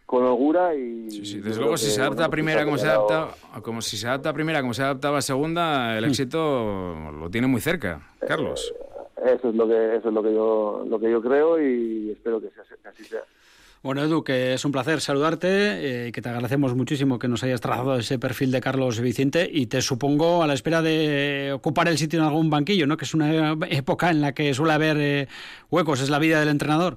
con 0.07 0.25
holgura 0.25 0.75
y 0.75 1.11
sí, 1.11 1.41
desde 1.41 1.59
luego 1.59 1.77
si 1.77 1.91
se 1.91 2.01
adapta 2.01 2.27
a 2.27 2.29
primera 2.29 2.65
como 2.65 2.79
se 2.79 2.87
adapta 2.87 3.31
como 3.63 3.81
si 3.81 3.97
se 3.97 4.07
adapta 4.07 4.29
a 4.29 4.33
primera 4.33 4.61
como 4.61 4.75
se 4.75 4.83
adaptaba 4.83 5.19
a 5.19 5.23
segunda 5.23 5.97
el 5.97 6.05
hmm. 6.05 6.09
éxito 6.09 7.11
lo 7.19 7.31
tiene 7.31 7.47
muy 7.47 7.61
cerca 7.61 8.01
Carlos 8.27 8.75
eso 9.25 9.49
es 9.49 9.55
lo 9.55 9.67
que 9.67 9.97
eso 9.97 10.09
es 10.09 10.15
lo 10.15 10.23
que 10.23 10.35
yo 10.35 10.85
lo 10.87 11.01
que 11.01 11.11
yo 11.11 11.23
creo 11.23 11.61
y 11.61 12.11
espero 12.11 12.41
que, 12.41 12.51
sea, 12.51 12.63
que 12.83 12.89
así 12.89 13.05
sea 13.05 13.23
bueno, 13.83 14.03
Edu, 14.03 14.23
que 14.23 14.55
es 14.55 14.65
un 14.65 14.71
placer 14.71 15.01
saludarte, 15.01 16.07
eh, 16.07 16.13
que 16.13 16.23
te 16.23 16.29
agradecemos 16.29 16.77
muchísimo 16.77 17.19
que 17.19 17.27
nos 17.27 17.43
hayas 17.43 17.61
trazado 17.61 17.97
ese 17.97 18.17
perfil 18.17 18.53
de 18.53 18.61
Carlos 18.61 19.01
Vicente 19.01 19.49
y 19.51 19.67
te 19.67 19.83
supongo 19.83 20.45
a 20.45 20.47
la 20.47 20.55
espera 20.55 20.83
de 20.83 21.51
ocupar 21.53 21.89
el 21.89 21.99
sitio 21.99 22.21
en 22.21 22.27
algún 22.27 22.49
banquillo, 22.49 22.87
¿no? 22.87 22.97
Que 22.97 23.05
es 23.05 23.13
una 23.13 23.57
época 23.71 24.11
en 24.11 24.21
la 24.21 24.35
que 24.35 24.55
suele 24.55 24.73
haber 24.75 24.97
eh, 24.99 25.27
huecos, 25.69 26.01
es 26.01 26.11
la 26.11 26.21
vida 26.21 26.39
del 26.39 26.51
entrenador. 26.51 26.95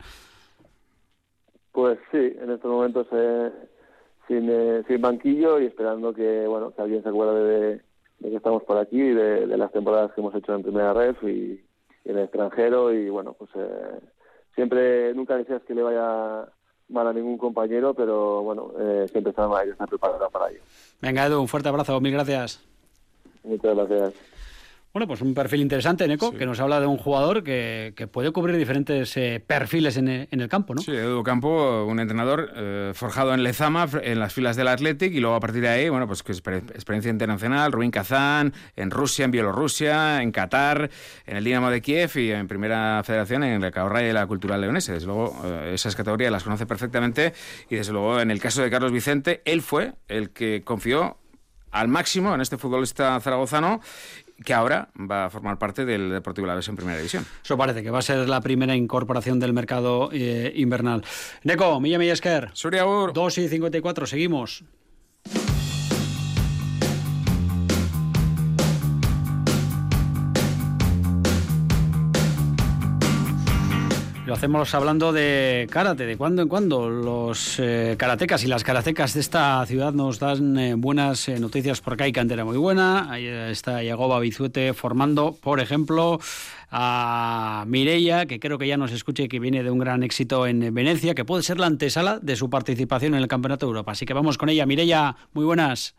Pues 1.72 1.98
sí, 2.12 2.36
en 2.40 2.52
estos 2.52 2.70
momentos 2.70 3.08
eh, 3.12 3.50
sin, 4.28 4.48
sin, 4.88 5.02
banquillo 5.02 5.60
y 5.60 5.66
esperando 5.66 6.14
que 6.14 6.46
bueno 6.46 6.72
que 6.72 6.84
alguien 6.84 7.02
se 7.02 7.10
acuerde 7.10 7.82
de, 8.20 8.30
que 8.30 8.36
estamos 8.36 8.62
por 8.62 8.78
aquí, 8.78 9.00
de, 9.00 9.48
de, 9.48 9.58
las 9.58 9.72
temporadas 9.72 10.12
que 10.14 10.22
hemos 10.22 10.36
hecho 10.36 10.54
en 10.54 10.62
primera 10.62 10.94
ref 10.94 11.22
y, 11.24 11.66
en 12.06 12.18
el 12.18 12.26
extranjero 12.26 12.94
y 12.94 13.10
bueno 13.10 13.34
pues 13.34 13.50
siempre 14.54 15.14
nunca 15.16 15.36
deseas 15.36 15.64
que 15.64 15.74
le 15.74 15.82
vaya 15.82 16.48
mal 16.90 17.08
a 17.08 17.14
ningún 17.14 17.38
compañero, 17.38 17.94
pero 17.94 18.42
bueno, 18.44 18.72
eh, 18.80 19.08
siempre 19.12 19.32
estamos 19.32 19.58
ahí, 19.58 19.70
está 19.70 19.88
preparado 19.88 20.30
para 20.30 20.50
ello. 20.50 20.62
Venga, 21.02 21.26
Edu, 21.26 21.42
un 21.42 21.48
fuerte 21.48 21.70
abrazo, 21.70 22.00
mil 22.00 22.14
gracias. 22.14 22.62
Muchas 23.44 23.76
gracias. 23.76 24.14
Bueno, 24.96 25.08
pues 25.08 25.20
un 25.20 25.34
perfil 25.34 25.60
interesante, 25.60 26.08
Neco, 26.08 26.32
que 26.32 26.46
nos 26.46 26.58
habla 26.62 26.80
de 26.80 26.86
un 26.86 26.96
jugador 26.96 27.44
que, 27.44 27.92
que 27.98 28.08
puede 28.08 28.32
cubrir 28.32 28.56
diferentes 28.56 29.18
eh, 29.18 29.44
perfiles 29.46 29.98
en, 29.98 30.08
en, 30.08 30.40
el 30.40 30.48
campo, 30.48 30.74
¿no? 30.74 30.82
Sí, 30.82 30.92
Edu 30.92 31.22
Campo, 31.22 31.84
un 31.84 32.00
entrenador 32.00 32.54
eh, 32.56 32.94
forjado 32.96 33.34
en 33.34 33.44
Lezama, 33.44 33.90
en 34.02 34.20
las 34.20 34.34
filas 34.34 34.56
del 34.56 34.70
Athletic, 34.70 35.12
y 35.12 35.20
luego 35.20 35.36
a 35.36 35.42
partir 35.42 35.62
de 35.64 35.68
ahí, 35.68 35.90
bueno, 35.90 36.08
pues 36.08 36.22
experiencia 36.22 37.12
internacional, 37.12 37.74
Rubín 37.74 37.92
Kazán, 37.92 38.54
en 38.78 38.90
Rusia, 38.90 39.26
en 39.26 39.32
Bielorrusia, 39.32 40.22
en 40.22 40.32
Qatar, 40.32 40.90
en 41.26 41.36
el 41.36 41.44
Dinamo 41.44 41.70
de 41.72 41.82
Kiev 41.82 42.16
y 42.16 42.32
en 42.32 42.48
Primera 42.48 43.04
Federación 43.04 43.44
en 43.44 43.62
la 43.62 43.72
Caorra 43.72 44.02
y 44.02 44.14
la 44.14 44.26
Cultural 44.26 44.62
Leonesa. 44.62 44.94
Desde 44.94 45.08
luego, 45.08 45.38
eh, 45.44 45.72
esas 45.74 45.94
categorías 45.94 46.32
las 46.32 46.46
conoce 46.46 46.66
perfectamente, 46.66 47.34
y 47.70 47.76
desde 47.76 47.92
luego, 47.92 48.22
en 48.22 48.32
el 48.32 48.40
caso 48.40 48.62
de 48.62 48.70
Carlos 48.70 48.94
Vicente, 48.94 49.42
él 49.44 49.62
fue 49.62 49.92
el 50.08 50.30
que 50.30 50.64
confió 50.64 51.18
al 51.72 51.90
máximo 51.90 52.34
en 52.34 52.40
este 52.40 52.58
futbolista 52.58 53.20
zaragozano 53.20 53.82
que 54.44 54.54
ahora 54.54 54.90
va 55.00 55.26
a 55.26 55.30
formar 55.30 55.58
parte 55.58 55.86
del 55.86 56.10
Deportivo 56.10 56.48
La 56.48 56.56
Vez 56.56 56.68
en 56.68 56.76
Primera 56.76 56.98
División. 56.98 57.26
Eso 57.44 57.58
parece 57.58 57.84
que 57.84 57.90
va 57.90 58.00
a 58.00 58.02
ser 58.02 58.28
la 58.28 58.42
primera 58.42 58.76
incorporación 58.76 59.40
del 59.40 59.54
mercado 59.54 60.10
eh, 60.12 60.52
invernal. 60.56 61.04
Neco, 61.44 61.80
Milla 61.80 61.98
Meyesker. 61.98 62.50
Suriagur. 62.54 63.14
2 63.14 63.38
y 63.38 63.48
54, 63.48 64.06
seguimos. 64.08 64.64
Hacemos 74.36 74.76
hablando 74.76 75.14
de 75.14 75.66
karate, 75.72 76.06
de 76.06 76.18
cuando 76.18 76.42
en 76.42 76.50
cuando 76.50 76.90
los 76.90 77.58
eh, 77.58 77.96
karatecas 77.98 78.44
y 78.44 78.48
las 78.48 78.66
karatecas 78.66 79.14
de 79.14 79.22
esta 79.22 79.66
ciudad 79.66 79.94
nos 79.94 80.20
dan 80.20 80.60
eh, 80.60 80.74
buenas 80.76 81.30
eh, 81.30 81.40
noticias 81.40 81.80
porque 81.80 82.04
hay 82.04 82.12
cantera 82.12 82.44
muy 82.44 82.58
buena. 82.58 83.10
Ahí 83.10 83.28
está 83.28 83.82
Yagoba 83.82 84.20
Bizuete 84.20 84.74
formando, 84.74 85.38
por 85.42 85.62
ejemplo, 85.62 86.20
a 86.70 87.64
Mireia, 87.66 88.26
que 88.26 88.42
creo 88.42 88.58
que 88.58 88.68
ya 88.68 88.76
nos 88.76 88.92
escuche 88.92 89.30
que 89.30 89.40
viene 89.40 89.64
de 89.64 89.72
un 89.72 89.80
gran 89.80 90.04
éxito 90.04 90.48
en 90.48 90.74
Venecia, 90.74 91.16
que 91.16 91.24
puede 91.24 91.42
ser 91.42 91.58
la 91.58 91.68
antesala 91.68 92.20
de 92.20 92.36
su 92.36 92.50
participación 92.50 93.14
en 93.14 93.22
el 93.22 93.30
Campeonato 93.30 93.66
de 93.66 93.70
Europa. 93.70 93.94
Así 93.94 94.06
que 94.06 94.14
vamos 94.14 94.38
con 94.38 94.50
ella. 94.50 94.66
Mireia, 94.66 95.16
muy 95.32 95.46
buenas. 95.46 95.96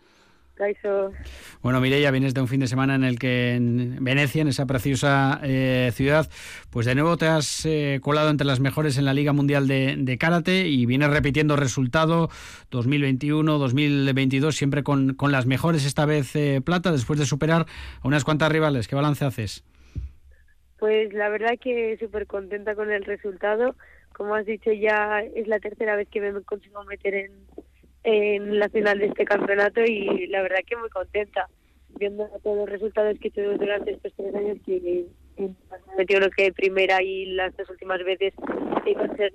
Bueno, 1.62 1.80
Mireia, 1.80 2.10
vienes 2.10 2.32
de 2.32 2.40
un 2.40 2.48
fin 2.48 2.60
de 2.60 2.66
semana 2.66 2.94
en 2.94 3.04
el 3.04 3.18
que 3.18 3.54
en 3.54 4.02
Venecia, 4.02 4.40
en 4.40 4.48
esa 4.48 4.66
preciosa 4.66 5.40
eh, 5.42 5.90
ciudad, 5.92 6.28
pues 6.70 6.86
de 6.86 6.94
nuevo 6.94 7.16
te 7.18 7.26
has 7.26 7.66
eh, 7.66 8.00
colado 8.02 8.30
entre 8.30 8.46
las 8.46 8.58
mejores 8.60 8.96
en 8.96 9.04
la 9.04 9.12
Liga 9.12 9.32
Mundial 9.32 9.68
de, 9.68 10.16
Karate 10.18 10.66
y 10.66 10.86
vienes 10.86 11.10
repitiendo 11.10 11.56
resultado 11.56 12.30
2021, 12.70 13.58
2022, 13.58 14.56
siempre 14.56 14.82
con, 14.82 15.14
con 15.14 15.30
las 15.30 15.44
mejores, 15.44 15.84
esta 15.84 16.06
vez 16.06 16.34
eh, 16.36 16.62
plata, 16.64 16.90
después 16.90 17.18
de 17.18 17.26
superar 17.26 17.66
a 18.00 18.08
unas 18.08 18.24
cuantas 18.24 18.50
rivales. 18.50 18.88
¿Qué 18.88 18.96
balance 18.96 19.24
haces? 19.24 19.62
Pues 20.78 21.12
la 21.12 21.28
verdad 21.28 21.58
que 21.60 21.96
súper 21.98 22.26
contenta 22.26 22.74
con 22.74 22.90
el 22.90 23.04
resultado. 23.04 23.76
Como 24.14 24.34
has 24.34 24.46
dicho, 24.46 24.72
ya 24.72 25.20
es 25.34 25.46
la 25.48 25.58
tercera 25.58 25.96
vez 25.96 26.08
que 26.08 26.20
me 26.20 26.40
consigo 26.42 26.82
meter 26.84 27.14
en 27.14 27.32
en 28.06 28.60
la 28.60 28.68
final 28.68 29.00
de 29.00 29.06
este 29.06 29.24
campeonato 29.24 29.84
y 29.84 30.28
la 30.28 30.40
verdad 30.40 30.60
que 30.64 30.76
muy 30.76 30.88
contenta 30.90 31.48
viendo 31.98 32.28
todos 32.42 32.56
los 32.56 32.68
resultados 32.68 33.18
que 33.18 33.28
he 33.28 33.30
hecho 33.30 33.58
durante 33.58 33.92
estos 33.92 34.12
tres 34.16 34.32
años 34.34 34.58
que 34.64 35.06
he 35.36 35.48
metido 35.98 36.20
lo 36.20 36.30
que 36.30 36.52
primera 36.52 37.02
y 37.02 37.26
las 37.26 37.54
dos 37.56 37.68
últimas 37.68 38.02
veces 38.04 38.32
he 38.86 38.94
conseguido 38.94 39.32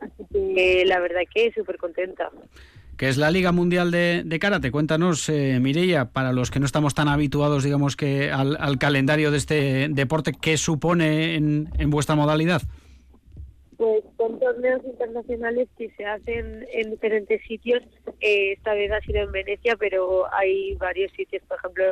así 0.00 0.24
que 0.32 0.84
la 0.86 0.98
verdad 1.00 1.20
que 1.32 1.52
súper 1.52 1.76
contenta 1.76 2.30
que 2.96 3.08
es 3.08 3.18
la 3.18 3.30
Liga 3.30 3.52
Mundial 3.52 3.92
de, 3.92 4.24
de 4.24 4.38
Karate. 4.40 4.72
Cuéntanos, 4.72 5.28
eh, 5.28 5.60
Mireia, 5.60 6.06
para 6.06 6.32
los 6.32 6.50
que 6.50 6.58
no 6.58 6.66
estamos 6.66 6.94
tan 6.94 7.06
habituados, 7.06 7.62
digamos, 7.62 7.94
que 7.94 8.32
al, 8.32 8.56
al 8.58 8.76
calendario 8.78 9.30
de 9.30 9.36
este 9.36 9.88
deporte, 9.88 10.32
¿qué 10.32 10.56
supone 10.56 11.36
en, 11.36 11.68
en 11.78 11.90
vuestra 11.90 12.16
modalidad? 12.16 12.62
Pues 13.78 14.04
son 14.16 14.40
torneos 14.40 14.84
internacionales 14.84 15.68
que 15.78 15.88
se 15.96 16.04
hacen 16.04 16.66
en 16.72 16.90
diferentes 16.90 17.40
sitios. 17.46 17.80
Eh, 18.20 18.52
esta 18.52 18.74
vez 18.74 18.90
ha 18.90 19.00
sido 19.00 19.20
en 19.20 19.32
Venecia, 19.32 19.76
pero 19.76 20.26
hay 20.34 20.74
varios 20.74 21.12
sitios. 21.12 21.42
Por 21.44 21.58
ejemplo, 21.58 21.84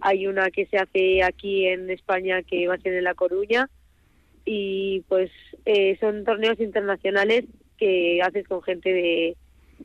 hay 0.00 0.26
una 0.26 0.50
que 0.50 0.66
se 0.66 0.76
hace 0.76 1.22
aquí 1.22 1.66
en 1.66 1.90
España 1.90 2.42
que 2.42 2.68
va 2.68 2.74
a 2.74 2.80
ser 2.80 2.92
en 2.92 3.04
La 3.04 3.14
Coruña. 3.14 3.70
Y 4.44 5.00
pues 5.08 5.30
eh, 5.64 5.96
son 5.98 6.24
torneos 6.24 6.60
internacionales 6.60 7.46
que 7.78 8.20
haces 8.22 8.46
con 8.46 8.62
gente 8.62 8.92
de, 8.92 9.36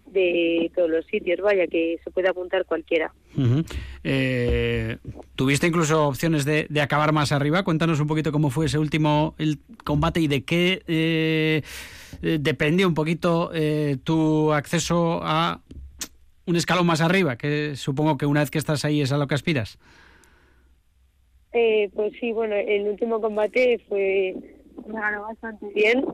de 0.07 0.71
todos 0.75 0.89
los 0.89 1.05
sitios, 1.05 1.39
vaya, 1.41 1.67
que 1.67 1.99
se 2.03 2.11
puede 2.11 2.29
apuntar 2.29 2.65
cualquiera. 2.65 3.13
Eh, 4.03 4.97
¿Tuviste 5.35 5.67
incluso 5.67 6.07
opciones 6.07 6.45
de, 6.45 6.67
acabar 6.81 7.11
más 7.13 7.31
arriba? 7.31 7.63
Cuéntanos 7.63 7.99
un 7.99 8.07
poquito 8.07 8.31
cómo 8.31 8.49
fue 8.49 8.67
ese 8.67 8.77
último 8.77 9.35
el 9.37 9.59
combate 9.83 10.19
y 10.21 10.27
de 10.27 10.43
qué 10.43 10.83
eh, 10.87 11.61
eh 12.21 12.37
dependía 12.39 12.87
un 12.87 12.93
poquito 12.93 13.51
eh, 13.53 13.97
tu 14.03 14.53
acceso 14.53 15.19
a 15.23 15.61
un 16.45 16.55
escalón 16.55 16.85
más 16.85 17.01
arriba, 17.01 17.37
que 17.37 17.75
supongo 17.75 18.17
que 18.17 18.25
una 18.25 18.41
vez 18.41 18.51
que 18.51 18.59
estás 18.59 18.85
ahí 18.85 19.01
es 19.01 19.11
a 19.11 19.17
lo 19.17 19.27
que 19.27 19.35
aspiras. 19.35 19.77
pues 21.51 22.13
sí, 22.19 22.31
bueno, 22.31 22.55
el 22.55 22.87
último 22.87 23.19
combate 23.19 23.79
fue 23.89 24.35
me 24.87 24.99
ganó 24.99 25.23
bastante 25.23 25.67
bien 25.73 26.05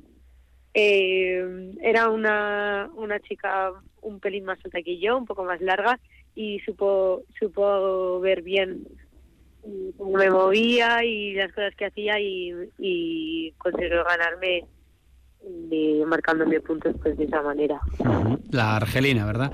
eh, 0.74 1.74
era 1.82 2.10
una, 2.10 2.90
una 2.96 3.20
chica 3.20 3.72
un 4.02 4.20
pelín 4.20 4.46
más 4.46 4.60
alta 4.64 4.82
que 4.82 5.00
yo, 5.00 5.18
un 5.18 5.26
poco 5.26 5.44
más 5.44 5.62
larga, 5.62 6.00
y 6.36 6.60
supo, 6.62 7.24
supo 7.40 8.20
ver 8.20 8.42
bien 8.42 8.88
cómo 9.98 10.18
me 10.18 10.30
movía 10.30 11.04
y 11.04 11.34
las 11.34 11.52
cosas 11.54 11.76
que 11.76 11.86
hacía 11.86 12.20
y, 12.20 12.54
y 12.80 13.52
consiguió 13.58 14.04
ganarme 14.04 14.66
eh, 15.72 16.04
marcándome 16.06 16.60
puntos 16.62 16.96
pues 17.02 17.18
de 17.18 17.26
esa 17.26 17.42
manera. 17.42 17.80
La 18.50 18.78
argelina, 18.78 19.26
¿verdad? 19.26 19.52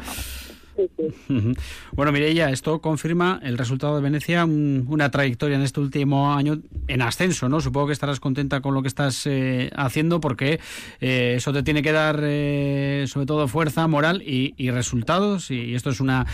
Bueno, 1.91 2.11
Mireia, 2.11 2.49
esto 2.49 2.81
confirma 2.81 3.39
el 3.43 3.57
resultado 3.57 3.95
de 3.95 4.01
Venecia, 4.01 4.45
una 4.45 5.09
trayectoria 5.09 5.55
en 5.55 5.63
este 5.63 5.79
último 5.79 6.33
año 6.33 6.59
en 6.87 7.01
ascenso, 7.01 7.49
¿no? 7.49 7.61
Supongo 7.61 7.87
que 7.87 7.93
estarás 7.93 8.19
contenta 8.19 8.61
con 8.61 8.73
lo 8.73 8.81
que 8.81 8.87
estás 8.87 9.25
eh, 9.27 9.69
haciendo 9.75 10.19
porque 10.19 10.59
eh, 11.01 11.33
eso 11.37 11.53
te 11.53 11.63
tiene 11.63 11.81
que 11.81 11.91
dar 11.91 12.19
eh, 12.23 13.05
sobre 13.07 13.25
todo 13.25 13.47
fuerza 13.47 13.87
moral 13.87 14.21
y, 14.21 14.53
resultados 14.67 15.49
y 15.49 15.75
esto 15.75 15.91
es 15.91 16.01
una 16.01 16.25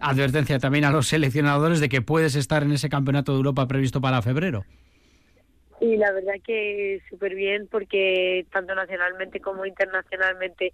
advertencia 0.00 0.58
también 0.58 0.84
a 0.84 0.90
los 0.90 1.06
seleccionadores 1.06 1.78
de 1.78 1.88
que 1.88 2.02
puedes 2.02 2.34
estar 2.34 2.64
en 2.64 2.72
ese 2.72 2.88
campeonato 2.88 3.32
de 3.32 3.38
Europa 3.38 3.68
previsto 3.68 4.00
para 4.00 4.20
febrero. 4.22 4.64
Y 5.80 5.96
la 5.96 6.12
verdad 6.12 6.34
que 6.44 7.00
súper 7.08 7.34
bien 7.34 7.68
porque 7.70 8.44
tanto 8.52 8.74
nacionalmente 8.74 9.40
como 9.40 9.64
internacionalmente 9.64 10.72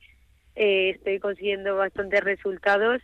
eh, 0.56 0.90
estoy 0.96 1.20
consiguiendo 1.20 1.76
bastantes 1.76 2.24
resultados. 2.24 3.02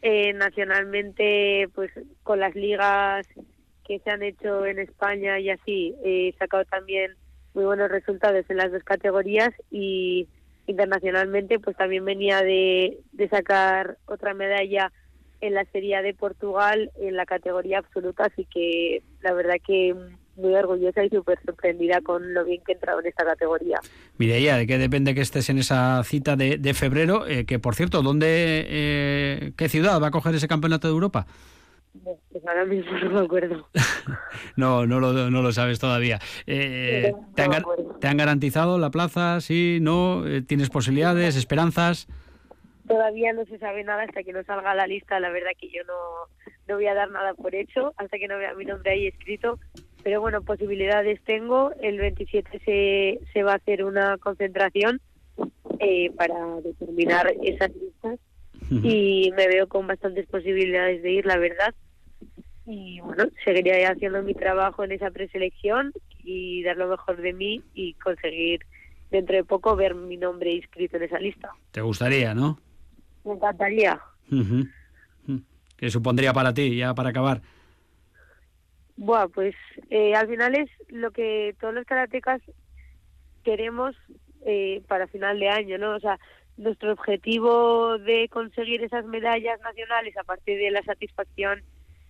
Eh, 0.00 0.32
nacionalmente, 0.32 1.68
pues 1.74 1.90
con 2.22 2.38
las 2.38 2.54
ligas 2.54 3.26
que 3.84 3.98
se 4.00 4.10
han 4.10 4.22
hecho 4.22 4.64
en 4.64 4.78
España 4.78 5.40
y 5.40 5.50
así, 5.50 5.94
he 6.04 6.34
sacado 6.38 6.64
también 6.66 7.16
muy 7.54 7.64
buenos 7.64 7.90
resultados 7.90 8.44
en 8.48 8.58
las 8.58 8.70
dos 8.70 8.84
categorías 8.84 9.50
y 9.70 10.28
internacionalmente 10.66 11.58
pues 11.58 11.76
también 11.76 12.04
venía 12.04 12.42
de, 12.42 12.98
de 13.12 13.28
sacar 13.28 13.96
otra 14.06 14.34
medalla 14.34 14.92
en 15.40 15.54
la 15.54 15.64
Serie 15.66 16.00
de 16.02 16.14
Portugal 16.14 16.90
en 17.00 17.16
la 17.16 17.26
categoría 17.26 17.78
absoluta, 17.78 18.24
así 18.26 18.44
que 18.44 19.02
la 19.22 19.32
verdad 19.32 19.56
que 19.66 19.94
muy 20.38 20.54
orgullosa 20.54 21.04
y 21.04 21.10
súper 21.10 21.38
sorprendida 21.44 22.00
con 22.00 22.32
lo 22.32 22.44
bien 22.44 22.62
que 22.64 22.72
he 22.72 22.74
entrado 22.74 23.00
en 23.00 23.06
esta 23.06 23.24
categoría. 23.24 23.80
Mireia, 24.16 24.56
¿de 24.56 24.66
qué 24.66 24.78
depende 24.78 25.14
que 25.14 25.20
estés 25.20 25.50
en 25.50 25.58
esa 25.58 26.02
cita 26.04 26.36
de, 26.36 26.56
de 26.56 26.74
febrero? 26.74 27.26
Eh, 27.26 27.44
que, 27.44 27.58
por 27.58 27.74
cierto, 27.74 28.02
¿dónde, 28.02 28.64
eh, 28.68 29.52
qué 29.56 29.68
ciudad 29.68 30.00
va 30.00 30.08
a 30.08 30.10
coger 30.10 30.34
ese 30.34 30.48
campeonato 30.48 30.88
de 30.88 30.94
Europa? 30.94 31.26
Pues 32.02 32.46
ahora 32.46 32.64
mismo 32.64 32.92
no 32.92 33.10
me 33.10 33.20
acuerdo. 33.20 33.68
no, 34.56 34.86
no 34.86 35.00
lo, 35.00 35.30
no 35.30 35.42
lo 35.42 35.52
sabes 35.52 35.78
todavía. 35.78 36.20
Eh, 36.46 37.12
¿te, 37.34 37.42
han, 37.42 37.50
¿te, 38.00 38.06
han, 38.06 38.16
garantizado 38.16 38.78
la 38.78 38.90
plaza? 38.90 39.40
¿Sí? 39.40 39.78
¿No? 39.80 40.22
¿Tienes 40.46 40.70
posibilidades? 40.70 41.36
¿Esperanzas? 41.36 42.06
Todavía 42.86 43.32
no 43.32 43.44
se 43.46 43.58
sabe 43.58 43.84
nada 43.84 44.04
hasta 44.04 44.22
que 44.22 44.32
no 44.32 44.42
salga 44.44 44.74
la 44.74 44.86
lista. 44.86 45.18
La 45.18 45.30
verdad 45.30 45.50
que 45.58 45.68
yo 45.68 45.82
no, 45.84 46.52
no 46.68 46.76
voy 46.76 46.86
a 46.86 46.94
dar 46.94 47.10
nada 47.10 47.34
por 47.34 47.54
hecho 47.54 47.92
hasta 47.96 48.18
que 48.18 48.28
no 48.28 48.38
vea 48.38 48.54
mi 48.54 48.64
nombre 48.64 48.92
ahí 48.92 49.06
escrito 49.08 49.58
pero 50.08 50.22
bueno, 50.22 50.40
posibilidades 50.40 51.20
tengo. 51.24 51.70
El 51.82 51.98
27 51.98 52.62
se, 52.64 53.20
se 53.30 53.42
va 53.42 53.52
a 53.52 53.56
hacer 53.56 53.84
una 53.84 54.16
concentración 54.16 55.02
eh, 55.80 56.10
para 56.16 56.62
determinar 56.62 57.30
esas 57.42 57.70
listas 57.76 58.18
y 58.70 59.30
me 59.36 59.48
veo 59.48 59.66
con 59.66 59.86
bastantes 59.86 60.26
posibilidades 60.26 61.02
de 61.02 61.12
ir, 61.12 61.26
la 61.26 61.36
verdad. 61.36 61.74
Y 62.64 63.00
bueno, 63.00 63.24
seguiré 63.44 63.84
haciendo 63.84 64.22
mi 64.22 64.32
trabajo 64.32 64.82
en 64.82 64.92
esa 64.92 65.10
preselección 65.10 65.92
y 66.24 66.62
dar 66.62 66.78
lo 66.78 66.88
mejor 66.88 67.20
de 67.20 67.34
mí 67.34 67.62
y 67.74 67.92
conseguir 67.92 68.60
dentro 69.10 69.36
de 69.36 69.44
poco 69.44 69.76
ver 69.76 69.94
mi 69.94 70.16
nombre 70.16 70.54
inscrito 70.54 70.96
en 70.96 71.02
esa 71.02 71.18
lista. 71.18 71.50
¿Te 71.70 71.82
gustaría, 71.82 72.32
no? 72.34 72.58
Me 73.26 73.34
encantaría. 73.34 74.00
¿Qué 75.76 75.90
supondría 75.90 76.32
para 76.32 76.54
ti, 76.54 76.78
ya 76.78 76.94
para 76.94 77.10
acabar? 77.10 77.42
Buah, 78.98 79.28
pues 79.28 79.54
eh, 79.90 80.16
al 80.16 80.26
final 80.26 80.56
es 80.56 80.68
lo 80.88 81.12
que 81.12 81.54
todos 81.60 81.72
los 81.72 81.86
karatecas 81.86 82.42
queremos 83.44 83.94
eh, 84.44 84.82
para 84.88 85.06
final 85.06 85.38
de 85.38 85.48
año, 85.48 85.78
¿no? 85.78 85.94
O 85.94 86.00
sea, 86.00 86.18
nuestro 86.56 86.92
objetivo 86.92 87.96
de 87.98 88.28
conseguir 88.28 88.82
esas 88.82 89.04
medallas 89.04 89.60
nacionales 89.60 90.16
a 90.16 90.24
partir 90.24 90.58
de 90.58 90.72
la 90.72 90.82
satisfacción 90.82 91.62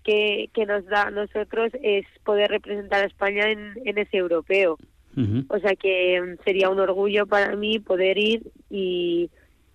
que, 0.02 0.48
que 0.54 0.64
nos 0.64 0.86
da 0.86 1.02
a 1.02 1.10
nosotros 1.10 1.70
es 1.82 2.06
poder 2.24 2.50
representar 2.50 3.02
a 3.02 3.06
España 3.06 3.50
en, 3.50 3.74
en 3.84 3.98
ese 3.98 4.16
europeo. 4.16 4.78
O 5.48 5.58
sea 5.58 5.74
que 5.74 6.20
mm, 6.20 6.44
sería 6.44 6.70
un 6.70 6.78
orgullo 6.78 7.26
para 7.26 7.54
mí 7.56 7.80
poder 7.80 8.16
ir 8.16 8.52
y, 8.70 9.30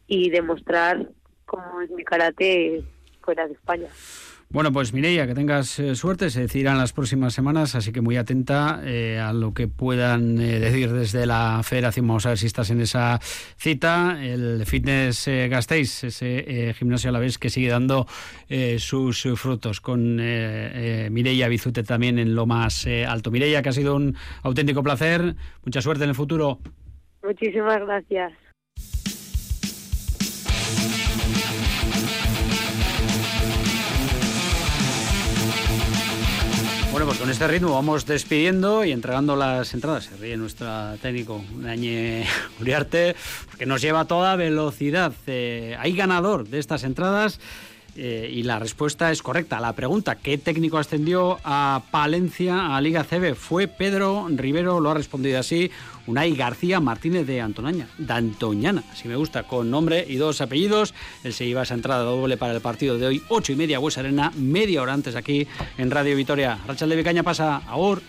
y 0.08 0.30
demostrar 0.30 1.10
cómo 1.46 1.82
es 1.82 1.92
mi 1.92 2.06
karate 2.06 2.82
fuera 3.22 3.46
de 3.46 3.54
España. 3.54 3.90
Bueno, 4.54 4.72
pues 4.72 4.94
Mireia, 4.94 5.26
que 5.26 5.34
tengas 5.34 5.80
eh, 5.80 5.96
suerte, 5.96 6.30
se 6.30 6.42
decidirán 6.42 6.78
las 6.78 6.94
próximas 6.94 7.34
semanas, 7.34 7.74
así 7.74 7.92
que 7.92 8.02
muy 8.02 8.18
atenta 8.18 8.82
eh, 8.86 9.18
a 9.18 9.34
lo 9.34 9.52
que 9.56 9.68
puedan 9.68 10.40
eh, 10.40 10.60
decir 10.60 10.94
desde 10.94 11.26
la 11.26 11.62
federación. 11.64 12.08
Vamos 12.08 12.28
a 12.28 12.30
ver 12.30 12.38
si 12.38 12.46
estás 12.46 12.70
en 12.70 12.80
esa 12.80 13.20
cita. 13.58 14.20
El 14.22 14.64
Fitness 14.68 15.28
Gasteiz, 15.50 16.04
ese 16.04 16.72
gimnasio 16.78 17.10
a 17.10 17.14
la 17.14 17.18
vez 17.18 17.40
que 17.40 17.50
sigue 17.50 17.70
dando 17.70 18.06
sus 18.78 19.28
frutos, 19.36 19.82
con 19.82 20.18
Mireia 20.18 21.48
Bizute 21.48 21.82
también 21.82 22.20
en 22.20 22.36
lo 22.36 22.46
más 22.46 22.86
alto. 23.08 23.32
Mireia, 23.32 23.64
que 23.64 23.70
ha 23.70 23.74
sido 23.74 23.96
un 23.96 24.16
auténtico 24.44 24.84
placer. 24.84 25.36
Mucha 25.66 25.82
suerte 25.82 26.04
en 26.04 26.12
el 26.12 26.16
futuro. 26.16 26.60
Muchísimas 27.24 27.80
gracias. 27.80 28.34
Bueno, 36.94 37.08
pues 37.08 37.18
con 37.18 37.32
este 37.32 37.48
ritmo 37.48 37.74
vamos 37.74 38.06
despidiendo 38.06 38.86
y 38.86 38.92
entregando 38.92 39.36
las 39.36 39.74
entradas. 39.74 40.04
Se 40.04 40.16
ríe 40.16 40.38
nuestro 40.38 40.96
técnico, 41.02 41.44
Dañe 41.56 42.24
Uriarte, 42.62 43.16
porque 43.50 43.66
nos 43.66 43.82
lleva 43.82 44.02
a 44.02 44.06
toda 44.06 44.36
velocidad. 44.36 45.12
Eh, 45.26 45.76
hay 45.80 45.96
ganador 45.96 46.48
de 46.48 46.60
estas 46.60 46.84
entradas. 46.84 47.40
Eh, 47.96 48.30
y 48.34 48.44
la 48.44 48.60
respuesta 48.60 49.12
es 49.12 49.22
correcta. 49.22 49.60
La 49.60 49.74
pregunta, 49.74 50.16
¿qué 50.16 50.38
técnico 50.38 50.78
ascendió 50.78 51.40
a 51.44 51.84
Palencia, 51.92 52.76
a 52.76 52.82
Liga 52.82 53.04
CB? 53.04 53.36
Fue 53.36 53.68
Pedro 53.68 54.28
Rivero, 54.30 54.80
lo 54.80 54.92
ha 54.92 54.94
respondido 54.96 55.40
así. 55.40 55.70
Unai 56.08 56.36
García 56.36 56.80
Martínez 56.80 57.26
de 57.28 57.40
Antonaña, 57.40 57.88
de 57.98 58.14
Antoñana, 58.14 58.84
si 58.94 59.08
me 59.08 59.16
gusta, 59.16 59.44
con 59.44 59.70
nombre 59.70 60.06
y 60.08 60.16
dos 60.16 60.42
apellidos. 60.42 60.94
Él 61.24 61.34
se 61.34 61.46
lleva 61.46 61.64
esa 61.64 61.76
entrada 61.76 62.04
doble 62.04 62.36
para 62.36 62.54
el 62.54 62.62
partido 62.62 62.98
de 62.98 63.06
hoy, 63.06 63.24
ocho 63.30 63.54
y 63.54 63.56
media, 63.56 63.80
Huesa 63.80 64.02
Arena, 64.02 64.32
media 64.36 64.82
hora 64.82 64.94
antes 64.94 65.16
aquí 65.16 65.48
en 65.78 65.92
Radio 65.92 66.16
Vitoria. 66.16 66.58
Rachel 66.68 66.90
de 66.90 66.96
Vicaña 66.96 67.24
pasa, 67.24 67.58
ahora. 67.68 68.02